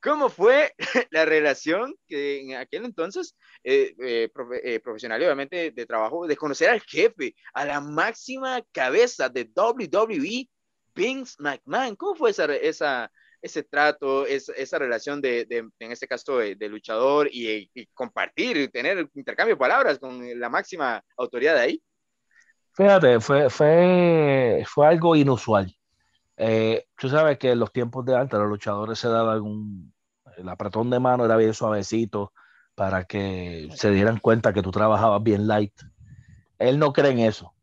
¿Cómo 0.00 0.28
fue 0.28 0.74
la 1.10 1.24
relación 1.24 1.94
que 2.06 2.40
en 2.40 2.54
aquel 2.54 2.84
entonces, 2.84 3.34
eh, 3.64 3.94
eh, 4.00 4.30
profe 4.32 4.74
eh, 4.74 4.80
profesional 4.80 5.20
obviamente 5.22 5.72
de 5.72 5.86
trabajo, 5.86 6.26
de 6.26 6.36
conocer 6.36 6.70
al 6.70 6.80
jefe, 6.80 7.34
a 7.52 7.64
la 7.64 7.80
máxima 7.80 8.62
cabeza 8.72 9.28
de 9.28 9.50
WWE, 9.54 10.48
Vince 10.94 11.34
McMahon? 11.38 11.96
¿Cómo 11.96 12.14
fue 12.14 12.30
esa, 12.30 12.44
esa, 12.54 13.10
ese 13.42 13.64
trato, 13.64 14.24
esa, 14.24 14.52
esa 14.52 14.78
relación 14.78 15.20
de, 15.20 15.44
de, 15.46 15.68
en 15.78 15.92
este 15.92 16.06
caso, 16.06 16.38
de, 16.38 16.54
de 16.54 16.68
luchador 16.68 17.28
y, 17.32 17.68
y, 17.74 17.86
compartir, 17.86 18.56
y 18.56 18.68
tener 18.68 19.08
intercambio 19.14 19.56
de 19.56 19.60
palabras 19.60 19.98
con 19.98 20.38
la 20.38 20.48
máxima 20.48 21.02
autoridad 21.16 21.54
de 21.54 21.60
ahí? 21.60 21.82
Fíjate, 22.72 23.18
fue, 23.18 23.50
fue, 23.50 24.64
fue 24.64 24.86
algo 24.86 25.16
inusual. 25.16 25.74
Eh, 26.38 26.86
tú 26.96 27.08
sabes 27.08 27.36
que 27.36 27.50
en 27.50 27.58
los 27.58 27.72
tiempos 27.72 28.04
de 28.04 28.16
antes 28.16 28.38
los 28.38 28.48
luchadores 28.48 28.98
se 28.98 29.08
daban 29.08 29.42
un, 29.42 29.92
el 30.36 30.48
apretón 30.48 30.88
de 30.88 31.00
mano 31.00 31.24
era 31.24 31.36
bien 31.36 31.52
suavecito 31.52 32.32
para 32.76 33.04
que 33.04 33.68
se 33.74 33.90
dieran 33.90 34.18
cuenta 34.18 34.52
que 34.52 34.62
tú 34.62 34.70
trabajabas 34.70 35.20
bien 35.22 35.48
light. 35.48 35.74
Él 36.58 36.78
no 36.78 36.92
cree 36.92 37.10
en 37.10 37.18
eso. 37.18 37.54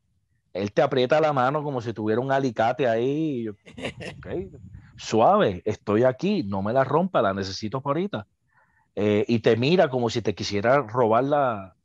él 0.53 0.73
te 0.73 0.81
aprieta 0.81 1.21
la 1.21 1.31
mano 1.31 1.63
como 1.63 1.81
si 1.81 1.93
tuviera 1.93 2.19
un 2.19 2.33
alicate 2.33 2.87
ahí. 2.87 3.47
Suave, 4.97 5.61
estoy 5.65 6.03
aquí, 6.03 6.43
no 6.43 6.61
me 6.61 6.73
la 6.73 6.83
rompa, 6.83 7.21
la 7.21 7.33
necesito 7.33 7.81
por 7.81 7.95
ahorita. 7.95 8.27
Eh, 8.95 9.25
y 9.27 9.39
te 9.39 9.55
mira 9.57 9.89
como 9.89 10.09
si 10.09 10.21
te 10.21 10.35
quisiera 10.35 10.81
robar 10.81 11.23
la, 11.25 11.75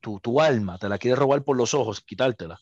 tu, 0.00 0.20
tu, 0.20 0.40
alma, 0.40 0.78
te 0.78 0.88
la 0.88 0.98
quiere 0.98 1.16
robar 1.16 1.42
por 1.42 1.56
los 1.56 1.74
ojos, 1.74 2.00
quitártela. 2.00 2.60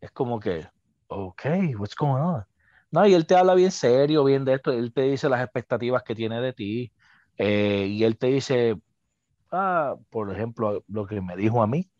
Es 0.00 0.10
como 0.10 0.40
que, 0.40 0.66
ok, 1.08 1.44
what's 1.78 1.94
going 1.94 2.20
on? 2.20 2.44
No, 2.90 3.06
y 3.06 3.14
él 3.14 3.26
te 3.26 3.36
habla 3.36 3.54
bien 3.54 3.70
serio, 3.72 4.24
bien 4.24 4.44
de 4.44 4.54
esto, 4.54 4.72
él 4.72 4.92
te 4.92 5.02
dice 5.02 5.28
las 5.28 5.42
expectativas 5.42 6.02
que 6.02 6.14
tiene 6.14 6.40
de 6.40 6.52
ti, 6.52 6.92
eh, 7.38 7.86
y 7.90 8.04
él 8.04 8.16
te 8.16 8.28
dice, 8.28 8.76
ah, 9.52 9.96
por 10.10 10.32
ejemplo, 10.32 10.84
lo 10.88 11.06
que 11.06 11.20
me 11.20 11.36
dijo 11.36 11.62
a 11.62 11.66
mí, 11.66 11.90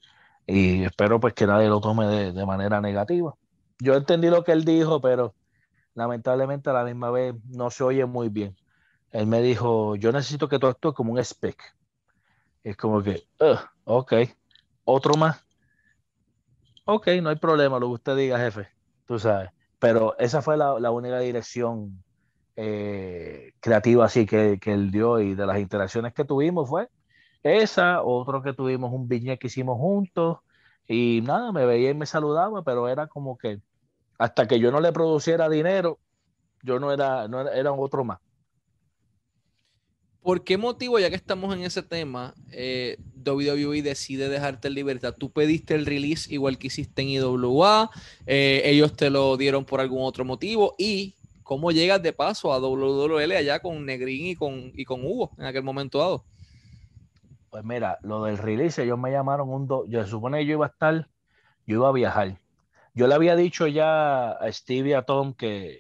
y 0.46 0.84
espero 0.84 1.20
pues 1.20 1.34
que 1.34 1.46
nadie 1.46 1.68
lo 1.68 1.80
tome 1.80 2.06
de, 2.06 2.32
de 2.32 2.46
manera 2.46 2.80
negativa. 2.80 3.34
Yo 3.80 3.94
entendí 3.96 4.28
lo 4.30 4.44
que 4.44 4.52
él 4.52 4.64
dijo, 4.64 5.00
pero 5.00 5.34
lamentablemente 5.94 6.70
a 6.70 6.74
la 6.74 6.84
misma 6.84 7.10
vez 7.10 7.34
no 7.46 7.70
se 7.70 7.84
oye 7.84 8.06
muy 8.06 8.28
bien 8.28 8.56
él 9.16 9.26
me 9.26 9.40
dijo, 9.40 9.96
yo 9.96 10.12
necesito 10.12 10.48
que 10.48 10.58
todo 10.58 10.70
esto 10.72 10.92
como 10.92 11.12
un 11.12 11.18
spec. 11.18 11.74
Es 12.62 12.76
como 12.76 13.02
que, 13.02 13.22
ok, 13.84 14.12
otro 14.84 15.14
más. 15.14 15.46
Ok, 16.84 17.08
no 17.22 17.30
hay 17.30 17.36
problema, 17.36 17.78
lo 17.78 17.88
que 17.88 17.94
usted 17.94 18.16
diga, 18.16 18.38
jefe, 18.38 18.68
tú 19.06 19.18
sabes. 19.18 19.50
Pero 19.78 20.16
esa 20.18 20.42
fue 20.42 20.56
la, 20.56 20.90
única 20.90 21.18
dirección 21.20 22.02
eh, 22.56 23.52
creativa 23.60 24.06
así 24.06 24.26
que, 24.26 24.58
que, 24.60 24.72
él 24.72 24.90
dio 24.90 25.20
y 25.20 25.34
de 25.34 25.46
las 25.46 25.58
interacciones 25.58 26.14
que 26.14 26.24
tuvimos 26.24 26.68
fue 26.68 26.88
esa, 27.42 28.02
otro 28.02 28.42
que 28.42 28.52
tuvimos 28.54 28.92
un 28.92 29.08
viñet 29.08 29.38
que 29.38 29.46
hicimos 29.48 29.78
juntos 29.78 30.38
y 30.88 31.20
nada, 31.24 31.52
me 31.52 31.66
veía 31.66 31.90
y 31.90 31.94
me 31.94 32.06
saludaba, 32.06 32.62
pero 32.62 32.88
era 32.88 33.06
como 33.06 33.36
que 33.38 33.60
hasta 34.18 34.46
que 34.46 34.58
yo 34.60 34.70
no 34.70 34.80
le 34.80 34.92
produciera 34.92 35.48
dinero, 35.48 35.98
yo 36.62 36.80
no 36.80 36.92
era, 36.92 37.28
no 37.28 37.40
era, 37.40 37.52
era 37.54 37.72
otro 37.72 38.04
más. 38.04 38.18
¿Por 40.26 40.42
qué 40.42 40.58
motivo, 40.58 40.98
ya 40.98 41.08
que 41.08 41.14
estamos 41.14 41.54
en 41.54 41.62
ese 41.62 41.84
tema, 41.84 42.34
eh, 42.50 42.98
WWE 43.24 43.80
decide 43.80 44.28
dejarte 44.28 44.66
en 44.66 44.74
libertad? 44.74 45.14
Tú 45.16 45.30
pediste 45.30 45.76
el 45.76 45.86
release 45.86 46.34
igual 46.34 46.58
que 46.58 46.66
hiciste 46.66 47.02
en 47.02 47.10
IWA, 47.10 47.90
eh, 48.26 48.60
ellos 48.64 48.96
te 48.96 49.08
lo 49.08 49.36
dieron 49.36 49.64
por 49.64 49.80
algún 49.80 50.02
otro 50.02 50.24
motivo 50.24 50.74
y 50.78 51.14
cómo 51.44 51.70
llegas 51.70 52.02
de 52.02 52.12
paso 52.12 52.52
a 52.52 52.58
WWE 52.58 53.36
allá 53.36 53.60
con 53.60 53.86
Negrín 53.86 54.26
y 54.26 54.34
con, 54.34 54.72
y 54.74 54.84
con 54.84 55.04
Hugo 55.04 55.30
en 55.38 55.44
aquel 55.44 55.62
momento 55.62 56.00
dado. 56.00 56.24
Pues 57.48 57.62
mira, 57.62 58.00
lo 58.02 58.24
del 58.24 58.36
release, 58.36 58.82
ellos 58.82 58.98
me 58.98 59.12
llamaron 59.12 59.48
un... 59.48 59.68
Do 59.68 59.86
yo 59.86 60.02
se 60.02 60.10
supone 60.10 60.38
que 60.38 60.46
yo 60.46 60.54
iba 60.54 60.66
a 60.66 60.70
estar, 60.70 61.08
yo 61.68 61.76
iba 61.76 61.88
a 61.88 61.92
viajar. 61.92 62.40
Yo 62.94 63.06
le 63.06 63.14
había 63.14 63.36
dicho 63.36 63.68
ya 63.68 64.32
a 64.32 64.52
Steve 64.52 64.88
y 64.88 64.92
a 64.94 65.02
Tom 65.02 65.34
que 65.34 65.78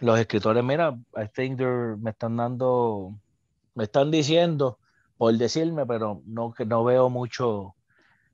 los 0.00 0.18
escritores, 0.18 0.64
mira, 0.64 0.98
I 1.16 1.28
think 1.32 1.60
me 1.60 2.10
están 2.10 2.38
dando 2.38 3.14
me 3.78 3.84
están 3.84 4.10
diciendo 4.10 4.80
por 5.16 5.32
decirme, 5.36 5.86
pero 5.86 6.20
no, 6.26 6.52
no 6.66 6.84
veo 6.84 7.08
mucho, 7.10 7.76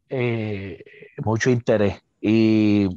eh, 0.09 0.83
mucho 1.19 1.51
interés. 1.51 2.03
Y 2.19 2.89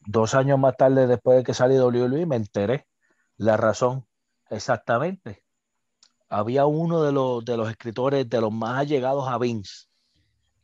dos 0.00 0.34
años 0.34 0.58
más 0.58 0.76
tarde, 0.76 1.06
después 1.06 1.38
de 1.38 1.44
que 1.44 1.54
salí 1.54 1.78
WWE, 1.78 2.26
me 2.26 2.34
enteré 2.34 2.86
la 3.36 3.56
razón 3.56 4.04
exactamente. 4.50 5.44
Había 6.28 6.66
uno 6.66 7.04
de 7.04 7.12
los, 7.12 7.44
de 7.44 7.56
los 7.56 7.70
escritores 7.70 8.28
de 8.28 8.40
los 8.40 8.52
más 8.52 8.80
allegados 8.80 9.28
a 9.28 9.38
Vince, 9.38 9.86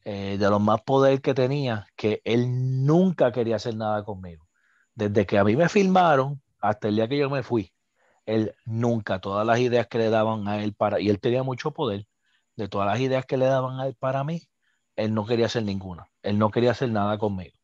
eh, 0.05 0.37
de 0.39 0.51
los 0.51 0.61
más 0.61 0.83
poder 0.83 1.21
que 1.23 1.35
tenía, 1.35 1.87
que 1.95 2.21
él 2.25 2.85
nunca 2.85 3.31
quería 3.31 3.57
hacer 3.57 3.77
nada 3.77 4.05
conmigo. 4.05 4.49
Desde 4.97 5.25
que 5.25 5.39
a 5.39 5.45
mí 5.45 5.55
me 5.55 5.69
filmaron 5.69 6.43
hasta 6.61 6.89
el 6.89 6.97
día 6.97 7.09
que 7.09 7.19
yo 7.19 7.31
me 7.31 7.45
fui, 7.45 7.74
él 8.27 8.55
nunca, 8.65 9.21
todas 9.21 9.47
las 9.47 9.59
ideas 9.59 9.87
que 9.89 9.99
le 9.99 10.11
daban 10.11 10.49
a 10.49 10.63
él 10.63 10.75
para, 10.75 11.01
y 11.01 11.11
él 11.11 11.21
tenía 11.21 11.43
mucho 11.43 11.73
poder, 11.73 12.07
de 12.57 12.69
todas 12.69 12.87
las 12.87 13.01
ideas 13.01 13.27
que 13.27 13.37
le 13.37 13.47
daban 13.47 13.81
a 13.81 13.87
él 13.87 13.97
para 13.99 14.25
mí, 14.25 14.43
él 14.97 15.15
no 15.15 15.27
quería 15.27 15.47
hacer 15.47 15.65
ninguna, 15.65 16.09
él 16.23 16.39
no 16.39 16.51
quería 16.51 16.73
hacer 16.73 16.91
nada 16.91 17.19
conmigo. 17.19 17.57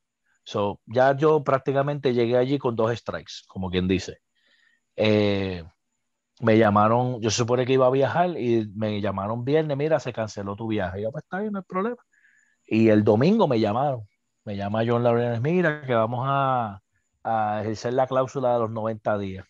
So, 0.44 0.80
ya 0.86 1.16
yo 1.16 1.44
prácticamente 1.44 2.14
llegué 2.14 2.36
allí 2.36 2.58
con 2.58 2.76
dos 2.76 2.96
strikes, 2.98 3.44
como 3.48 3.70
quien 3.70 3.86
dice. 3.88 4.18
Eh, 4.96 5.64
me 6.40 6.58
llamaron, 6.58 7.20
yo 7.20 7.30
supone 7.30 7.66
que 7.66 7.74
iba 7.74 7.86
a 7.86 7.90
viajar 7.90 8.30
y 8.38 8.66
me 8.74 9.00
llamaron 9.00 9.44
viernes, 9.44 9.76
mira, 9.76 10.00
se 10.00 10.12
canceló 10.12 10.56
tu 10.56 10.68
viaje. 10.68 11.00
Y 11.00 11.02
yo, 11.04 11.12
pues 11.12 11.24
está 11.24 11.40
bien, 11.40 11.52
no 11.52 11.60
hay 11.60 11.64
problema. 11.68 11.96
Y 12.66 12.88
el 12.88 13.04
domingo 13.04 13.48
me 13.48 13.60
llamaron, 13.60 14.08
me 14.44 14.56
llama 14.56 14.82
John 14.86 15.02
Laurenes, 15.04 15.40
mira, 15.42 15.82
que 15.86 15.94
vamos 15.94 16.26
a, 16.28 16.82
a 17.24 17.60
ejercer 17.62 17.94
la 17.94 18.06
cláusula 18.06 18.54
de 18.54 18.60
los 18.60 18.70
90 18.70 19.18
días. 19.18 19.46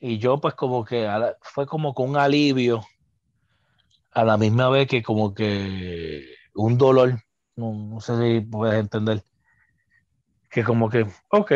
Y 0.00 0.18
yo 0.18 0.38
pues 0.40 0.54
como 0.54 0.84
que 0.84 1.08
fue 1.42 1.66
como 1.66 1.94
con 1.94 2.10
un 2.10 2.16
alivio, 2.16 2.82
a 4.12 4.24
la 4.24 4.36
misma 4.36 4.68
vez 4.70 4.88
que 4.88 5.02
como 5.02 5.34
que 5.34 6.24
un 6.54 6.78
dolor, 6.78 7.20
no, 7.56 8.00
sé 8.00 8.16
si 8.16 8.40
puedes 8.40 8.78
entender, 8.78 9.22
que 10.50 10.64
como 10.64 10.88
que, 10.88 11.06
ok, 11.30 11.52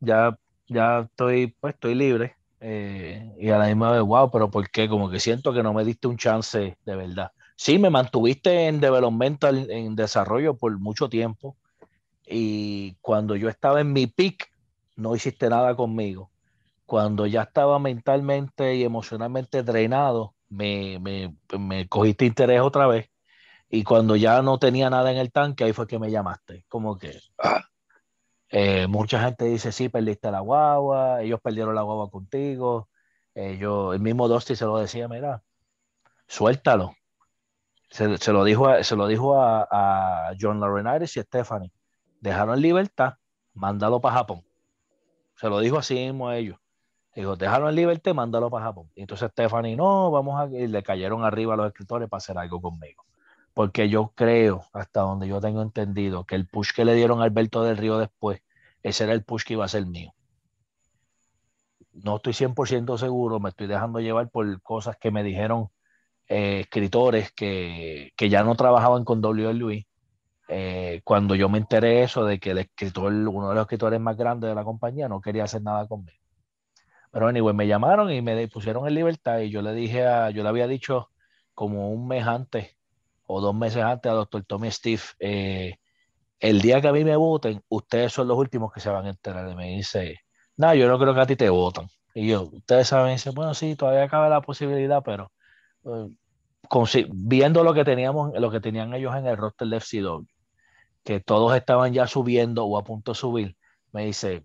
ya, 0.00 0.36
ya 0.68 1.00
estoy, 1.00 1.54
pues 1.60 1.74
estoy 1.74 1.94
libre. 1.94 2.36
Eh, 2.62 3.32
y 3.38 3.48
a 3.50 3.58
la 3.58 3.66
misma 3.66 3.92
vez, 3.92 4.02
wow, 4.02 4.30
pero 4.30 4.50
¿por 4.50 4.68
qué? 4.70 4.88
Como 4.88 5.08
que 5.08 5.20
siento 5.20 5.52
que 5.52 5.62
no 5.62 5.72
me 5.72 5.84
diste 5.84 6.08
un 6.08 6.16
chance 6.16 6.76
de 6.84 6.96
verdad. 6.96 7.30
Sí, 7.56 7.78
me 7.78 7.90
mantuviste 7.90 8.66
en 8.66 8.80
developmental, 8.80 9.70
en 9.70 9.94
desarrollo 9.96 10.56
por 10.56 10.78
mucho 10.78 11.08
tiempo. 11.08 11.56
Y 12.26 12.96
cuando 13.00 13.36
yo 13.36 13.48
estaba 13.48 13.80
en 13.80 13.92
mi 13.92 14.06
peak, 14.06 14.50
no 14.96 15.14
hiciste 15.14 15.48
nada 15.48 15.74
conmigo 15.76 16.29
cuando 16.90 17.24
ya 17.24 17.42
estaba 17.42 17.78
mentalmente 17.78 18.74
y 18.74 18.82
emocionalmente 18.82 19.62
drenado, 19.62 20.34
me, 20.48 20.98
me, 20.98 21.88
cogiste 21.88 22.24
interés 22.24 22.62
otra 22.62 22.88
vez. 22.88 23.08
Y 23.68 23.84
cuando 23.84 24.16
ya 24.16 24.42
no 24.42 24.58
tenía 24.58 24.90
nada 24.90 25.12
en 25.12 25.18
el 25.18 25.30
tanque, 25.30 25.62
ahí 25.62 25.72
fue 25.72 25.86
que 25.86 26.00
me 26.00 26.10
llamaste. 26.10 26.64
Como 26.68 26.98
que 26.98 27.16
ah, 27.38 27.62
eh, 28.48 28.88
mucha 28.88 29.22
gente 29.22 29.44
dice, 29.44 29.70
sí, 29.70 29.88
perdiste 29.88 30.32
la 30.32 30.40
guagua, 30.40 31.22
ellos 31.22 31.40
perdieron 31.40 31.76
la 31.76 31.82
guagua 31.82 32.10
contigo. 32.10 32.88
Eh, 33.36 33.60
el 33.60 34.00
mismo 34.00 34.26
Dusty 34.26 34.56
se 34.56 34.64
lo 34.64 34.76
decía, 34.78 35.06
mira, 35.06 35.44
suéltalo. 36.26 36.96
Se, 37.88 38.32
lo 38.32 38.42
dijo, 38.42 38.66
a, 38.66 38.82
se 38.82 38.96
lo 38.96 39.06
dijo 39.06 39.40
a, 39.40 39.68
a 39.70 40.34
John 40.40 40.58
Laurinaitis 40.58 41.16
y 41.18 41.20
Stephanie. 41.20 41.72
Dejaron 42.20 42.56
en 42.56 42.62
libertad, 42.62 43.14
mándalo 43.54 44.00
para 44.00 44.16
Japón. 44.16 44.44
Se 45.36 45.48
lo 45.48 45.60
dijo 45.60 45.78
así 45.78 45.94
mismo 45.94 46.28
a 46.28 46.36
ellos. 46.36 46.59
Dijo, 47.14 47.36
déjalo 47.36 47.68
en 47.68 47.74
libertad, 47.74 48.14
mándalo 48.14 48.50
para 48.50 48.66
Japón. 48.66 48.88
Y 48.94 49.02
entonces 49.02 49.30
Stephanie, 49.30 49.76
no, 49.76 50.10
vamos 50.10 50.40
a... 50.40 50.46
Y 50.46 50.68
le 50.68 50.82
cayeron 50.82 51.24
arriba 51.24 51.54
a 51.54 51.56
los 51.56 51.66
escritores 51.66 52.08
para 52.08 52.18
hacer 52.18 52.38
algo 52.38 52.60
conmigo. 52.60 53.04
Porque 53.52 53.88
yo 53.88 54.12
creo, 54.14 54.64
hasta 54.72 55.00
donde 55.00 55.26
yo 55.26 55.40
tengo 55.40 55.62
entendido, 55.62 56.24
que 56.24 56.36
el 56.36 56.46
push 56.46 56.72
que 56.74 56.84
le 56.84 56.94
dieron 56.94 57.20
a 57.20 57.24
Alberto 57.24 57.64
del 57.64 57.76
Río 57.76 57.98
después, 57.98 58.42
ese 58.82 59.04
era 59.04 59.12
el 59.12 59.24
push 59.24 59.44
que 59.44 59.54
iba 59.54 59.64
a 59.64 59.68
ser 59.68 59.86
mío. 59.86 60.14
No 61.92 62.16
estoy 62.16 62.32
100% 62.32 62.96
seguro, 62.96 63.40
me 63.40 63.50
estoy 63.50 63.66
dejando 63.66 64.00
llevar 64.00 64.30
por 64.30 64.62
cosas 64.62 64.96
que 64.96 65.10
me 65.10 65.24
dijeron 65.24 65.68
eh, 66.28 66.60
escritores 66.60 67.32
que, 67.32 68.12
que, 68.16 68.28
ya 68.28 68.44
no 68.44 68.54
trabajaban 68.54 69.04
con 69.04 69.22
WWE. 69.24 69.86
Eh, 70.48 71.00
cuando 71.04 71.34
yo 71.34 71.48
me 71.48 71.58
enteré 71.58 72.02
eso 72.04 72.24
de 72.24 72.38
que 72.38 72.52
el 72.52 72.58
escritor, 72.58 73.12
uno 73.12 73.48
de 73.48 73.54
los 73.56 73.62
escritores 73.62 74.00
más 74.00 74.16
grandes 74.16 74.48
de 74.48 74.54
la 74.54 74.64
compañía, 74.64 75.08
no 75.08 75.20
quería 75.20 75.44
hacer 75.44 75.62
nada 75.62 75.86
conmigo. 75.88 76.19
Pero 77.10 77.28
anyway, 77.28 77.54
me 77.54 77.66
llamaron 77.66 78.10
y 78.12 78.22
me 78.22 78.46
pusieron 78.48 78.86
en 78.86 78.94
libertad 78.94 79.40
y 79.40 79.50
yo 79.50 79.62
le 79.62 79.72
dije 79.74 80.06
a, 80.06 80.30
yo 80.30 80.42
le 80.42 80.48
había 80.48 80.66
dicho 80.66 81.10
como 81.54 81.90
un 81.90 82.06
mes 82.08 82.26
antes 82.26 82.76
o 83.26 83.40
dos 83.40 83.54
meses 83.54 83.82
antes 83.82 84.10
a 84.10 84.14
doctor 84.14 84.44
Tommy 84.44 84.70
Steve, 84.70 85.02
eh, 85.20 85.76
el 86.40 86.60
día 86.60 86.80
que 86.80 86.88
a 86.88 86.92
mí 86.92 87.04
me 87.04 87.16
voten, 87.16 87.62
ustedes 87.68 88.12
son 88.12 88.26
los 88.26 88.36
últimos 88.36 88.72
que 88.72 88.80
se 88.80 88.90
van 88.90 89.06
a 89.06 89.10
enterar. 89.10 89.48
Y 89.50 89.54
me 89.54 89.68
dice, 89.76 90.20
no, 90.56 90.74
yo 90.74 90.88
no 90.88 90.98
creo 90.98 91.14
que 91.14 91.20
a 91.20 91.26
ti 91.26 91.36
te 91.36 91.48
votan. 91.50 91.86
Y 92.14 92.28
yo, 92.28 92.50
ustedes 92.52 92.88
saben, 92.88 93.12
dice, 93.12 93.30
bueno, 93.30 93.54
sí, 93.54 93.76
todavía 93.76 94.08
cabe 94.08 94.30
la 94.30 94.40
posibilidad, 94.40 95.02
pero 95.04 95.30
eh, 95.84 96.08
viendo 97.12 97.62
lo 97.62 97.74
que 97.74 97.84
teníamos, 97.84 98.32
lo 98.34 98.50
que 98.50 98.60
tenían 98.60 98.94
ellos 98.94 99.14
en 99.14 99.26
el 99.26 99.36
roster 99.36 99.68
de 99.68 99.76
FCW, 99.76 100.26
que 101.04 101.20
todos 101.20 101.54
estaban 101.56 101.92
ya 101.92 102.06
subiendo 102.06 102.64
o 102.64 102.78
a 102.78 102.84
punto 102.84 103.12
de 103.12 103.16
subir, 103.16 103.56
me 103.92 104.06
dice, 104.06 104.42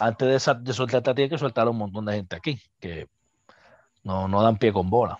antes 0.00 0.46
de, 0.46 0.54
de 0.60 0.72
soltarte 0.72 1.10
a 1.10 1.14
ti, 1.14 1.22
hay 1.22 1.28
que 1.28 1.38
soltar 1.38 1.66
a 1.66 1.70
un 1.70 1.78
montón 1.78 2.04
de 2.04 2.14
gente 2.14 2.36
aquí, 2.36 2.60
que 2.80 3.08
no, 4.02 4.28
no 4.28 4.42
dan 4.42 4.58
pie 4.58 4.72
con 4.72 4.90
bola. 4.90 5.18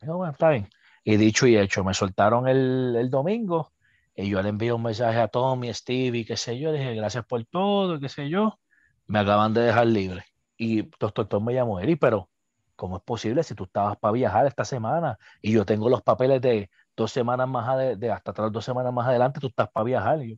bueno, 0.00 0.32
está 0.32 0.50
bien. 0.50 0.68
Y 1.04 1.16
dicho 1.16 1.46
y 1.46 1.56
hecho, 1.56 1.84
me 1.84 1.94
soltaron 1.94 2.48
el, 2.48 2.94
el 2.96 3.10
domingo 3.10 3.72
y 4.14 4.28
yo 4.28 4.42
le 4.42 4.50
envío 4.50 4.76
un 4.76 4.82
mensaje 4.82 5.18
a 5.18 5.28
Tommy, 5.28 5.72
Stevie, 5.72 6.24
qué 6.26 6.36
sé 6.36 6.58
yo, 6.58 6.72
dije 6.72 6.94
gracias 6.94 7.24
por 7.24 7.44
todo, 7.46 7.98
qué 8.00 8.08
sé 8.08 8.28
yo, 8.28 8.58
me 9.06 9.18
acaban 9.18 9.54
de 9.54 9.62
dejar 9.62 9.86
libre. 9.86 10.24
Y 10.56 10.82
doctor 10.98 11.26
Tom 11.26 11.44
me 11.44 11.54
llamó, 11.54 11.80
Eri, 11.80 11.96
pero 11.96 12.28
¿cómo 12.76 12.96
es 12.96 13.02
posible 13.02 13.42
si 13.42 13.54
tú 13.54 13.64
estabas 13.64 13.96
para 13.98 14.12
viajar 14.12 14.46
esta 14.46 14.64
semana 14.64 15.18
y 15.40 15.52
yo 15.52 15.64
tengo 15.64 15.88
los 15.88 16.02
papeles 16.02 16.40
de 16.40 16.70
dos 16.96 17.10
semanas 17.10 17.48
más 17.48 17.98
de, 17.98 18.10
hasta 18.10 18.32
dos 18.50 18.64
semanas 18.64 18.92
más 18.92 19.08
adelante, 19.08 19.40
tú 19.40 19.48
estás 19.48 19.68
para 19.70 19.84
viajar? 19.84 20.22
Y 20.22 20.30
yo, 20.30 20.36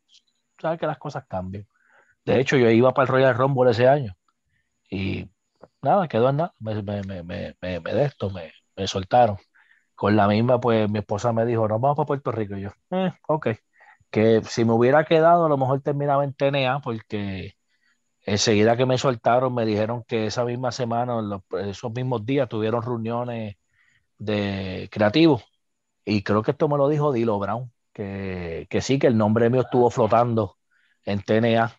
sabes 0.60 0.78
que 0.78 0.86
las 0.86 0.98
cosas 0.98 1.24
cambian. 1.28 1.66
De 2.24 2.40
hecho, 2.40 2.56
yo 2.56 2.70
iba 2.70 2.92
para 2.94 3.04
el 3.04 3.08
Royal 3.08 3.34
Rumble 3.34 3.70
ese 3.72 3.88
año 3.88 4.14
y 4.90 5.30
nada, 5.82 6.08
quedó 6.08 6.30
en 6.30 6.38
nada. 6.38 6.54
Me, 6.60 6.82
me, 6.82 7.02
me, 7.04 7.22
me, 7.24 7.56
me 7.80 7.94
de 7.94 8.04
esto, 8.06 8.30
me, 8.30 8.52
soltaron. 8.88 9.38
Con 9.96 10.16
la 10.16 10.28
misma, 10.28 10.60
pues 10.60 10.90
mi 10.90 11.00
esposa 11.00 11.32
me 11.32 11.46
dijo, 11.46 11.68
nos 11.68 11.80
vamos 11.80 11.96
para 11.96 12.06
Puerto 12.06 12.32
Rico. 12.32 12.56
Y 12.56 12.62
yo, 12.62 12.70
eh, 12.92 13.12
ok. 13.28 13.48
Que 14.10 14.42
si 14.44 14.64
me 14.64 14.72
hubiera 14.74 15.04
quedado, 15.04 15.46
a 15.46 15.48
lo 15.48 15.58
mejor 15.58 15.82
terminaba 15.82 16.24
en 16.24 16.34
TNA, 16.34 16.80
porque 16.82 17.54
enseguida 18.26 18.76
que 18.76 18.86
me 18.86 18.98
soltaron, 18.98 19.54
me 19.54 19.66
dijeron 19.66 20.04
que 20.08 20.26
esa 20.26 20.44
misma 20.44 20.72
semana, 20.72 21.18
esos 21.66 21.92
mismos 21.92 22.24
días, 22.26 22.48
tuvieron 22.48 22.82
reuniones 22.82 23.56
de 24.18 24.88
creativos. 24.92 25.44
Y 26.04 26.22
creo 26.22 26.42
que 26.42 26.52
esto 26.52 26.68
me 26.68 26.76
lo 26.78 26.88
dijo 26.88 27.12
Dilo 27.12 27.38
Brown, 27.38 27.72
que, 27.92 28.66
que 28.70 28.80
sí, 28.82 28.98
que 28.98 29.06
el 29.08 29.16
nombre 29.18 29.50
mío 29.50 29.62
estuvo 29.62 29.90
flotando 29.90 30.58
en 31.04 31.22
TNA 31.22 31.72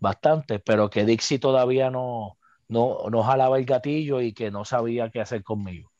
bastante, 0.00 0.58
pero 0.58 0.90
que 0.90 1.04
Dixie 1.04 1.38
todavía 1.38 1.90
no, 1.90 2.38
no, 2.68 3.08
no 3.10 3.22
jalaba 3.22 3.58
el 3.58 3.64
gatillo 3.66 4.20
y 4.20 4.32
que 4.32 4.50
no 4.50 4.64
sabía 4.64 5.10
qué 5.10 5.20
hacer 5.20 5.44
conmigo. 5.44 5.92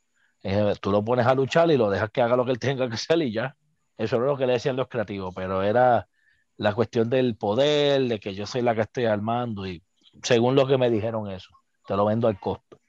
Eh, 0.42 0.74
tú 0.80 0.90
lo 0.90 1.04
pones 1.04 1.26
a 1.26 1.34
luchar 1.34 1.70
y 1.70 1.76
lo 1.76 1.90
dejas 1.90 2.10
que 2.10 2.22
haga 2.22 2.36
lo 2.36 2.44
que 2.44 2.52
él 2.52 2.58
tenga 2.58 2.88
que 2.88 2.94
hacer 2.94 3.20
y 3.22 3.32
ya. 3.32 3.56
Eso 3.98 4.16
es 4.16 4.22
lo 4.22 4.36
que 4.36 4.46
le 4.46 4.54
decían 4.54 4.76
los 4.76 4.88
creativos, 4.88 5.34
pero 5.34 5.62
era 5.62 6.08
la 6.56 6.74
cuestión 6.74 7.10
del 7.10 7.36
poder, 7.36 8.02
de 8.02 8.20
que 8.20 8.34
yo 8.34 8.46
soy 8.46 8.62
la 8.62 8.74
que 8.74 8.82
estoy 8.82 9.04
armando 9.04 9.66
y 9.66 9.82
según 10.22 10.54
lo 10.54 10.66
que 10.66 10.78
me 10.78 10.90
dijeron 10.90 11.30
eso, 11.30 11.50
te 11.86 11.96
lo 11.96 12.06
vendo 12.06 12.28
al 12.28 12.40
costo. 12.40 12.80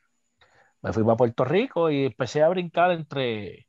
Me 0.81 0.93
fui 0.93 1.03
para 1.03 1.17
Puerto 1.17 1.45
Rico 1.45 1.89
y 1.91 2.05
empecé 2.05 2.41
a 2.43 2.49
brincar 2.49 2.91
entre 2.91 3.67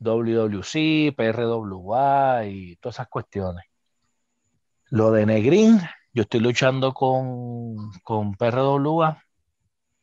WWC, 0.00 1.14
PRWA 1.16 2.46
y 2.46 2.76
todas 2.76 2.96
esas 2.96 3.08
cuestiones. 3.08 3.64
Lo 4.90 5.12
de 5.12 5.26
Negrín, 5.26 5.80
yo 6.18 6.22
estoy 6.22 6.40
luchando 6.40 6.92
con, 6.92 7.92
con 8.02 8.34
PRWA 8.34 9.22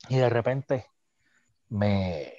y 0.07 0.15
de 0.15 0.29
repente 0.29 0.85
me, 1.67 2.35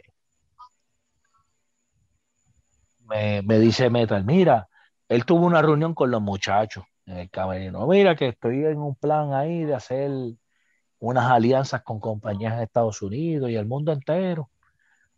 me, 3.07 3.59
dice 3.59 3.91
Metal, 3.91 4.25
mira, 4.25 4.67
él 5.11 5.27
tuvo 5.27 5.45
una 5.45 5.61
reunión 5.61 5.93
con 5.93 6.11
los 6.11 6.23
muchachos 6.23 6.85
en 7.05 7.19
el 7.19 7.29
camerino. 7.29 7.87
Mira 7.87 8.17
que 8.17 8.29
estoy 8.29 8.65
en 8.65 8.79
un 8.79 8.95
plan 8.95 9.35
ahí 9.35 9.65
de 9.65 9.75
hacer 9.75 10.11
unas 10.99 11.31
alianzas 11.31 11.83
con 11.83 12.01
compañías 12.01 12.57
de 12.57 12.65
Estados 12.65 13.03
Unidos 13.03 13.51
y 13.51 13.57
el 13.57 13.67
mundo 13.67 13.93
entero, 13.93 14.49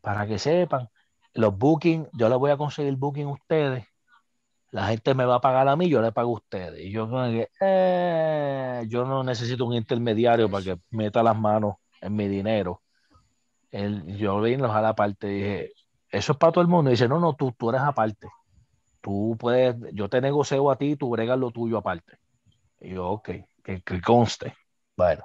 para 0.01 0.27
que 0.27 0.41
sepan, 0.41 0.89
los 1.33 1.57
bookings, 1.57 2.09
yo 2.13 2.29
les 2.29 2.39
voy 2.39 2.51
a 2.51 2.57
conseguir 2.57 2.97
booking 2.97 3.29
a 3.29 3.33
ustedes, 3.35 3.87
la 4.71 4.89
gente 4.89 5.15
me 5.15 5.25
va 5.25 5.37
a 5.37 5.41
pagar 5.41 5.69
a 5.69 5.77
mí, 5.77 5.89
yo 5.89 6.03
le 6.03 6.13
pago 6.13 6.31
a 6.31 6.35
ustedes. 6.35 6.85
Y 6.85 6.91
yo, 6.91 7.09
eh, 7.61 8.85
yo 8.89 9.05
no 9.05 9.25
necesito 9.25 9.65
un 9.65 9.75
intermediario 9.75 10.51
para 10.51 10.65
que 10.65 10.79
meta 10.91 11.23
las 11.23 11.39
manos 11.39 11.77
en 12.01 12.15
mi 12.15 12.29
dinero. 12.29 12.83
El, 13.71 14.17
yo 14.17 14.41
vine 14.41 14.67
a 14.67 14.81
la 14.81 14.95
parte 14.95 15.27
dije, 15.27 15.73
eso 16.11 16.33
es 16.33 16.39
para 16.39 16.53
todo 16.53 16.63
el 16.63 16.69
mundo. 16.69 16.91
Y 16.91 16.95
dice, 16.95 17.09
no, 17.09 17.19
no, 17.19 17.35
tú, 17.35 17.53
tú 17.53 17.71
eres 17.71 17.83
aparte. 17.83 18.29
Tú 19.01 19.37
puedes, 19.39 19.77
yo 19.95 20.09
te 20.09 20.21
negocio 20.21 20.71
a 20.71 20.77
ti, 20.77 20.97
tú 20.97 21.11
bregas 21.11 21.39
lo 21.39 21.51
tuyo 21.51 21.79
aparte. 21.79 22.19
Y 22.81 22.91
yo, 22.91 23.09
ok, 23.09 23.31
que, 23.63 23.83
conste. 24.03 24.55
Bueno, 24.97 25.25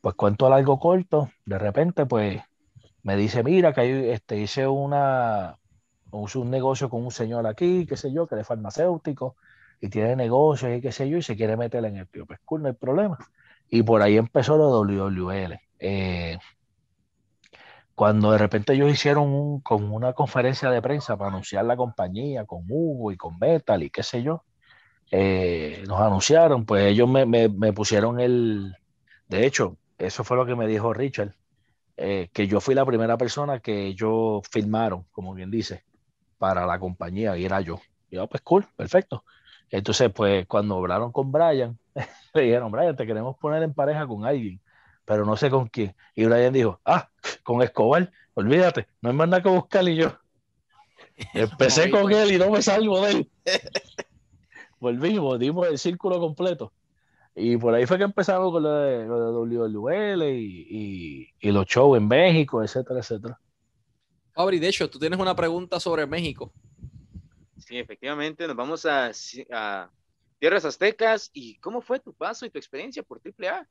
pues 0.00 0.14
cuento 0.14 0.48
largo 0.48 0.78
corto, 0.78 1.30
de 1.44 1.58
repente, 1.58 2.06
pues 2.06 2.40
me 3.02 3.16
dice, 3.16 3.42
mira, 3.42 3.72
que 3.72 4.12
este, 4.12 4.38
hice 4.38 4.66
una, 4.66 5.58
un 6.12 6.50
negocio 6.50 6.88
con 6.88 7.04
un 7.04 7.10
señor 7.10 7.46
aquí, 7.46 7.86
qué 7.86 7.96
sé 7.96 8.12
yo, 8.12 8.26
que 8.26 8.38
es 8.38 8.46
farmacéutico 8.46 9.36
y 9.80 9.88
tiene 9.88 10.16
negocios 10.16 10.76
y 10.76 10.80
qué 10.80 10.92
sé 10.92 11.08
yo, 11.08 11.18
y 11.18 11.22
se 11.22 11.36
quiere 11.36 11.56
meter 11.56 11.84
en 11.84 11.96
el 11.96 12.08
tío. 12.08 12.26
Pues 12.26 12.40
no 12.60 12.68
hay 12.68 12.74
problema. 12.74 13.18
Y 13.68 13.82
por 13.82 14.02
ahí 14.02 14.16
empezó 14.16 14.56
lo 14.56 14.70
WWL. 14.70 15.60
Eh, 15.78 16.38
cuando 17.94 18.32
de 18.32 18.38
repente 18.38 18.72
ellos 18.72 18.90
hicieron 18.90 19.60
con 19.60 19.84
una 19.92 20.12
conferencia 20.14 20.70
de 20.70 20.82
prensa 20.82 21.16
para 21.16 21.30
anunciar 21.30 21.64
la 21.66 21.76
compañía 21.76 22.46
con 22.46 22.64
Hugo 22.68 23.12
y 23.12 23.16
con 23.16 23.38
Metal 23.38 23.82
y 23.82 23.90
qué 23.90 24.02
sé 24.02 24.22
yo, 24.22 24.44
eh, 25.10 25.84
nos 25.86 26.00
anunciaron, 26.00 26.64
pues 26.64 26.86
ellos 26.86 27.08
me, 27.08 27.72
pusieron 27.72 28.20
el, 28.20 28.74
de 29.28 29.46
hecho, 29.46 29.76
eso 29.98 30.24
fue 30.24 30.36
lo 30.36 30.46
que 30.46 30.56
me 30.56 30.66
dijo 30.66 30.94
Richard, 30.94 31.34
eh, 31.96 32.30
que 32.32 32.46
yo 32.46 32.60
fui 32.60 32.74
la 32.74 32.86
primera 32.86 33.18
persona 33.18 33.60
que 33.60 33.86
ellos 33.88 34.42
firmaron, 34.50 35.04
como 35.12 35.34
bien 35.34 35.50
dice, 35.50 35.84
para 36.40 36.66
la 36.66 36.80
compañía 36.80 37.36
y 37.36 37.44
era 37.44 37.60
yo. 37.60 37.80
Y 38.10 38.16
yo, 38.16 38.26
pues 38.26 38.42
cool, 38.42 38.66
perfecto. 38.74 39.24
Entonces, 39.70 40.10
pues 40.12 40.48
cuando 40.48 40.78
hablaron 40.78 41.12
con 41.12 41.30
Brian, 41.30 41.78
le 42.34 42.42
dijeron, 42.42 42.72
Brian, 42.72 42.96
te 42.96 43.06
queremos 43.06 43.36
poner 43.36 43.62
en 43.62 43.72
pareja 43.72 44.04
con 44.08 44.24
alguien 44.24 44.60
pero 45.10 45.24
no 45.24 45.36
sé 45.36 45.50
con 45.50 45.66
quién. 45.66 45.92
Y 46.14 46.24
Brian 46.24 46.52
dijo, 46.52 46.78
ah, 46.84 47.08
con 47.42 47.62
Escobar, 47.62 48.12
olvídate, 48.34 48.86
no 49.00 49.10
hay 49.10 49.16
más 49.16 49.28
nada 49.28 49.42
que 49.42 49.48
buscar 49.48 49.88
y 49.88 49.96
yo. 49.96 50.12
Empecé 51.34 51.90
con 51.90 52.12
él 52.12 52.30
y 52.30 52.38
no 52.38 52.48
me 52.48 52.62
salgo 52.62 53.04
de 53.04 53.10
él. 53.10 53.30
Volvimos, 54.78 55.36
dimos 55.40 55.66
el 55.66 55.78
círculo 55.80 56.20
completo. 56.20 56.72
Y 57.34 57.56
por 57.56 57.74
ahí 57.74 57.86
fue 57.86 57.98
que 57.98 58.04
empezamos 58.04 58.52
con 58.52 58.62
lo 58.62 58.72
de, 58.72 59.04
lo 59.04 59.44
de 59.46 60.30
y, 60.30 61.28
y, 61.40 61.50
los 61.50 61.66
shows 61.66 61.98
en 61.98 62.06
México, 62.06 62.62
etcétera, 62.62 63.00
etcétera. 63.00 63.40
Fabri, 64.32 64.58
de 64.58 64.68
hecho, 64.68 64.88
tú 64.88 64.98
tienes 64.98 65.18
una 65.18 65.34
pregunta 65.34 65.80
sobre 65.80 66.06
México. 66.06 66.52
Sí, 67.58 67.78
efectivamente, 67.78 68.46
nos 68.46 68.56
vamos 68.56 68.86
a, 68.86 69.10
a 69.52 69.90
Tierras 70.38 70.64
Aztecas. 70.64 71.30
¿Y 71.32 71.58
cómo 71.58 71.80
fue 71.80 72.00
tu 72.00 72.12
paso 72.12 72.46
y 72.46 72.50
tu 72.50 72.58
experiencia 72.58 73.02
por 73.02 73.20
AAA? 73.20 73.66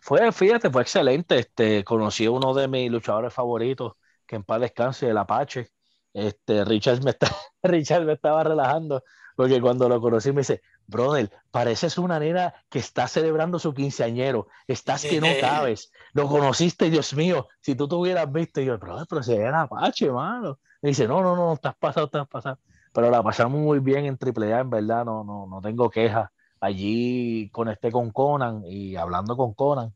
Fue, 0.00 0.30
fíjate, 0.32 0.70
fue 0.70 0.82
excelente. 0.82 1.38
Este, 1.38 1.84
conocí 1.84 2.26
a 2.26 2.30
uno 2.30 2.54
de 2.54 2.68
mis 2.68 2.90
luchadores 2.90 3.32
favoritos, 3.32 3.94
que 4.26 4.36
en 4.36 4.44
paz 4.44 4.60
descanse, 4.60 5.08
el 5.08 5.18
Apache. 5.18 5.70
Este, 6.12 6.64
Richard 6.64 7.02
me, 7.02 7.10
está, 7.10 7.26
Richard 7.62 8.04
me 8.04 8.12
estaba 8.12 8.44
relajando, 8.44 9.02
porque 9.34 9.60
cuando 9.60 9.88
lo 9.88 10.00
conocí 10.00 10.30
me 10.32 10.42
dice, 10.42 10.62
brother, 10.86 11.30
pareces 11.50 11.98
una 11.98 12.18
nena 12.18 12.54
que 12.68 12.78
está 12.78 13.08
celebrando 13.08 13.58
su 13.58 13.74
quinceañero, 13.74 14.48
estás 14.66 15.02
que 15.04 15.20
no 15.20 15.26
cabes, 15.40 15.92
lo 16.12 16.28
conociste, 16.28 16.90
Dios 16.90 17.14
mío, 17.14 17.48
si 17.60 17.74
tú 17.74 17.88
te 17.88 17.94
hubieras 17.94 18.30
visto, 18.32 18.60
y 18.60 18.66
yo, 18.66 18.78
brother, 18.78 19.06
pero 19.08 19.22
era 19.22 19.62
Apache, 19.62 20.10
mano. 20.10 20.58
Me 20.82 20.90
dice, 20.90 21.08
no, 21.08 21.22
no, 21.22 21.34
no, 21.34 21.54
estás 21.54 21.74
pasado, 21.76 22.06
estás 22.06 22.28
pasado. 22.28 22.58
Pero 22.92 23.10
la 23.10 23.22
pasamos 23.22 23.60
muy 23.60 23.78
bien 23.80 24.04
en 24.04 24.18
AAA, 24.20 24.60
en 24.60 24.70
verdad, 24.70 25.04
no, 25.04 25.24
no, 25.24 25.46
no 25.46 25.60
tengo 25.60 25.90
quejas 25.90 26.30
allí 26.64 27.50
conecté 27.50 27.92
con 27.92 28.10
Conan 28.10 28.62
y 28.64 28.96
hablando 28.96 29.36
con 29.36 29.52
Conan, 29.54 29.94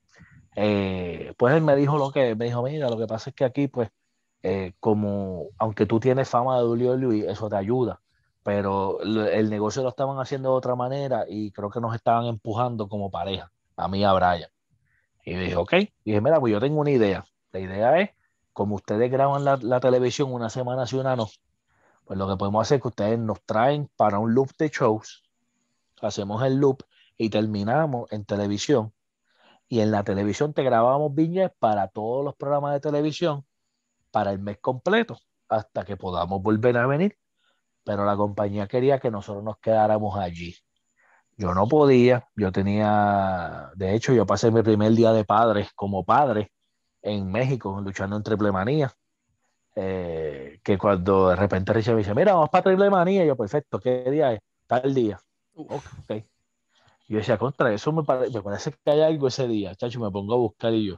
eh, 0.55 1.33
pues 1.39 1.55
él 1.55 1.63
me 1.63 1.77
dijo 1.77 1.97
lo 1.99 2.11
que 2.11 2.35
me 2.35 2.47
dijo, 2.47 2.63
mira, 2.63 2.91
lo 2.91 2.99
que 2.99 3.07
pasa 3.07 3.31
es 3.31 3.37
que 3.37 3.45
aquí, 3.45 3.69
pues, 3.69 3.91
eh, 4.43 4.75
como 4.81 5.47
aunque 5.59 5.87
tú 5.87 5.99
tienes 5.99 6.29
fama 6.29 6.59
de 6.59 6.65
WWE, 6.65 7.31
eso 7.31 7.49
te 7.49 7.57
ayuda, 7.57 8.01
pero 8.49 9.03
el 9.03 9.51
negocio 9.51 9.83
lo 9.83 9.91
estaban 9.91 10.19
haciendo 10.21 10.53
de 10.53 10.57
otra 10.57 10.75
manera 10.75 11.27
y 11.29 11.51
creo 11.51 11.69
que 11.69 11.83
nos 11.83 11.95
estaban 11.95 12.25
empujando 12.25 12.89
como 12.89 13.11
pareja, 13.11 13.53
a 13.77 13.89
mí 13.89 14.01
y 14.01 14.05
a 14.05 14.15
Brian. 14.15 14.49
Y 15.23 15.35
dije, 15.35 15.55
ok, 15.55 15.73
y 15.75 15.91
dije, 16.03 16.23
mira, 16.23 16.41
pues 16.41 16.55
yo 16.55 16.59
tengo 16.59 16.81
una 16.81 16.91
idea. 16.91 17.27
La 17.53 17.61
idea 17.61 18.01
es, 18.01 18.09
como 18.55 18.77
ustedes 18.77 19.11
graban 19.11 19.45
la, 19.45 19.59
la 19.61 19.81
televisión 19.81 20.33
una 20.33 20.49
semana 20.49 20.87
sí, 20.87 20.97
una 20.97 21.15
no, 21.15 21.29
pues 22.07 22.19
lo 22.19 22.27
que 22.27 22.39
podemos 22.39 22.63
hacer 22.63 22.77
es 22.77 22.83
que 22.83 22.89
ustedes 22.89 23.19
nos 23.19 23.43
traen 23.43 23.91
para 23.97 24.19
un 24.19 24.33
loop 24.33 24.49
de 24.59 24.71
shows 24.71 25.29
hacemos 26.01 26.43
el 26.43 26.57
loop 26.57 26.85
y 27.19 27.29
terminamos 27.29 28.11
en 28.13 28.25
televisión. 28.25 28.95
Y 29.69 29.81
en 29.81 29.91
la 29.91 30.05
televisión 30.05 30.55
te 30.55 30.63
grabamos 30.63 31.15
viñetas 31.15 31.55
para 31.59 31.89
todos 31.89 32.25
los 32.25 32.35
programas 32.35 32.73
de 32.73 32.81
televisión 32.81 33.45
para 34.11 34.33
el 34.33 34.39
mes 34.39 34.57
completo 34.59 35.19
hasta 35.51 35.85
que 35.85 35.99
podamos 35.99 36.41
volver 36.41 36.79
a 36.79 36.87
venir. 36.87 37.19
Pero 37.89 38.05
la 38.05 38.19
compañía 38.19 38.67
quería 38.69 38.99
que 38.99 39.11
nosotros 39.11 39.43
nos 39.43 39.57
quedáramos 39.61 40.19
allí. 40.19 40.55
Yo 41.39 41.55
no 41.55 41.67
podía, 41.67 42.29
yo 42.37 42.53
tenía, 42.53 43.71
de 43.77 43.95
hecho, 43.95 44.13
yo 44.13 44.27
pasé 44.27 44.51
mi 44.51 44.61
primer 44.61 44.93
día 44.93 45.11
de 45.15 45.25
padres 45.25 45.73
como 45.75 46.05
padre 46.05 46.53
en 47.01 47.33
México, 47.33 47.81
luchando 47.81 48.17
en 48.17 48.23
triple 48.23 48.53
manía. 48.53 48.93
Eh, 49.75 50.61
que 50.63 50.77
cuando 50.77 51.31
de 51.31 51.37
repente 51.37 51.73
Richard 51.73 51.95
me 51.95 52.01
dice, 52.01 52.15
mira, 52.15 52.35
vamos 52.35 52.51
para 52.51 52.65
triple 52.65 52.91
manía, 52.91 53.25
yo, 53.25 53.35
perfecto, 53.35 53.81
¿qué 53.81 54.05
día 54.11 54.35
es? 54.35 54.41
Tal 54.67 54.93
día. 54.93 55.19
Ok. 55.55 56.13
Yo 57.09 57.17
decía, 57.17 57.39
contra 57.39 57.73
eso 57.73 57.91
me, 57.91 58.03
me, 58.03 58.43
parece 58.43 58.71
que 58.85 58.91
hay 58.91 59.01
algo 59.01 59.29
ese 59.29 59.49
día, 59.49 59.75
chacho, 59.75 59.99
me 59.99 60.11
pongo 60.11 60.35
a 60.35 60.37
buscar 60.37 60.75
y 60.75 60.89
yo, 60.89 60.97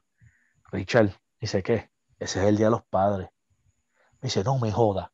Richard, 0.73 1.13
dice, 1.41 1.63
¿qué? 1.63 1.89
Ese 2.19 2.41
es 2.41 2.47
el 2.47 2.57
día 2.57 2.67
de 2.67 2.73
los 2.73 2.83
padres. 2.83 3.29
Me 4.21 4.27
dice, 4.27 4.43
no 4.43 4.59
me 4.59 4.73
joda. 4.73 5.13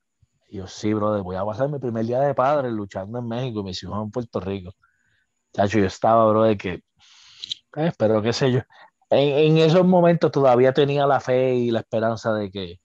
Y 0.49 0.59
yo, 0.59 0.67
sí, 0.67 0.95
brother, 0.95 1.23
voy 1.23 1.37
a 1.37 1.45
pasar 1.45 1.69
mi 1.69 1.79
primer 1.79 2.07
día 2.07 2.21
de 2.21 2.35
padre 2.35 2.71
luchando 2.71 3.19
en 3.19 3.29
México 3.29 3.61
y 3.61 3.65
mis 3.65 3.83
hijos 3.83 4.03
en 4.03 4.11
Puerto 4.11 4.41
Rico. 4.41 4.73
Chacho, 5.53 5.79
yo 5.79 5.87
estaba, 5.87 6.27
bro, 6.29 6.45
de 6.45 6.57
que, 6.59 6.83
eh, 7.77 7.93
pero 7.99 8.23
qué 8.23 8.33
sé 8.33 8.53
yo. 8.53 8.61
En, 9.11 9.57
en, 9.59 9.59
esos 9.59 9.85
momentos 9.87 10.33
todavía 10.33 10.73
tenía 10.73 11.07
la 11.07 11.21
fe 11.21 11.55
y 11.55 11.71
la 11.71 11.81
esperanza 11.81 12.33
de 12.35 12.51
que, 12.51 12.81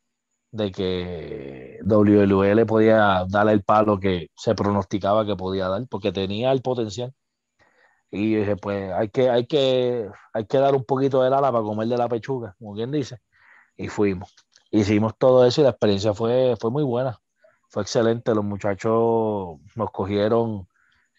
de 0.51 0.71
que 0.71 1.79
WLL 1.85 2.65
podía 2.65 3.25
darle 3.29 3.53
el 3.53 3.63
palo 3.63 3.99
que 3.99 4.29
se 4.35 4.55
pronosticaba 4.55 5.25
que 5.25 5.35
podía 5.35 5.67
dar, 5.69 5.87
porque 5.89 6.11
tenía 6.11 6.51
el 6.51 6.61
potencial. 6.61 7.13
Y 8.11 8.35
dije, 8.35 8.57
pues 8.57 8.91
hay 8.93 9.09
que, 9.09 9.29
hay 9.29 9.47
que, 9.47 10.09
hay 10.33 10.45
que 10.45 10.57
dar 10.57 10.75
un 10.75 10.83
poquito 10.85 11.23
del 11.23 11.33
ala 11.33 11.51
para 11.51 11.63
comer 11.63 11.87
de 11.87 11.97
la 11.97 12.09
pechuga, 12.09 12.55
como 12.59 12.75
quien 12.75 12.91
dice. 12.91 13.19
Y 13.77 13.89
fuimos. 13.89 14.35
Hicimos 14.71 15.17
todo 15.17 15.45
eso 15.45 15.61
y 15.61 15.63
la 15.65 15.71
experiencia 15.71 16.13
fue, 16.13 16.55
fue 16.59 16.71
muy 16.71 16.83
buena. 16.83 17.20
Fue 17.71 17.83
excelente. 17.83 18.35
Los 18.35 18.43
muchachos 18.43 19.57
nos 19.75 19.91
cogieron 19.91 20.67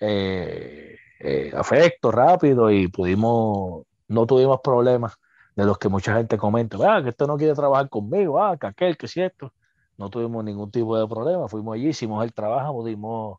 eh, 0.00 0.96
eh, 1.18 1.50
afecto 1.56 2.12
rápido 2.12 2.70
y 2.70 2.88
pudimos, 2.88 3.86
no 4.08 4.26
tuvimos 4.26 4.60
problemas 4.62 5.14
de 5.56 5.64
los 5.64 5.78
que 5.78 5.88
mucha 5.88 6.14
gente 6.14 6.36
comenta, 6.36 6.76
ah, 6.82 7.02
que 7.02 7.08
esto 7.08 7.26
no 7.26 7.38
quiere 7.38 7.54
trabajar 7.54 7.88
conmigo, 7.88 8.42
ah, 8.42 8.58
que 8.58 8.66
aquel, 8.66 8.98
que 8.98 9.08
cierto. 9.08 9.54
No 9.96 10.10
tuvimos 10.10 10.44
ningún 10.44 10.70
tipo 10.70 10.98
de 10.98 11.06
problema, 11.08 11.48
fuimos 11.48 11.74
allí, 11.74 11.88
hicimos 11.88 12.22
el 12.22 12.34
trabajo, 12.34 12.84
dimos, 12.84 13.38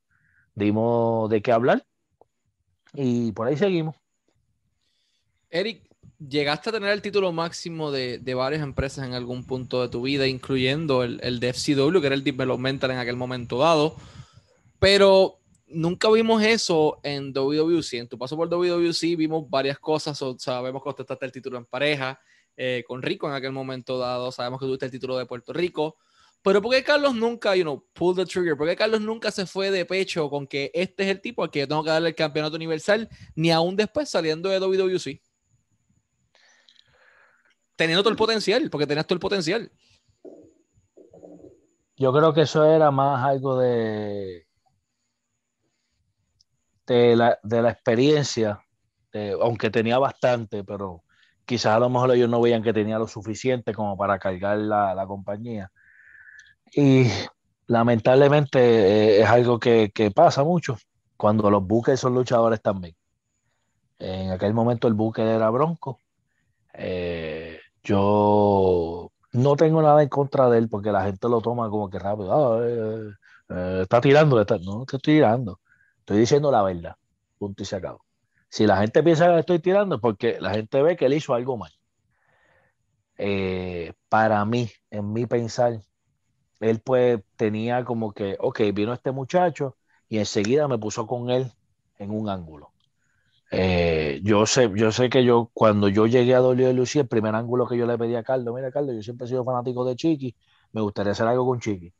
dimos 0.55 1.29
de 1.29 1.41
qué 1.43 1.51
hablar 1.51 1.85
y 2.93 3.31
por 3.31 3.47
ahí 3.47 3.57
seguimos. 3.57 3.95
Eric, 5.51 5.87
llegaste 6.29 6.69
a 6.69 6.73
tener 6.73 6.91
el 6.91 7.01
título 7.01 7.31
máximo 7.31 7.91
de, 7.91 8.19
de, 8.19 8.33
varias 8.33 8.61
empresas 8.61 9.05
en 9.05 9.13
algún 9.13 9.45
punto 9.45 9.81
de 9.81 9.89
tu 9.89 10.01
vida, 10.01 10.27
incluyendo 10.27 11.03
el, 11.03 11.19
el 11.23 11.39
de 11.39 11.53
FCW, 11.53 11.99
que 11.99 12.07
era 12.07 12.15
el 12.15 12.23
Developmental 12.23 12.91
en 12.91 12.97
aquel 12.97 13.15
momento 13.15 13.57
dado, 13.57 13.95
pero 14.79 15.39
nunca 15.67 16.09
vimos 16.09 16.41
eso 16.43 16.99
en 17.03 17.33
WWC. 17.33 17.93
En 17.93 18.07
tu 18.07 18.17
paso 18.17 18.37
por 18.37 18.49
WWC 18.49 19.17
vimos 19.17 19.49
varias 19.49 19.79
cosas, 19.79 20.21
o, 20.21 20.37
sabemos 20.37 20.81
que 20.83 20.89
ostentaste 20.89 21.25
el 21.25 21.31
título 21.31 21.57
en 21.57 21.65
pareja 21.65 22.19
eh, 22.55 22.83
con 22.87 23.01
Rico 23.01 23.27
en 23.27 23.33
aquel 23.33 23.51
momento 23.51 23.97
dado, 23.97 24.31
sabemos 24.31 24.59
que 24.59 24.65
tuviste 24.65 24.85
el 24.85 24.91
título 24.91 25.17
de 25.17 25.25
Puerto 25.25 25.53
Rico, 25.53 25.97
pero 26.43 26.61
¿por 26.61 26.73
qué 26.73 26.83
Carlos 26.83 27.15
nunca, 27.15 27.55
you 27.55 27.63
know, 27.63 27.83
pull 27.93 28.15
the 28.15 28.25
trigger? 28.25 28.57
¿Por 28.57 28.67
qué 28.67 28.75
Carlos 28.75 29.01
nunca 29.01 29.31
se 29.31 29.45
fue 29.45 29.71
de 29.71 29.85
pecho 29.85 30.29
con 30.29 30.45
que 30.45 30.69
este 30.73 31.03
es 31.03 31.09
el 31.09 31.21
tipo 31.21 31.41
al 31.41 31.49
que 31.49 31.59
yo 31.59 31.67
tengo 31.67 31.83
que 31.83 31.89
darle 31.89 32.09
el 32.09 32.15
campeonato 32.15 32.57
universal, 32.57 33.09
ni 33.33 33.49
aún 33.49 33.77
después 33.77 34.09
saliendo 34.09 34.49
de 34.49 34.59
WWC? 34.59 35.21
Teniendo 37.83 38.03
todo 38.03 38.11
el 38.11 38.17
potencial, 38.17 38.69
porque 38.69 38.87
tenías 38.87 39.05
todo 39.05 39.15
el 39.15 39.19
potencial. 39.19 39.71
Yo 41.97 42.13
creo 42.13 42.33
que 42.33 42.41
eso 42.41 42.65
era 42.65 42.91
más 42.91 43.23
algo 43.23 43.59
de, 43.59 44.47
de, 46.87 47.15
la, 47.15 47.37
de 47.43 47.61
la 47.61 47.69
experiencia, 47.71 48.59
aunque 49.41 49.69
tenía 49.69 49.99
bastante, 49.99 50.63
pero 50.63 51.03
quizás 51.45 51.75
a 51.75 51.79
lo 51.79 51.89
mejor 51.89 52.11
ellos 52.11 52.29
no 52.29 52.41
veían 52.41 52.63
que 52.63 52.73
tenía 52.73 52.97
lo 52.97 53.07
suficiente 53.07 53.73
como 53.73 53.97
para 53.97 54.17
cargar 54.17 54.57
la, 54.57 54.95
la 54.95 55.05
compañía 55.05 55.71
y 56.75 57.05
lamentablemente 57.67 58.59
eh, 58.59 59.21
es 59.21 59.27
algo 59.27 59.59
que, 59.59 59.91
pasa 60.13 60.43
mucho 60.43 60.77
cuando 61.17 61.49
los 61.49 61.65
buques 61.65 61.99
son 61.99 62.15
luchadores 62.15 62.61
también. 62.61 62.95
En 63.99 64.31
aquel 64.31 64.53
momento 64.53 64.87
el 64.87 64.95
buque 64.95 65.21
era 65.21 65.49
Bronco. 65.49 65.99
Eh, 66.73 67.52
yo 67.83 69.11
no 69.33 69.55
tengo 69.55 69.81
nada 69.81 70.03
en 70.03 70.09
contra 70.09 70.49
de 70.49 70.57
él 70.59 70.69
porque 70.69 70.91
la 70.91 71.03
gente 71.03 71.27
lo 71.29 71.41
toma 71.41 71.69
como 71.69 71.89
que 71.89 71.99
rápido. 71.99 72.31
Ah, 72.33 72.61
eh, 73.49 73.81
está 73.83 74.01
tirando. 74.01 74.39
Está... 74.39 74.57
No, 74.59 74.85
te 74.85 74.97
estoy 74.97 75.15
tirando. 75.15 75.59
Estoy 75.99 76.19
diciendo 76.19 76.51
la 76.51 76.63
verdad. 76.63 76.95
Punto 77.37 77.63
y 77.63 77.65
se 77.65 77.75
acabó. 77.75 78.03
Si 78.49 78.67
la 78.67 78.77
gente 78.77 79.03
piensa 79.03 79.27
que 79.27 79.39
estoy 79.39 79.59
tirando 79.59 79.95
es 79.95 80.01
porque 80.01 80.37
la 80.39 80.51
gente 80.51 80.81
ve 80.81 80.95
que 80.95 81.05
él 81.07 81.13
hizo 81.13 81.33
algo 81.33 81.57
mal. 81.57 81.71
para 84.09 84.45
mí, 84.45 84.69
en 84.91 85.13
mi 85.13 85.25
pensar, 85.25 85.79
él 86.59 86.81
pues 86.81 87.21
tenía 87.35 87.83
como 87.85 88.13
que, 88.13 88.37
ok, 88.39 88.61
vino 88.73 88.93
este 88.93 89.11
muchacho 89.11 89.77
y 90.09 90.19
enseguida 90.19 90.67
me 90.67 90.77
puso 90.77 91.07
con 91.07 91.29
él 91.29 91.51
en 91.97 92.11
un 92.11 92.29
ángulo. 92.29 92.72
Eh, 93.55 94.19
yo, 94.23 94.45
sé, 94.45 94.71
yo 94.75 94.91
sé 94.91 95.09
que 95.09 95.23
yo, 95.23 95.51
cuando 95.53 95.87
yo 95.87 96.07
llegué 96.07 96.35
a 96.35 96.41
Lucía, 96.41 97.03
el 97.03 97.07
primer 97.07 97.35
ángulo 97.35 97.67
que 97.67 97.77
yo 97.77 97.85
le 97.85 97.97
pedí 97.97 98.15
a 98.15 98.23
Carlos, 98.23 98.55
mira 98.55 98.71
Carlos, 98.71 98.95
yo 98.95 99.03
siempre 99.03 99.25
he 99.25 99.29
sido 99.29 99.45
fanático 99.45 99.85
de 99.85 99.95
Chiqui, 99.95 100.35
me 100.71 100.81
gustaría 100.81 101.11
hacer 101.11 101.27
algo 101.27 101.45
con 101.45 101.59
Chiqui. 101.59 101.93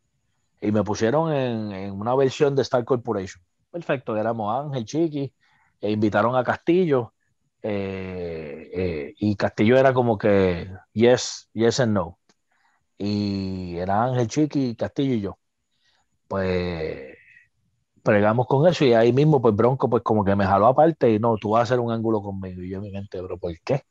Y 0.62 0.72
me 0.72 0.84
pusieron 0.84 1.32
en, 1.34 1.92
una 1.92 2.16
versión 2.16 2.56
de 2.56 2.64
Star 2.64 2.84
Corporation. 2.86 3.44
Perfecto, 3.72 4.18
éramos 4.18 4.66
Ángel, 4.66 4.86
Chiqui, 4.86 5.34
e 5.82 5.92
invitaron 5.92 6.36
a 6.36 6.44
Castillo, 6.44 7.14
eh, 7.62 8.70
eh, 8.74 9.14
y 9.20 9.36
Castillo 9.36 9.78
era 9.78 9.94
como 9.94 10.18
que 10.18 10.70
yes, 10.94 11.50
yes 11.54 11.80
and 11.80 11.94
no 11.94 12.20
y 12.98 13.78
era 13.78 14.04
Ángel 14.06 14.28
Chiqui, 14.28 14.76
Castillo 14.76 15.14
y 15.16 15.22
yo. 15.22 15.38
Pues 16.28 17.13
pregamos 18.04 18.48
con 18.48 18.68
eso 18.68 18.86
y 18.86 18.94
ahí 18.94 19.14
mismo 19.14 19.42
pues 19.42 19.56
Bronco 19.56 19.90
pues 19.90 20.04
como 20.04 20.24
que 20.26 20.36
me 20.36 20.46
jaló 20.46 20.68
aparte 20.68 21.12
y 21.12 21.20
no, 21.20 21.38
tú 21.38 21.52
vas 21.52 21.62
a 21.62 21.64
hacer 21.64 21.80
un 21.80 21.92
ángulo 21.92 22.22
conmigo 22.22 22.62
y 22.62 22.70
yo 22.70 22.78
en 22.78 22.84
mi 22.84 22.92
mente, 22.92 23.22
pero 23.22 23.38
¿por 23.38 23.54
qué? 23.62 23.84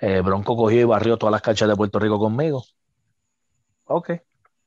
Eh, 0.00 0.20
Bronco 0.22 0.56
cogió 0.56 0.80
y 0.80 0.84
barrió 0.84 1.18
todas 1.18 1.32
las 1.32 1.42
canchas 1.42 1.68
de 1.68 1.76
Puerto 1.76 1.98
Rico 1.98 2.18
conmigo. 2.18 2.64
Ok. 3.84 4.10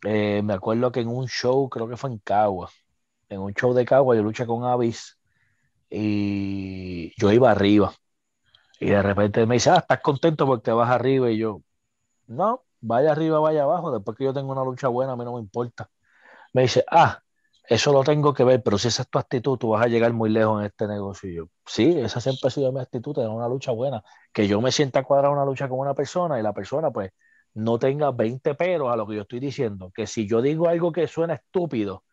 Eh, 0.06 0.42
me 0.44 0.54
acuerdo 0.54 0.92
que 0.92 1.02
en 1.02 1.10
un 1.10 1.28
show, 1.28 1.70
creo 1.70 1.88
que 1.88 1.98
fue 1.98 2.10
en 2.10 2.20
Cagua, 2.20 2.70
en 3.30 3.42
un 3.42 3.54
show 3.54 3.74
de 3.74 3.86
Cagua 3.86 4.16
yo 4.16 4.24
luché 4.24 4.46
con 4.46 4.64
Avis 4.66 5.20
y 5.90 7.14
yo 7.22 7.32
iba 7.32 7.52
arriba. 7.52 7.94
Y 8.80 8.88
de 8.92 9.02
repente 9.02 9.46
me 9.46 9.56
dice, 9.56 9.72
ah, 9.72 9.78
¿estás 9.78 10.02
contento 10.02 10.46
porque 10.46 10.72
vas 10.72 10.90
arriba? 10.92 11.32
Y 11.32 11.38
yo, 11.38 11.62
no, 12.28 12.64
vaya 12.82 13.12
arriba, 13.14 13.40
vaya 13.40 13.64
abajo, 13.64 13.92
después 13.92 14.18
que 14.18 14.26
yo 14.26 14.34
tengo 14.34 14.52
una 14.54 14.64
lucha 14.66 14.88
buena, 14.90 15.14
a 15.14 15.16
mí 15.18 15.26
no 15.26 15.36
me 15.36 15.42
importa. 15.42 15.90
Me 16.54 16.64
dice, 16.64 16.86
ah, 16.92 17.22
eso 17.70 17.94
lo 17.94 18.04
tengo 18.04 18.34
que 18.34 18.44
ver, 18.44 18.64
pero 18.64 18.80
si 18.80 18.88
esa 18.88 19.04
es 19.04 19.10
tu 19.10 19.20
actitud, 19.20 19.58
tú 19.58 19.70
vas 19.70 19.86
a 19.86 19.88
llegar 19.88 20.12
muy 20.12 20.30
lejos 20.32 20.60
en 20.60 20.66
este 20.66 20.88
negocio. 20.88 21.50
Sí, 21.68 22.00
esa 22.00 22.20
siempre 22.20 22.48
ha 22.48 22.50
sido 22.50 22.72
mi 22.72 22.80
actitud, 22.82 23.14
tener 23.14 23.30
una 23.30 23.48
lucha 23.48 23.72
buena, 23.72 24.04
que 24.34 24.48
yo 24.48 24.60
me 24.60 24.72
sienta 24.72 25.04
cuadrado 25.04 25.34
una 25.34 25.46
lucha 25.46 25.70
con 25.70 25.80
una 25.80 25.94
persona 25.94 26.40
y 26.40 26.44
la 26.44 26.52
persona 26.52 26.90
pues 26.92 27.12
no 27.54 27.78
tenga 27.78 28.12
20 28.12 28.56
peros 28.56 28.92
a 28.92 28.96
lo 28.96 29.06
que 29.08 29.16
yo 29.16 29.22
estoy 29.22 29.40
diciendo, 29.40 29.92
que 29.94 30.08
si 30.08 30.28
yo 30.28 30.42
digo 30.42 30.68
algo 30.68 30.92
que 30.92 31.08
suena 31.08 31.36
estúpido, 31.36 32.06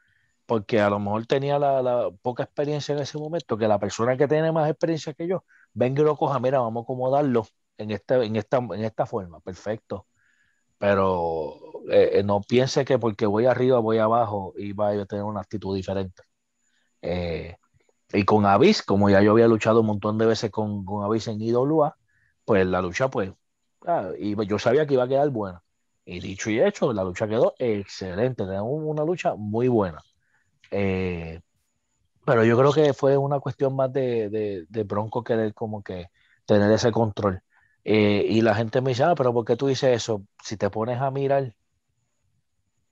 porque 0.47 0.81
a 0.81 0.91
lo 0.91 0.99
mejor 1.01 1.27
tenía 1.27 1.59
la, 1.59 2.11
poca 2.23 2.45
experiencia 2.45 2.95
en 2.95 3.01
ese 3.01 3.19
momento, 3.19 3.57
que 3.59 3.69
la 3.69 3.79
persona 3.79 4.17
que 4.19 4.29
tiene 4.29 4.53
más 4.53 4.69
experiencia 4.71 5.15
que 5.15 5.27
yo, 5.29 5.45
venga 5.73 6.03
y 6.03 6.05
lo 6.05 6.17
coja, 6.17 6.39
mira, 6.41 6.61
vamos 6.61 6.83
a 6.83 6.85
acomodarlo 6.85 7.47
en, 7.79 7.93
este, 7.93 8.25
en, 8.25 8.37
esta, 8.37 8.59
en 8.59 8.85
esta 8.85 9.07
forma, 9.07 9.41
perfecto 9.41 10.07
pero 10.79 11.57
eh, 11.91 12.21
eh, 12.21 12.23
no 12.25 12.41
piense 12.43 12.85
que 12.85 12.99
porque 12.99 13.27
voy 13.27 13.47
arriba, 13.47 13.79
voy 13.79 13.99
abajo 13.99 14.55
vaya 14.75 15.03
a 15.03 15.07
tener 15.07 15.25
una 15.25 15.41
actitud 15.41 15.75
diferente. 15.75 16.23
Eh, 17.03 17.57
y 18.13 18.25
con 18.25 18.47
Avis, 18.47 18.83
como 18.83 19.11
ya 19.11 19.23
yo 19.23 19.33
había 19.33 19.49
luchado 19.49 19.81
un 19.81 19.87
montón 19.89 20.19
de 20.19 20.27
veces 20.27 20.51
con, 20.51 20.85
con 20.85 21.05
Avis 21.05 21.29
en 21.29 21.41
IWA, 21.41 21.97
pues 22.45 22.67
la 22.67 22.83
lucha, 22.83 23.09
pues, 23.11 23.33
ah, 23.87 24.11
y 24.19 24.37
yo 24.47 24.59
sabía 24.59 24.87
que 24.87 24.95
iba 24.95 25.05
a 25.05 25.09
quedar 25.09 25.31
buena. 25.31 25.63
Y 26.05 26.21
dicho 26.21 26.51
y 26.51 26.61
hecho, 26.61 26.93
la 26.93 27.05
lucha 27.05 27.29
quedó 27.29 27.55
excelente, 27.59 28.45
tenemos 28.45 28.69
una 28.73 29.05
lucha 29.05 29.35
muy 29.37 29.69
buena. 29.69 30.01
pero 32.25 32.45
yo 32.45 32.59
creo 32.59 32.73
que 32.73 32.93
fue 32.95 33.17
una 33.17 33.41
cuestión 33.41 33.77
más 33.77 33.93
de, 33.93 34.67
de 34.69 34.83
Bronco 34.85 35.23
querer 35.25 35.55
como 35.55 35.83
que 35.83 36.09
tener 36.45 36.71
ese 36.73 36.93
control. 36.93 37.43
Eh, 37.89 38.27
y 38.29 38.41
la 38.41 38.57
gente 38.57 38.81
me 38.81 38.91
dice, 38.91 39.05
ah, 39.05 39.15
pero 39.15 39.33
¿por 39.33 39.45
qué 39.45 39.55
tú 39.55 39.69
dices 39.69 39.95
eso? 39.95 40.23
Si 40.43 40.57
te 40.57 40.71
pones 40.71 41.01
a 41.01 41.13
mirar, 41.13 41.55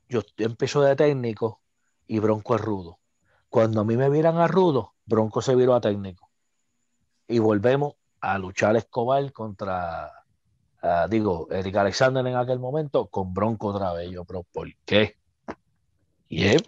yo 0.08 0.22
empiezo 0.38 0.82
de 0.82 0.94
técnico 0.94 1.60
y 2.06 2.20
Bronco 2.20 2.54
es 2.54 2.60
rudo. 2.60 3.00
Cuando 3.48 3.80
a 3.80 3.84
mí 3.84 3.96
me 3.96 4.08
miran 4.08 4.38
a 4.38 4.46
rudo, 4.46 4.94
Bronco 5.04 5.42
se 5.42 5.56
viró 5.56 5.74
a 5.74 5.80
técnico. 5.80 6.30
Y 7.26 7.40
volvemos 7.40 7.94
a 8.20 8.38
luchar 8.38 8.76
Escobar 8.76 9.32
contra, 9.32 10.12
digo, 11.10 11.48
Eric 11.50 11.74
Alexander 11.74 12.24
en 12.24 12.36
aquel 12.36 12.60
momento, 12.60 13.06
con 13.08 13.34
Bronco 13.34 13.68
otra 13.68 13.92
vez. 13.92 14.12
Yo, 14.12 14.24
pero 14.24 14.44
¿por 14.44 14.68
qué? 14.84 15.16
Y 16.28 16.44
es, 16.44 16.62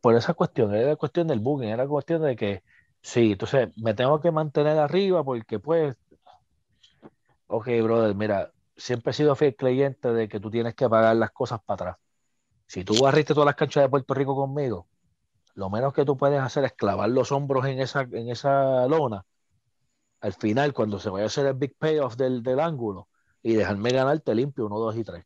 por 0.00 0.16
esa 0.16 0.34
cuestión, 0.34 0.74
era 0.74 0.96
cuestión 0.96 1.28
del 1.28 1.38
booking, 1.38 1.68
era 1.68 1.86
cuestión 1.86 2.22
de 2.22 2.34
que, 2.34 2.64
sí, 3.00 3.30
entonces 3.30 3.68
me 3.76 3.94
tengo 3.94 4.20
que 4.20 4.32
mantener 4.32 4.76
arriba 4.76 5.22
porque 5.22 5.60
pues 5.60 5.96
ok, 7.50 7.66
brother, 7.82 8.14
mira, 8.14 8.52
siempre 8.76 9.10
he 9.10 9.14
sido 9.14 9.34
fiel 9.36 9.56
creyente 9.56 10.12
de 10.12 10.28
que 10.28 10.40
tú 10.40 10.50
tienes 10.50 10.74
que 10.74 10.88
pagar 10.88 11.16
las 11.16 11.30
cosas 11.32 11.60
para 11.64 11.74
atrás. 11.74 11.96
Si 12.66 12.84
tú 12.84 12.94
barriste 13.02 13.34
todas 13.34 13.46
las 13.46 13.56
canchas 13.56 13.84
de 13.84 13.88
Puerto 13.90 14.14
Rico 14.14 14.36
conmigo, 14.36 14.88
lo 15.54 15.70
menos 15.70 15.92
que 15.94 16.04
tú 16.04 16.16
puedes 16.16 16.40
hacer 16.40 16.64
es 16.64 16.72
clavar 16.74 17.10
los 17.10 17.32
hombros 17.32 17.66
en 17.66 17.80
esa, 17.80 18.02
en 18.02 18.30
esa 18.30 18.86
lona. 18.88 19.26
Al 20.20 20.34
final, 20.34 20.72
cuando 20.74 20.98
se 21.00 21.10
vaya 21.10 21.24
a 21.24 21.26
hacer 21.28 21.46
el 21.46 21.54
big 21.54 21.76
payoff 21.78 22.16
del, 22.16 22.42
del 22.42 22.60
ángulo 22.60 23.08
y 23.42 23.54
dejarme 23.54 23.90
ganarte 23.90 24.34
limpio, 24.34 24.66
uno, 24.66 24.78
dos 24.78 24.96
y 24.96 25.04
tres. 25.04 25.24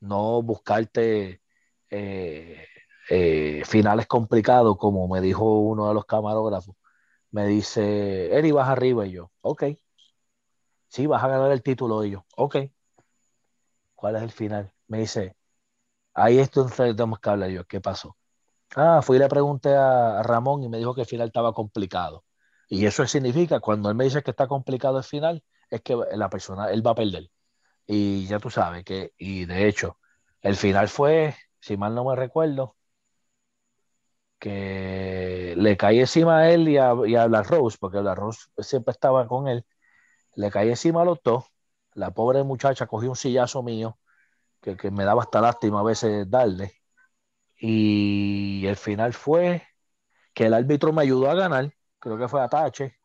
No 0.00 0.42
buscarte 0.42 1.42
eh, 1.90 2.66
eh, 3.10 3.62
finales 3.66 4.06
complicados, 4.06 4.76
como 4.78 5.08
me 5.08 5.20
dijo 5.20 5.60
uno 5.60 5.88
de 5.88 5.94
los 5.94 6.06
camarógrafos. 6.06 6.76
Me 7.32 7.46
dice, 7.46 8.36
Eri, 8.36 8.52
vas 8.52 8.68
arriba 8.68 9.06
y 9.06 9.12
yo, 9.12 9.32
ok 9.42 9.64
sí, 10.94 11.06
vas 11.08 11.24
a 11.24 11.28
ganar 11.28 11.50
el 11.52 11.62
título 11.62 12.00
de 12.00 12.08
ellos. 12.08 12.22
Ok. 12.36 12.56
¿Cuál 13.94 14.16
es 14.16 14.22
el 14.22 14.30
final? 14.30 14.72
Me 14.88 14.98
dice, 14.98 15.36
ahí 16.14 16.38
es 16.38 16.50
donde 16.52 16.74
tenemos 16.94 17.20
que 17.20 17.30
hablar 17.30 17.50
yo. 17.50 17.64
¿Qué 17.66 17.80
pasó? 17.80 18.16
Ah, 18.76 19.02
fui 19.02 19.16
y 19.16 19.20
le 19.20 19.28
pregunté 19.28 19.74
a, 19.76 20.22
Ramón 20.22 20.64
y 20.64 20.68
me 20.68 20.78
dijo 20.78 20.94
que 20.94 21.02
el 21.02 21.06
final 21.08 21.28
estaba 21.28 21.52
complicado. 21.54 22.24
Y 22.68 22.86
eso 22.86 23.06
significa, 23.06 23.60
cuando 23.60 23.90
él 23.90 23.96
me 23.96 24.04
dice 24.04 24.22
que 24.22 24.30
está 24.32 24.48
complicado 24.48 24.98
el 24.98 25.04
final, 25.04 25.44
es 25.70 25.82
que 25.82 25.96
la 26.14 26.30
persona, 26.30 26.70
él 26.70 26.86
va 26.86 26.92
a 26.92 26.94
perder. 26.96 27.30
Y 27.86 28.26
ya 28.26 28.38
tú 28.40 28.50
sabes 28.50 28.84
que, 28.84 29.12
y 29.18 29.46
de 29.46 29.68
hecho, 29.68 29.98
el 30.42 30.56
final 30.56 30.88
fue, 30.88 31.36
si 31.60 31.76
mal 31.76 31.94
no 31.94 32.04
me 32.06 32.16
recuerdo, 32.16 32.76
que 34.38 35.54
le 35.56 35.76
cae 35.76 36.00
encima 36.00 36.38
a 36.40 36.50
él 36.50 36.68
y 36.68 36.76
a, 36.78 36.94
y 37.06 37.16
a 37.16 37.28
la 37.28 37.42
Rose, 37.42 37.78
porque 37.80 38.02
la 38.02 38.14
Rose 38.14 38.46
siempre 38.58 38.92
estaba 38.92 39.26
con 39.26 39.48
él, 39.48 39.64
le 40.36 40.50
cae 40.50 40.70
encima 40.70 41.02
a 41.02 41.04
los 41.04 41.20
dos. 41.22 41.44
La 41.94 42.10
pobre 42.12 42.42
muchacha 42.44 42.86
cogió 42.86 43.10
un 43.10 43.16
sillazo 43.16 43.62
mío, 43.62 43.98
que, 44.62 44.76
que 44.76 44.90
me 44.90 45.04
daba 45.04 45.22
hasta 45.22 45.40
lástima 45.42 45.80
a 45.80 45.84
veces 45.84 46.30
darle. 46.30 46.74
Y 47.58 48.66
el 48.66 48.76
final 48.76 49.12
fue 49.14 49.62
que 50.34 50.46
el 50.46 50.54
árbitro 50.54 50.92
me 50.92 51.02
ayudó 51.02 51.30
a 51.30 51.34
ganar, 51.34 51.72
creo 52.00 52.18
que 52.18 52.28
fue 52.28 52.42
Atache, 52.42 52.96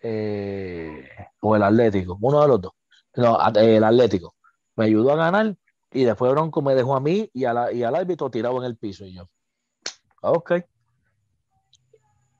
eh, 0.00 1.08
o 1.40 1.56
el 1.56 1.62
Atlético, 1.62 2.18
uno 2.20 2.40
de 2.42 2.48
los 2.48 2.60
dos. 2.60 2.72
No, 3.16 3.38
el 3.56 3.84
Atlético. 3.84 4.34
Me 4.76 4.86
ayudó 4.86 5.12
a 5.12 5.16
ganar 5.16 5.54
y 5.92 6.04
después 6.04 6.32
Bronco 6.32 6.62
me 6.62 6.74
dejó 6.74 6.96
a 6.96 7.00
mí 7.00 7.30
y, 7.32 7.42
y 7.42 7.44
al 7.44 7.94
árbitro 7.94 8.30
tirado 8.30 8.58
en 8.58 8.64
el 8.64 8.76
piso. 8.76 9.04
Y 9.04 9.14
yo, 9.14 9.28
ok. 10.22 10.52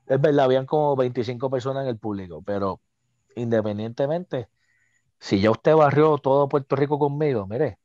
Es 0.05 0.19
verdad, 0.21 0.45
habían 0.45 0.65
como 0.65 0.95
25 0.95 1.49
personas 1.49 1.83
en 1.83 1.89
el 1.89 1.97
público, 1.97 2.41
pero 2.45 2.81
independientemente, 3.35 4.49
si 5.19 5.41
ya 5.41 5.51
usted 5.51 5.75
barrió 5.75 6.17
todo 6.17 6.49
Puerto 6.49 6.75
Rico 6.75 6.99
conmigo, 6.99 7.47
mire, 7.47 7.79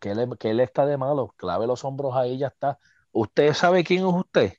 que 0.00 0.10
él, 0.12 0.36
que 0.38 0.50
él 0.50 0.60
está 0.60 0.86
de 0.86 0.96
malo, 0.96 1.34
clave 1.36 1.66
los 1.66 1.84
hombros 1.84 2.16
ahí, 2.16 2.38
ya 2.38 2.48
está. 2.48 2.78
Usted 3.12 3.54
sabe 3.54 3.84
quién 3.84 4.00
es 4.06 4.14
usted. 4.14 4.54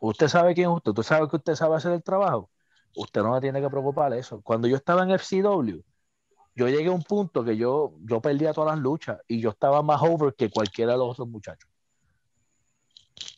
Usted 0.00 0.28
sabe 0.28 0.54
quién 0.54 0.70
es 0.70 0.76
usted. 0.76 0.90
Usted 0.90 1.02
sabe 1.02 1.28
que 1.28 1.36
usted 1.36 1.54
sabe 1.54 1.76
hacer 1.76 1.92
el 1.92 2.02
trabajo. 2.02 2.50
Usted 2.96 3.22
no 3.22 3.32
me 3.32 3.40
tiene 3.40 3.60
que 3.60 3.70
preocupar 3.70 4.12
eso. 4.14 4.40
Cuando 4.42 4.66
yo 4.66 4.76
estaba 4.76 5.04
en 5.04 5.12
FCW, 5.12 5.82
yo 6.54 6.68
llegué 6.68 6.88
a 6.88 6.92
un 6.92 7.02
punto 7.02 7.44
que 7.44 7.56
yo, 7.56 7.94
yo 8.00 8.20
perdía 8.20 8.52
todas 8.52 8.74
las 8.74 8.82
luchas 8.82 9.20
y 9.28 9.40
yo 9.40 9.50
estaba 9.50 9.82
más 9.82 10.02
over 10.02 10.34
que 10.34 10.50
cualquiera 10.50 10.92
de 10.92 10.98
los 10.98 11.10
otros 11.10 11.28
muchachos. 11.28 11.70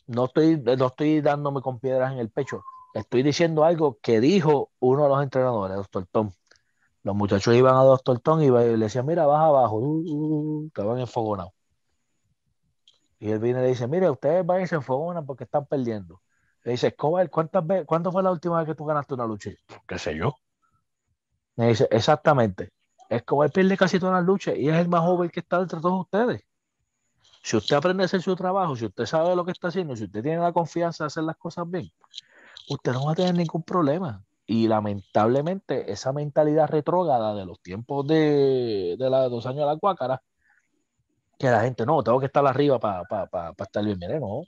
No 0.07 0.25
estoy, 0.25 0.57
no 0.57 0.87
estoy 0.87 1.21
dándome 1.21 1.61
con 1.61 1.79
piedras 1.79 2.11
en 2.11 2.19
el 2.19 2.29
pecho. 2.29 2.63
Estoy 2.93 3.23
diciendo 3.23 3.63
algo 3.65 3.97
que 4.01 4.19
dijo 4.19 4.71
uno 4.79 5.03
de 5.03 5.09
los 5.09 5.23
entrenadores, 5.23 5.77
Doctor 5.77 6.07
Tom. 6.11 6.31
Los 7.01 7.15
muchachos 7.15 7.55
iban 7.55 7.75
a 7.75 7.83
Doctor 7.83 8.19
Tom 8.19 8.41
y 8.41 8.49
le 8.49 8.77
decían, 8.77 9.05
mira, 9.05 9.25
baja 9.25 9.45
abajo. 9.45 9.77
Uh, 9.77 10.03
uh, 10.05 10.61
uh, 10.61 10.67
estaban 10.67 10.99
enfogonados. 10.99 11.53
Y 13.19 13.31
él 13.31 13.39
viene 13.39 13.59
y 13.59 13.63
le 13.63 13.69
dice, 13.69 13.87
mire, 13.87 14.09
ustedes 14.09 14.45
van 14.45 14.61
y 14.61 14.67
se 14.67 14.75
enfogonan 14.75 15.25
porque 15.25 15.45
están 15.45 15.65
perdiendo. 15.65 16.21
Le 16.63 16.73
dice, 16.73 16.87
Escobar, 16.87 17.29
¿cuántas 17.29 17.65
veces, 17.65 17.85
¿cuándo 17.85 18.11
fue 18.11 18.21
la 18.21 18.31
última 18.31 18.57
vez 18.59 18.67
que 18.67 18.75
tú 18.75 18.85
ganaste 18.85 19.13
una 19.15 19.25
lucha? 19.25 19.49
¿Qué 19.87 19.97
sé 19.97 20.15
yo? 20.15 20.35
Me 21.55 21.69
dice, 21.69 21.87
exactamente. 21.91 22.71
Escobar 23.09 23.51
pierde 23.51 23.75
casi 23.75 23.99
todas 23.99 24.15
las 24.15 24.25
luchas 24.25 24.55
y 24.55 24.69
es 24.69 24.75
el 24.75 24.87
más 24.87 25.01
joven 25.01 25.29
que 25.29 25.39
está 25.39 25.59
entre 25.59 25.79
todos 25.79 26.01
ustedes. 26.01 26.43
Si 27.41 27.57
usted 27.57 27.75
aprende 27.75 28.03
a 28.03 28.05
hacer 28.05 28.21
su 28.21 28.35
trabajo, 28.35 28.75
si 28.75 28.85
usted 28.85 29.05
sabe 29.05 29.35
lo 29.35 29.43
que 29.43 29.51
está 29.51 29.67
haciendo, 29.67 29.95
si 29.95 30.05
usted 30.05 30.21
tiene 30.21 30.39
la 30.39 30.53
confianza 30.53 31.03
de 31.03 31.07
hacer 31.07 31.23
las 31.23 31.35
cosas 31.35 31.69
bien, 31.69 31.91
usted 32.69 32.93
no 32.93 33.05
va 33.05 33.13
a 33.13 33.15
tener 33.15 33.35
ningún 33.35 33.63
problema. 33.63 34.23
Y 34.45 34.67
lamentablemente 34.67 35.91
esa 35.91 36.11
mentalidad 36.11 36.69
retrógrada 36.69 37.33
de 37.33 37.45
los 37.45 37.61
tiempos 37.61 38.05
de, 38.07 38.95
de 38.97 39.09
los 39.09 39.31
dos 39.31 39.45
años 39.45 39.61
de 39.61 39.65
la 39.65 39.77
cuácara, 39.77 40.21
que 41.39 41.49
la 41.49 41.61
gente, 41.61 41.85
no, 41.85 42.03
tengo 42.03 42.19
que 42.19 42.27
estar 42.27 42.45
arriba 42.45 42.79
para 42.79 43.53
estar 43.57 43.83
bien. 43.83 43.97
Mire, 43.99 44.19
no. 44.19 44.43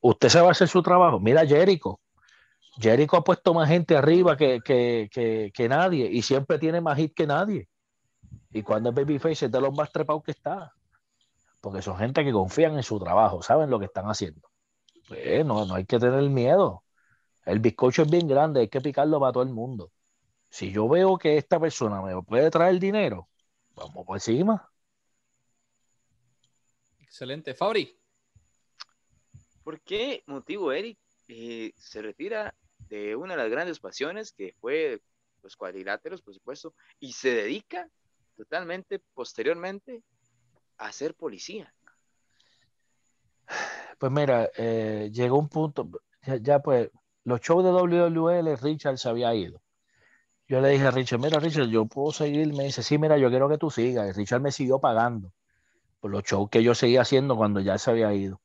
Usted 0.00 0.28
se 0.28 0.40
va 0.40 0.48
a 0.48 0.50
hacer 0.52 0.68
su 0.68 0.82
trabajo. 0.82 1.20
Mira 1.20 1.46
Jericho. 1.46 2.00
Jericho 2.78 3.16
ha 3.16 3.24
puesto 3.24 3.52
más 3.52 3.68
gente 3.68 3.96
arriba 3.96 4.36
que, 4.36 4.60
que, 4.64 5.50
que 5.52 5.68
nadie 5.68 6.08
y 6.10 6.22
siempre 6.22 6.58
tiene 6.58 6.80
más 6.80 6.96
hit 6.96 7.14
que 7.14 7.26
nadie. 7.26 7.68
Y 8.52 8.62
cuando 8.62 8.90
es 8.90 8.94
Babyface 8.94 9.46
es 9.46 9.52
de 9.52 9.60
los 9.60 9.74
más 9.74 9.92
trepados 9.92 10.22
que 10.22 10.32
está. 10.32 10.72
Porque 11.60 11.82
son 11.82 11.98
gente 11.98 12.24
que 12.24 12.32
confían 12.32 12.76
en 12.76 12.82
su 12.82 12.98
trabajo, 12.98 13.42
saben 13.42 13.70
lo 13.70 13.78
que 13.78 13.84
están 13.84 14.06
haciendo. 14.06 14.48
Pues, 15.08 15.44
no, 15.44 15.66
no 15.66 15.74
hay 15.74 15.84
que 15.84 15.98
tener 15.98 16.22
miedo. 16.30 16.82
El 17.44 17.60
bizcocho 17.60 18.02
es 18.02 18.10
bien 18.10 18.28
grande, 18.28 18.60
hay 18.60 18.68
que 18.68 18.80
picarlo 18.80 19.18
para 19.20 19.32
todo 19.32 19.42
el 19.42 19.50
mundo. 19.50 19.92
Si 20.48 20.70
yo 20.72 20.88
veo 20.88 21.16
que 21.16 21.36
esta 21.36 21.60
persona 21.60 22.02
me 22.02 22.20
puede 22.22 22.50
traer 22.50 22.78
dinero, 22.78 23.28
vamos 23.74 24.04
por 24.04 24.16
encima. 24.16 24.70
Excelente. 26.98 27.54
Fabri. 27.54 27.96
¿Por 29.62 29.80
qué 29.80 30.22
motivo 30.26 30.72
Eric 30.72 30.98
eh, 31.28 31.72
se 31.76 32.02
retira 32.02 32.54
de 32.88 33.14
una 33.14 33.34
de 33.36 33.42
las 33.42 33.50
grandes 33.50 33.78
pasiones 33.78 34.32
que 34.32 34.54
fue 34.60 35.00
los 35.42 35.56
cuadriláteros, 35.56 36.22
por 36.22 36.34
supuesto, 36.34 36.74
y 36.98 37.12
se 37.12 37.30
dedica 37.30 37.88
totalmente 38.36 38.98
posteriormente 39.14 40.02
a 40.78 40.92
ser 40.92 41.14
policía. 41.14 41.72
Pues 43.98 44.10
mira, 44.10 44.50
eh, 44.56 45.10
llegó 45.12 45.38
un 45.38 45.48
punto, 45.48 45.88
ya, 46.40 46.60
pues, 46.60 46.90
los 47.24 47.40
shows 47.40 47.64
de 47.64 47.70
WWL, 47.70 48.56
Richard 48.56 48.98
se 48.98 49.08
había 49.08 49.34
ido. 49.34 49.60
Yo 50.48 50.60
le 50.60 50.70
dije 50.70 50.86
a 50.86 50.90
Richard, 50.90 51.20
mira 51.20 51.38
Richard, 51.38 51.68
yo 51.68 51.86
puedo 51.86 52.12
seguir, 52.12 52.52
me 52.54 52.64
dice, 52.64 52.82
sí, 52.82 52.98
mira, 52.98 53.16
yo 53.18 53.30
quiero 53.30 53.48
que 53.48 53.58
tú 53.58 53.70
sigas. 53.70 54.16
Richard 54.16 54.40
me 54.40 54.50
siguió 54.50 54.80
pagando 54.80 55.32
por 56.00 56.10
los 56.10 56.24
shows 56.24 56.50
que 56.50 56.62
yo 56.62 56.74
seguía 56.74 57.02
haciendo 57.02 57.36
cuando 57.36 57.60
ya 57.60 57.78
se 57.78 57.90
había 57.90 58.12
ido. 58.14 58.40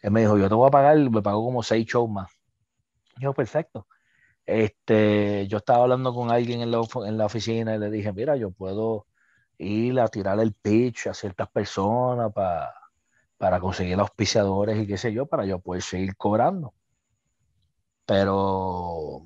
Él 0.00 0.10
me 0.10 0.20
dijo, 0.20 0.36
yo 0.36 0.48
te 0.48 0.54
voy 0.54 0.68
a 0.68 0.70
pagar, 0.70 0.98
me 0.98 1.22
pagó 1.22 1.44
como 1.44 1.62
seis 1.62 1.86
shows 1.86 2.10
más. 2.10 2.30
Yo, 3.18 3.32
perfecto. 3.32 3.86
Este, 4.44 5.46
yo 5.48 5.58
estaba 5.58 5.84
hablando 5.84 6.12
con 6.12 6.30
alguien 6.30 6.60
en 6.60 6.70
la, 6.70 6.80
en 7.06 7.18
la 7.18 7.26
oficina 7.26 7.74
y 7.76 7.78
le 7.78 7.90
dije, 7.90 8.12
mira, 8.12 8.36
yo 8.36 8.50
puedo 8.50 9.06
ir 9.58 10.00
a 10.00 10.08
tirar 10.08 10.40
el 10.40 10.52
pitch 10.52 11.06
a 11.06 11.14
ciertas 11.14 11.48
personas 11.50 12.32
para, 12.32 12.74
para 13.38 13.60
conseguir 13.60 13.98
auspiciadores 14.00 14.78
y 14.78 14.86
qué 14.86 14.98
sé 14.98 15.12
yo, 15.12 15.26
para 15.26 15.46
yo 15.46 15.60
poder 15.60 15.82
seguir 15.82 16.16
cobrando. 16.16 16.74
Pero 18.12 19.22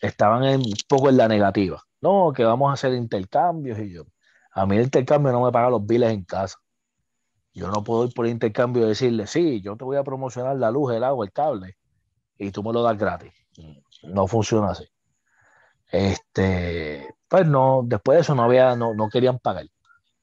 estaban 0.00 0.44
un 0.44 0.72
poco 0.88 1.08
en 1.08 1.16
la 1.16 1.26
negativa. 1.26 1.82
No, 2.00 2.32
que 2.32 2.44
vamos 2.44 2.70
a 2.70 2.74
hacer 2.74 2.94
intercambios 2.94 3.76
y 3.80 3.92
yo. 3.92 4.04
A 4.52 4.66
mí 4.66 4.76
el 4.76 4.84
intercambio 4.84 5.32
no 5.32 5.42
me 5.42 5.50
paga 5.50 5.68
los 5.68 5.84
biles 5.84 6.12
en 6.12 6.22
casa. 6.22 6.58
Yo 7.52 7.66
no 7.72 7.82
puedo 7.82 8.04
ir 8.04 8.14
por 8.14 8.28
intercambio 8.28 8.84
y 8.84 8.90
decirle, 8.90 9.26
sí, 9.26 9.60
yo 9.62 9.76
te 9.76 9.82
voy 9.82 9.96
a 9.96 10.04
promocionar 10.04 10.54
la 10.58 10.70
luz, 10.70 10.94
el 10.94 11.02
agua, 11.02 11.26
el 11.26 11.32
cable, 11.32 11.76
y 12.38 12.52
tú 12.52 12.62
me 12.62 12.72
lo 12.72 12.84
das 12.84 12.96
gratis. 12.96 13.32
No 14.04 14.28
funciona 14.28 14.70
así. 14.70 14.84
Este, 15.90 17.12
pues 17.26 17.48
no, 17.48 17.82
después 17.84 18.18
de 18.18 18.22
eso 18.22 18.36
no 18.36 18.44
había, 18.44 18.76
no, 18.76 18.94
no 18.94 19.08
querían 19.08 19.40
pagar. 19.40 19.66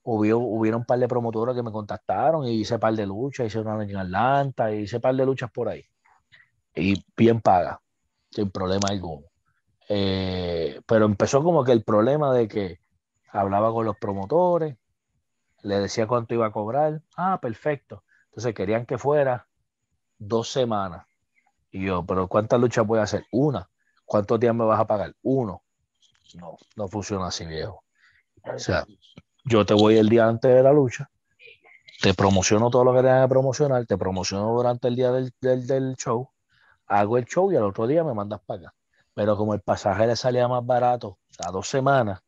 Hubo, 0.04 0.38
hubieron 0.38 0.80
un 0.80 0.86
par 0.86 0.98
de 0.98 1.10
promotoras 1.10 1.58
que 1.58 1.64
me 1.64 1.74
contactaron 1.74 2.48
y 2.48 2.62
hice 2.62 2.76
un 2.76 2.80
par 2.80 2.94
de 2.94 3.06
luchas, 3.06 3.48
hice 3.48 3.60
una 3.60 3.84
en 3.84 3.98
Atlanta, 3.98 4.72
hice 4.72 4.96
un 4.96 5.02
par 5.02 5.14
de 5.14 5.26
luchas 5.26 5.52
por 5.52 5.68
ahí. 5.68 5.84
Y 6.76 7.04
bien 7.16 7.42
paga, 7.42 7.82
sin 8.32 8.52
problema 8.52 8.90
alguno. 8.90 9.26
Eh, 9.88 10.82
pero 10.86 11.06
empezó 11.06 11.44
como 11.44 11.64
que 11.64 11.72
el 11.72 11.84
problema 11.84 12.34
de 12.34 12.48
que 12.48 12.80
hablaba 13.32 13.72
con 13.72 13.86
los 13.86 13.98
promotores, 13.98 14.78
le 15.62 15.80
decía 15.80 16.08
cuánto 16.08 16.34
iba 16.34 16.48
a 16.48 16.52
cobrar. 16.52 17.02
Ah, 17.18 17.40
perfecto. 17.42 18.04
Entonces 18.26 18.54
querían 18.54 18.86
que 18.86 18.98
fuera 18.98 19.48
dos 20.18 20.52
semanas. 20.52 21.06
Y 21.72 21.86
yo, 21.86 22.06
pero 22.06 22.28
¿cuántas 22.28 22.60
luchas 22.60 22.86
voy 22.86 23.00
a 23.00 23.04
hacer? 23.04 23.26
Una. 23.32 23.70
¿Cuántos 24.06 24.40
días 24.40 24.56
me 24.56 24.66
vas 24.66 24.80
a 24.80 24.88
pagar? 24.88 25.16
Uno. 25.22 25.64
No, 26.36 26.58
no 26.76 26.88
funciona 26.88 27.28
así, 27.28 27.46
viejo. 27.46 27.84
O 28.44 28.60
sea, 28.60 28.86
yo 29.44 29.66
te 29.66 29.74
voy 29.74 29.98
el 29.98 30.10
día 30.10 30.28
antes 30.28 30.54
de 30.54 30.64
la 30.64 30.72
lucha, 30.72 31.10
te 32.02 32.14
promociono 32.14 32.70
todo 32.70 32.84
lo 32.84 32.94
que 32.94 33.00
tengas 33.00 33.26
que 33.26 33.30
promocionar, 33.30 33.86
te 33.86 33.98
promociono 33.98 34.54
durante 34.54 34.88
el 34.88 34.96
día 34.96 35.12
del, 35.12 35.34
del, 35.42 35.96
show, 35.96 36.30
hago 36.90 37.18
el 37.18 37.26
show 37.26 37.52
y 37.52 37.56
al 37.56 37.64
otro 37.64 37.88
día 37.88 38.04
me 38.04 38.14
mandas 38.14 38.42
para 38.46 38.62
acá. 38.62 38.74
Pero 39.14 39.38
como 39.38 39.54
el 39.54 39.62
pasaje 39.62 40.08
le 40.08 40.16
salía 40.16 40.48
más 40.48 40.66
barato 40.66 41.20
a 41.46 41.52
dos 41.52 41.68
semanas, 41.70 42.22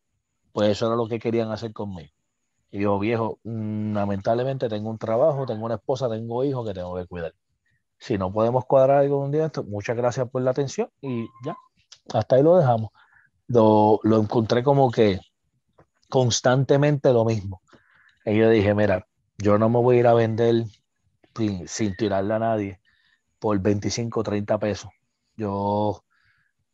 pues 0.52 0.70
eso 0.70 0.88
era 0.88 0.96
lo 0.96 1.08
que 1.08 1.20
querían 1.20 1.52
hacer 1.52 1.74
conmigo. 1.74 2.12
Y 2.72 2.82
yo, 2.82 2.98
viejo, 3.00 3.40
mm, 3.44 3.94
lamentablemente 3.94 4.70
tengo 4.70 4.90
un 4.90 4.98
trabajo, 4.98 5.46
tengo 5.46 5.66
una 5.66 5.76
esposa, 5.76 6.10
tengo 6.10 6.44
hijos 6.44 6.66
que 6.66 6.74
tengo 6.74 6.96
que 6.96 7.06
cuidar. 7.06 7.34
Si 8.00 8.18
no 8.18 8.32
podemos 8.32 8.66
cuadrar 8.66 9.00
algo 9.00 9.20
un 9.20 9.32
día, 9.32 9.52
muchas 9.68 9.96
gracias 9.98 10.30
por 10.30 10.42
la 10.42 10.52
atención 10.52 10.90
y 11.02 11.28
ya, 11.46 11.56
hasta 12.14 12.36
ahí 12.36 12.44
lo 12.44 12.58
dejamos. 12.58 12.92
Lo, 13.48 14.00
encontré 14.04 14.64
como 14.64 14.90
que 14.92 15.20
constantemente 16.10 17.14
lo 17.14 17.26
mismo. 17.26 17.62
Y 18.26 18.38
yo 18.38 18.50
dije, 18.50 18.74
mira, 18.74 19.08
yo 19.38 19.58
no 19.58 19.70
me 19.70 19.80
voy 19.80 19.98
a 19.98 20.00
ir 20.00 20.08
a 20.08 20.14
vender 20.14 20.66
sin, 21.68 21.96
tirarle 21.96 22.34
a 22.34 22.40
nadie 22.40 22.81
por 23.42 23.60
25 23.62 24.22
o 24.22 24.24
30 24.24 24.60
pesos. 24.60 24.92
Yo 25.38 26.04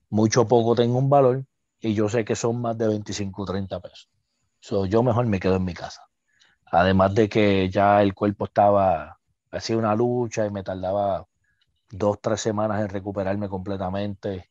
mucho 0.10 0.48
poco 0.48 0.76
tengo 0.76 0.98
un 0.98 1.10
valor 1.10 1.46
y 1.80 1.94
yo 1.94 2.10
sé 2.10 2.26
que 2.26 2.36
son 2.36 2.62
más 2.62 2.78
de 2.78 2.88
25 2.88 3.44
o 3.44 3.46
30 3.46 3.80
pesos. 3.80 4.10
yo 4.90 5.04
mejor 5.04 5.26
me 5.28 5.40
quedo 5.40 5.56
en 5.58 5.66
mi 5.66 5.74
casa. 5.74 6.02
Además 6.72 7.16
de 7.16 7.30
que 7.30 7.70
ya 7.70 8.02
el 8.04 8.14
cuerpo 8.16 8.46
estaba, 8.46 9.20
hacía 9.52 9.78
una 9.78 9.96
lucha 9.96 10.46
y 10.46 10.52
me 10.52 10.64
tardaba 10.64 11.26
dos, 11.92 12.20
tres 12.22 12.42
semanas 12.42 12.82
en 12.82 12.90
recuperarme 12.90 13.50
completamente 13.50 14.50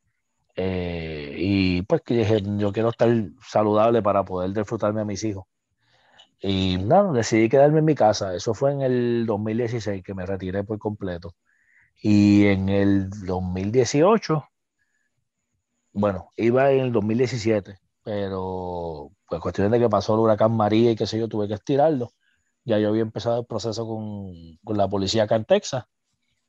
Eh, 0.57 1.35
y 1.39 1.83
pues 1.83 2.03
que 2.03 2.15
dije, 2.15 2.43
yo 2.59 2.73
quiero 2.73 2.91
estar 2.91 3.09
saludable 3.43 4.03
para 4.03 4.25
poder 4.25 4.53
disfrutarme 4.53 5.03
a 5.03 5.05
mis 5.07 5.25
hijos. 5.25 5.47
Y 6.41 6.79
nada, 6.79 7.13
decidí 7.13 7.49
quedarme 7.49 7.81
en 7.81 7.85
mi 7.85 7.95
casa. 7.95 8.35
Eso 8.35 8.55
fue 8.55 8.73
en 8.73 8.83
el 8.83 9.27
2016 9.27 10.03
que 10.05 10.15
me 10.15 10.27
retiré 10.27 10.65
por 10.65 10.79
completo. 10.79 11.35
Y 12.03 12.47
en 12.47 12.69
el 12.69 13.11
2018, 13.11 14.45
bueno, 15.93 16.31
iba 16.37 16.71
en 16.73 16.81
el 16.81 16.93
2017, 16.93 17.79
pero 18.03 19.13
pues 19.29 19.41
cuestión 19.41 19.71
de 19.71 19.79
que 19.79 19.89
pasó 19.89 20.15
el 20.15 20.21
huracán 20.21 20.53
María 20.53 20.91
y 20.91 20.97
qué 20.97 21.07
sé 21.07 21.19
yo, 21.19 21.29
tuve 21.29 21.49
que 21.49 21.55
estirarlo. 21.55 22.13
Ya 22.65 22.79
yo 22.79 22.89
había 22.89 23.03
empezado 23.03 23.41
el 23.41 23.47
proceso 23.47 23.87
con, 23.87 24.33
con 24.65 24.77
la 24.77 24.89
policía 24.89 25.25
acá 25.25 25.37
en 25.37 25.45
Texas 25.45 25.85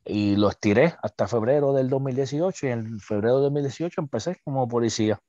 y 0.06 0.36
lo 0.36 0.50
estiré 0.50 0.96
hasta 1.04 1.28
febrero 1.28 1.74
del 1.74 1.90
2018 1.90 2.68
y 2.68 2.70
en 2.72 3.00
febrero 3.00 3.36
del 3.36 3.46
2018 3.46 4.02
empecé 4.02 4.38
como 4.44 4.68
policía. 4.68 5.20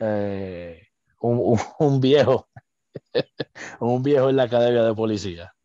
Eh, 0.00 0.82
un, 1.20 1.58
un, 1.78 2.00
viejo, 2.00 2.48
un 3.80 4.02
viejo 4.02 4.30
en 4.30 4.36
la 4.36 4.44
academia 4.44 4.82
de 4.84 4.94
policía. 4.94 5.55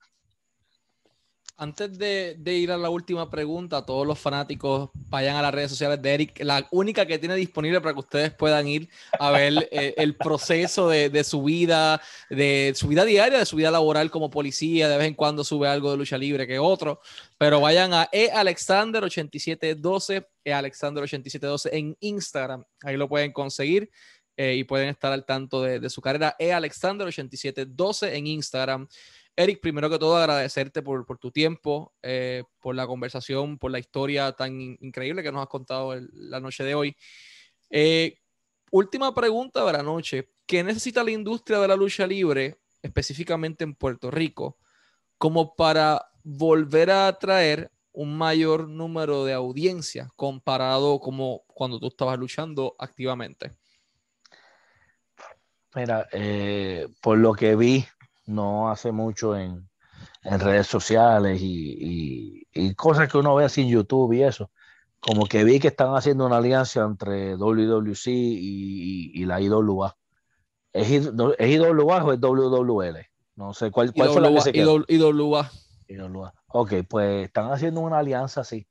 Antes 1.62 1.96
de, 1.96 2.36
ir 2.44 2.72
a 2.72 2.78
la 2.78 2.90
última 2.90 3.30
pregunta, 3.30 3.86
todos 3.86 4.08
los 4.08 4.18
fanáticos 4.18 4.90
vayan 4.96 5.36
a 5.36 5.44
las 5.44 5.54
redes 5.54 5.70
sociales 5.70 6.02
de 6.02 6.12
Eric, 6.12 6.44
la 6.44 6.68
única 6.72 7.06
que 7.06 7.20
tiene 7.20 7.36
disponible 7.36 7.80
para 7.80 7.94
que 7.94 8.00
ustedes 8.00 8.34
puedan 8.34 8.68
ir 8.68 8.90
a 9.20 9.30
ver 9.30 9.70
eh, 9.70 9.94
el 9.98 10.16
proceso 10.16 10.90
de, 10.90 11.24
su 11.24 11.44
vida, 11.44 12.02
de 12.32 12.74
su 12.76 12.88
vida 12.88 13.06
diaria, 13.06 13.38
de 13.38 13.46
su 13.46 13.58
vida 13.58 13.70
laboral 13.70 14.10
como 14.10 14.32
policía. 14.32 14.90
De 14.90 14.98
vez 14.98 15.06
en 15.06 15.14
cuando 15.14 15.44
sube 15.44 15.68
algo 15.68 15.92
de 15.92 15.98
lucha 15.98 16.18
libre 16.18 16.48
que 16.48 16.58
otro, 16.58 17.00
pero 17.38 17.62
vayan 17.62 17.94
a 17.94 18.10
ealexander8712, 18.10 20.26
ealexander8712 20.44 21.70
en 21.74 21.96
Instagram. 22.00 22.64
Ahí 22.82 22.98
lo 22.98 23.08
pueden 23.08 23.32
conseguir. 23.32 23.92
Eh, 24.36 24.56
y 24.56 24.64
pueden 24.64 24.90
estar 24.90 25.12
al 25.12 25.26
tanto 25.26 25.62
de, 25.62 25.80
de 25.80 25.92
su 25.92 26.02
carrera. 26.02 26.36
ealexander8712 26.40 28.14
en 28.14 28.26
Instagram. 28.26 28.88
Eric, 29.36 29.62
primero 29.62 29.90
que 29.90 29.98
todo 29.98 30.18
agradecerte 30.18 30.82
por, 30.82 31.06
tu 31.18 31.32
tiempo, 31.32 31.94
eh, 32.02 32.44
por 32.60 32.76
la 32.76 32.86
conversación, 32.86 33.58
por 33.58 33.72
la 33.72 33.80
historia 33.80 34.32
tan 34.34 34.60
increíble 34.82 35.24
que 35.24 35.32
nos 35.32 35.42
has 35.42 35.48
contado 35.48 35.96
la 36.14 36.40
noche 36.40 36.64
de 36.64 36.76
hoy. 36.76 36.96
Eh, 37.70 38.18
última 38.72 39.14
pregunta 39.16 39.64
de 39.64 39.72
la 39.72 39.84
noche. 39.84 40.30
¿Qué 40.46 40.64
necesita 40.64 41.04
la 41.04 41.12
industria 41.12 41.60
de 41.60 41.68
la 41.68 41.76
lucha 41.76 42.06
libre, 42.06 42.60
específicamente 42.82 43.64
en 43.64 43.74
Puerto 43.74 44.12
Rico, 44.12 44.58
como 45.18 45.56
para 45.56 46.12
volver 46.24 46.92
a 46.92 47.08
atraer 47.08 47.72
un 47.94 48.18
mayor 48.18 48.68
número 48.68 49.26
de 49.26 49.34
audiencia 49.34 50.10
comparado 50.16 51.00
como 51.00 51.44
cuando 51.48 51.80
tú 51.80 51.88
estabas 51.88 52.20
luchando 52.20 52.76
activamente? 52.80 53.52
Mira, 55.74 56.08
eh, 56.12 56.90
por 57.02 57.18
lo 57.18 57.34
que 57.34 57.56
vi 57.56 57.86
no 58.32 58.70
hace 58.70 58.92
mucho 58.92 59.36
en, 59.36 59.70
redes 60.24 60.68
sociales 60.68 61.40
y, 61.42 62.46
cosas 62.76 63.12
que 63.12 63.18
uno 63.18 63.36
ve 63.36 63.46
así 63.46 63.62
en 63.62 63.70
YouTube 63.70 64.14
y 64.14 64.24
eso. 64.24 64.52
Como 65.00 65.26
que 65.26 65.44
vi 65.44 65.60
que 65.60 65.70
están 65.70 65.96
haciendo 65.96 66.26
una 66.28 66.38
alianza 66.38 66.82
entre 66.82 67.36
WWC 67.36 68.08
y, 68.08 69.26
la 69.26 69.42
IWA. 69.42 69.98
¿Es, 70.74 70.90
IWA 70.92 72.04
o 72.04 72.14
es 72.14 72.20
WWL? 72.20 72.98
No 73.36 73.54
sé 73.54 73.72
cuál, 73.72 73.94
cuál 73.94 74.10
fue 74.10 74.22
la 74.22 74.32
que 74.32 74.42
se 74.42 74.52
quedó. 74.52 74.84
IWA. 74.88 75.50
Ok, 76.48 76.74
pues 76.88 77.26
están 77.26 77.52
haciendo 77.52 77.82
una 77.82 78.00
alianza 78.00 78.42
así. 78.42 78.68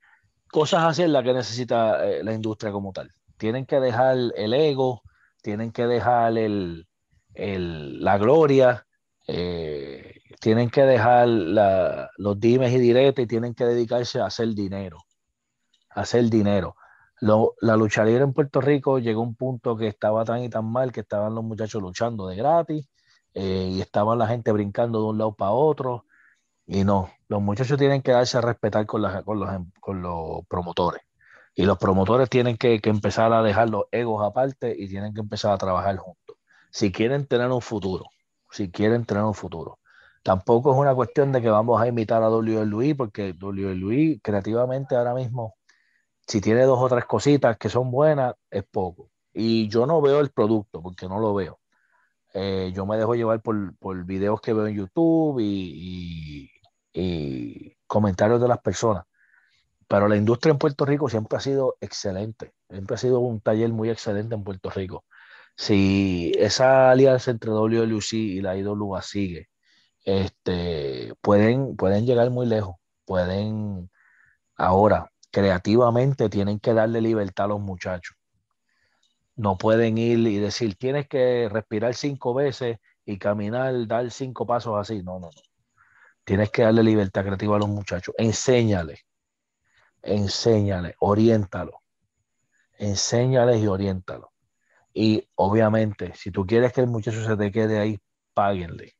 Cosas 0.49 0.83
así 0.83 1.03
es 1.03 1.09
la 1.09 1.23
que 1.23 1.33
necesita 1.33 2.05
eh, 2.05 2.23
la 2.23 2.33
industria 2.33 2.71
como 2.71 2.91
tal. 2.91 3.11
Tienen 3.37 3.65
que 3.65 3.79
dejar 3.79 4.17
el 4.35 4.53
ego, 4.53 5.01
tienen 5.41 5.71
que 5.71 5.87
dejar 5.87 6.37
el, 6.37 6.87
la 7.33 8.17
gloria 8.17 8.85
eh, 9.33 10.21
tienen 10.41 10.69
que 10.69 10.83
dejar 10.83 11.27
los 11.27 12.39
dimes 12.39 12.73
y 12.73 12.79
diretes 12.79 13.23
y 13.23 13.27
tienen 13.27 13.53
que 13.53 13.65
dedicarse 13.65 14.19
a 14.19 14.25
hacer 14.25 14.49
dinero. 14.49 14.97
Hacer 15.89 16.29
dinero. 16.29 16.75
la 17.21 17.75
lucha 17.77 18.03
libre 18.03 18.23
en 18.23 18.33
Puerto 18.33 18.61
Rico 18.61 18.99
llegó 18.99 19.21
a 19.21 19.25
un 19.25 19.35
punto 19.35 19.77
que 19.77 19.87
estaba 19.87 20.25
tan 20.25 20.43
y 20.43 20.49
tan 20.49 20.65
mal 20.65 20.91
que 20.91 21.01
estaban 21.01 21.35
los 21.35 21.43
muchachos 21.43 21.81
luchando 21.81 22.27
de 22.27 22.35
gratis 22.35 22.89
eh, 23.33 23.69
y 23.71 23.81
estaban 23.81 24.19
la 24.19 24.27
gente 24.27 24.51
brincando 24.51 24.99
de 25.01 25.05
un 25.09 25.17
lado 25.17 25.33
para 25.35 25.51
otro. 25.51 26.05
Y 26.67 26.83
no, 26.83 27.09
los 27.29 27.41
muchachos 27.41 27.77
tienen 27.77 28.01
que 28.01 28.11
darse 28.11 28.37
a 28.37 28.41
respetar 28.41 28.85
con, 28.85 29.03
con, 29.23 29.39
los, 29.39 29.49
con 29.79 30.01
los 30.01 30.45
promotores. 30.47 31.03
Y 31.55 31.65
los 31.65 31.77
promotores 31.77 32.29
tienen 32.29 32.57
que, 32.57 32.81
que, 32.81 32.89
empezar 32.89 33.33
a 33.33 33.43
dejar 33.43 33.69
los 33.69 33.85
egos 33.91 34.25
aparte 34.25 34.75
y 34.77 34.87
tienen 34.89 35.13
que 35.13 35.21
empezar 35.21 35.53
a 35.53 35.57
trabajar 35.57 35.97
juntos. 35.97 36.37
Si 36.71 36.91
quieren 36.91 37.27
tener 37.27 37.49
un 37.51 37.61
futuro 37.61 38.05
si 38.51 38.71
quieren 38.71 39.05
tener 39.05 39.23
un 39.23 39.33
futuro. 39.33 39.79
Tampoco 40.23 40.73
es 40.73 40.77
una 40.79 40.93
cuestión 40.95 41.31
de 41.31 41.41
que 41.41 41.49
vamos 41.49 41.81
a 41.81 41.87
imitar 41.87 42.23
a 42.23 42.29
WWE, 42.29 42.95
porque 42.95 43.33
WWE 43.39 44.19
creativamente 44.21 44.95
ahora 44.95 45.15
mismo, 45.15 45.55
si 46.27 46.41
tiene 46.41 46.63
dos 46.63 46.79
o 46.81 46.89
tres 46.89 47.05
cositas 47.05 47.57
que 47.57 47.69
son 47.69 47.91
buenas, 47.91 48.35
es 48.51 48.63
poco. 48.63 49.11
Y 49.33 49.69
yo 49.69 49.85
no 49.87 50.01
veo 50.01 50.19
el 50.21 50.31
producto, 50.31 50.81
porque 50.81 51.07
no 51.07 51.19
lo 51.19 51.33
veo. 51.33 51.59
Eh, 52.33 52.71
yo 52.75 52.85
me 52.85 52.97
dejo 52.97 53.15
llevar 53.15 53.41
por, 53.41 53.75
por, 53.77 54.05
videos 54.05 54.41
que 54.41 54.53
veo 54.53 54.67
en 54.67 54.75
YouTube 54.77 55.39
y, 55.41 56.49
y 56.93 57.75
comentarios 57.87 58.41
de 58.41 58.47
las 58.47 58.59
personas. 58.59 59.05
Pero 59.87 60.07
la 60.07 60.17
industria 60.17 60.51
en 60.51 60.57
Puerto 60.59 60.85
Rico 60.85 61.09
siempre 61.09 61.37
ha 61.37 61.41
sido 61.41 61.77
excelente. 61.81 62.53
Siempre 62.69 62.95
ha 62.95 62.97
sido 62.97 63.19
un 63.19 63.41
taller 63.41 63.69
muy 63.69 63.89
excelente 63.89 64.35
en 64.35 64.43
Puerto 64.43 64.69
Rico 64.69 65.05
si 65.55 66.31
esa 66.37 66.91
alianza 66.91 67.31
entre 67.31 67.51
WLUC 67.51 68.13
y 68.13 68.41
la 68.41 68.57
IWA 68.57 69.01
sigue, 69.01 69.49
este, 70.03 71.13
pueden, 71.21 71.75
pueden 71.75 72.05
llegar 72.05 72.29
muy 72.31 72.47
lejos. 72.47 72.75
Pueden, 73.05 73.89
ahora, 74.55 75.11
creativamente 75.31 76.29
tienen 76.29 76.59
que 76.59 76.73
darle 76.73 77.01
libertad 77.01 77.45
a 77.45 77.49
los 77.49 77.61
muchachos. 77.61 78.15
No 79.35 79.57
pueden 79.57 79.97
ir 79.97 80.19
y 80.19 80.37
decir, 80.39 80.75
tienes 80.75 81.07
que 81.07 81.49
respirar 81.51 81.95
cinco 81.95 82.33
veces 82.33 82.77
y 83.05 83.17
caminar, 83.17 83.87
dar 83.87 84.11
cinco 84.11 84.45
pasos 84.45 84.77
así. 84.79 85.03
No, 85.03 85.19
no, 85.19 85.27
no. 85.27 85.41
Tienes 86.23 86.51
que 86.51 86.63
darle 86.63 86.83
libertad 86.83 87.23
creativa 87.23 87.55
a 87.55 87.59
los 87.59 87.69
muchachos. 87.69 88.13
Enséñales, 88.17 89.05
enséñales, 90.01 90.95
oriéntalo. 90.99 91.81
Enséñales 92.77 93.61
y 93.61 93.67
oriéntalo. 93.67 94.30
Y 94.93 95.27
obviamente, 95.35 96.13
si 96.15 96.31
tú 96.31 96.45
quieres 96.45 96.73
que 96.73 96.81
el 96.81 96.87
muchacho 96.87 97.23
se 97.23 97.37
te 97.37 97.51
quede 97.51 97.79
ahí, 97.79 97.99
páguenle. 98.33 98.95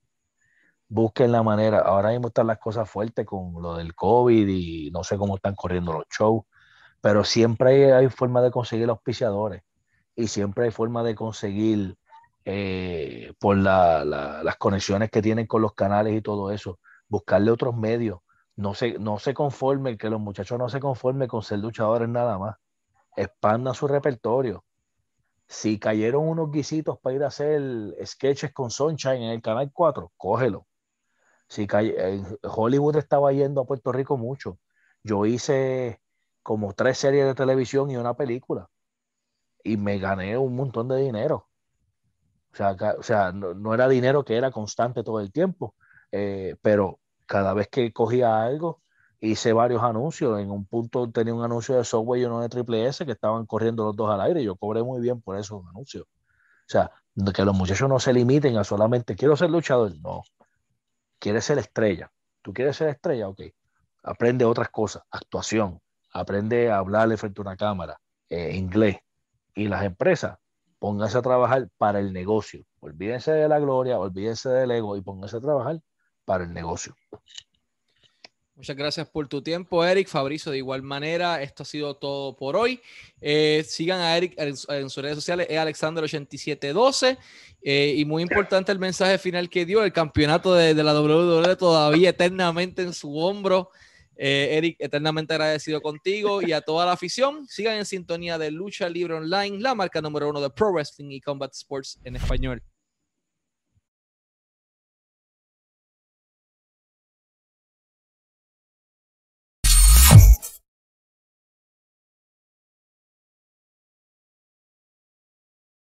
Busquen 0.88 1.32
la 1.32 1.44
manera. 1.44 1.80
Ahora 1.80 2.10
mismo 2.12 2.28
están 2.30 2.48
las 2.48 2.60
cosas 2.60 2.90
fuertes 2.90 3.26
con 3.26 3.62
lo 3.62 3.76
del 3.76 3.96
COVID 3.96 4.48
y 4.48 4.92
no 4.92 5.04
sé 5.04 5.18
cómo 5.18 5.36
están 5.36 5.56
corriendo 5.56 5.94
los 5.94 6.06
shows, 6.10 6.44
pero 7.02 7.24
siempre 7.24 7.94
hay, 7.94 8.10
forma 8.10 8.42
de 8.42 8.52
conseguir 8.52 8.90
auspiciadores 8.90 9.64
y 10.16 10.28
siempre 10.28 10.66
hay 10.66 10.72
forma 10.72 11.04
de 11.04 11.16
conseguir 11.16 11.98
eh, 12.46 13.34
por 13.40 13.58
las 13.58 14.58
conexiones 14.58 15.10
que 15.12 15.22
tienen 15.22 15.48
con 15.48 15.62
los 15.62 15.74
canales 15.74 16.14
y 16.16 16.22
todo 16.22 16.52
eso, 16.52 16.80
buscarle 17.08 17.52
otros 17.52 17.76
medios. 17.76 18.20
No 18.56 18.74
se, 18.74 19.00
no 19.00 19.20
se 19.20 19.34
conformen, 19.34 19.98
que 19.98 20.10
los 20.10 20.20
muchachos 20.20 20.60
no 20.60 20.70
se 20.70 20.80
conformen 20.80 21.28
con 21.28 21.42
ser 21.42 21.60
luchadores 21.60 22.10
nada 22.10 22.38
más. 22.38 22.58
Expandan 23.16 23.74
su 23.74 23.88
repertorio 23.88 24.64
si 25.52 25.80
cayeron 25.80 26.30
unos 26.30 26.50
guisitos 26.50 26.98
para 27.00 27.16
ir 27.18 27.24
a 27.26 27.28
hacer 27.28 27.62
sketches 28.06 28.54
con 28.54 28.72
Sunshine 28.72 29.24
en 29.24 29.30
el 29.32 29.42
Canal 29.42 29.70
4, 29.74 30.14
cógelo. 30.16 30.66
Si 31.50 31.68
Hollywood 32.42 32.96
estaba 32.96 33.34
yendo 33.34 33.60
a 33.60 33.66
Puerto 33.66 33.92
Rico 33.92 34.16
mucho. 34.16 34.60
Yo 35.04 35.26
hice 35.26 36.00
como 36.42 36.72
tres 36.72 37.00
series 37.00 37.26
de 37.26 37.36
televisión 37.36 37.92
y 37.92 37.98
una 37.98 38.14
película. 38.14 38.70
Y 39.62 39.76
me 39.76 40.00
gané 40.00 40.38
un 40.38 40.56
montón 40.56 40.88
de 40.88 41.02
dinero. 41.02 41.50
O 42.54 42.56
sea, 42.56 42.78
o 42.98 43.04
sea 43.04 43.34
no, 43.34 43.74
era 43.74 43.90
dinero 43.90 44.24
que 44.24 44.38
era 44.38 44.52
constante 44.52 45.04
todo 45.04 45.20
el 45.20 45.34
tiempo. 45.34 45.76
Eh, 46.14 46.56
pero 46.62 47.02
cada 47.26 47.54
vez 47.54 47.68
que 47.68 47.92
cogía 47.92 48.42
algo, 48.42 48.81
hice 49.22 49.54
varios 49.54 49.84
anuncios. 49.84 50.40
En 50.40 50.52
un 50.52 50.66
punto 50.66 51.10
tenía 51.10 51.34
un 51.34 51.44
anuncio 51.44 51.76
de 51.76 51.86
Subway 51.86 52.22
y 52.22 52.26
uno 52.26 52.42
de 52.42 52.50
Triple 52.50 52.88
S 52.88 53.06
que 53.06 53.14
estaban 53.14 53.46
corriendo 53.46 53.86
los 53.86 53.96
dos 53.96 54.10
al 54.10 54.20
aire. 54.22 54.44
Yo 54.44 54.56
cobré 54.56 54.84
muy 54.84 55.00
bien 55.00 55.22
por 55.22 55.38
esos 55.38 55.66
anuncios. 55.68 56.04
O 56.04 56.72
sea, 56.72 56.92
que 57.34 57.46
los 57.46 57.56
muchachos 57.56 57.88
no 57.88 58.00
se 58.00 58.14
limiten 58.14 58.58
a 58.58 58.64
solamente 58.64 59.16
quiero 59.16 59.38
ser 59.38 59.50
luchador. 59.52 59.94
No. 60.02 60.24
Quieres 61.20 61.46
ser 61.46 61.60
estrella. 61.60 62.12
¿Tú 62.42 62.52
quieres 62.54 62.76
ser 62.76 62.90
estrella? 62.90 63.28
Ok. 63.30 63.42
Aprende 64.04 64.44
otras 64.44 64.70
cosas. 64.70 65.04
Actuación. 65.12 65.80
Aprende 66.14 66.72
a 66.72 66.80
hablarle 66.80 67.16
frente 67.16 67.40
a 67.40 67.44
una 67.44 67.56
cámara. 67.56 68.00
Eh, 68.30 68.56
inglés. 68.56 68.98
Y 69.54 69.68
las 69.68 69.84
empresas, 69.84 70.40
pónganse 70.80 71.18
a 71.18 71.22
trabajar 71.22 71.70
para 71.78 72.00
el 72.00 72.12
negocio. 72.12 72.66
Olvídense 72.80 73.32
de 73.32 73.48
la 73.48 73.60
gloria, 73.60 74.00
olvídense 74.00 74.50
del 74.50 74.72
ego 74.72 74.98
y 74.98 75.02
pónganse 75.02 75.38
a 75.38 75.42
trabajar 75.42 75.80
para 76.26 76.46
el 76.46 76.54
negocio. 76.54 76.96
Muchas 78.56 78.76
gracias 78.76 79.10
por 79.10 79.28
tu 79.28 79.42
tiempo, 79.42 79.84
Eric. 79.84 80.08
Fabricio, 80.08 80.52
de 80.52 80.58
igual 80.58 80.84
manera, 80.84 81.42
esto 81.42 81.64
ha 81.64 81.66
sido 81.66 81.96
todo 81.96 82.36
por 82.36 82.56
hoy. 82.56 82.80
Eh, 83.20 83.66
sigan 83.68 84.02
a 84.02 84.16
Eric 84.16 84.34
en, 84.38 84.56
sus 84.56 84.98
redes 84.98 85.16
sociales, 85.16 85.48
es 85.50 85.58
Alexander8712. 85.58 87.18
Eh, 87.64 87.96
y 87.98 88.06
muy 88.06 88.22
importante 88.22 88.72
el 88.72 88.80
mensaje 88.80 89.18
final 89.18 89.50
que 89.50 89.66
dio: 89.66 89.84
el 89.84 89.94
campeonato 89.94 90.54
de, 90.54 90.74
de 90.74 90.84
la 90.84 91.00
WWE 91.00 91.56
todavía 91.56 92.10
eternamente 92.10 92.84
en 92.84 92.94
su 92.94 93.18
hombro. 93.18 93.72
Eh, 94.24 94.58
Eric, 94.58 94.76
eternamente 94.78 95.34
agradecido 95.34 95.82
contigo 95.82 96.44
y 96.44 96.52
a 96.52 96.62
toda 96.62 96.86
la 96.86 96.92
afición. 96.92 97.48
Sigan 97.48 97.78
en 97.78 97.86
sintonía 97.88 98.38
de 98.38 98.52
Lucha 98.52 98.88
Libre 98.88 99.16
Online, 99.16 99.60
la 99.60 99.74
marca 99.74 100.00
número 100.00 100.30
uno 100.30 100.40
de 100.40 100.52
Pro 100.52 100.72
Wrestling 100.72 101.10
y 101.10 101.22
Combat 101.22 101.52
Sports 101.54 102.00
en 102.04 102.18
español. 102.18 102.62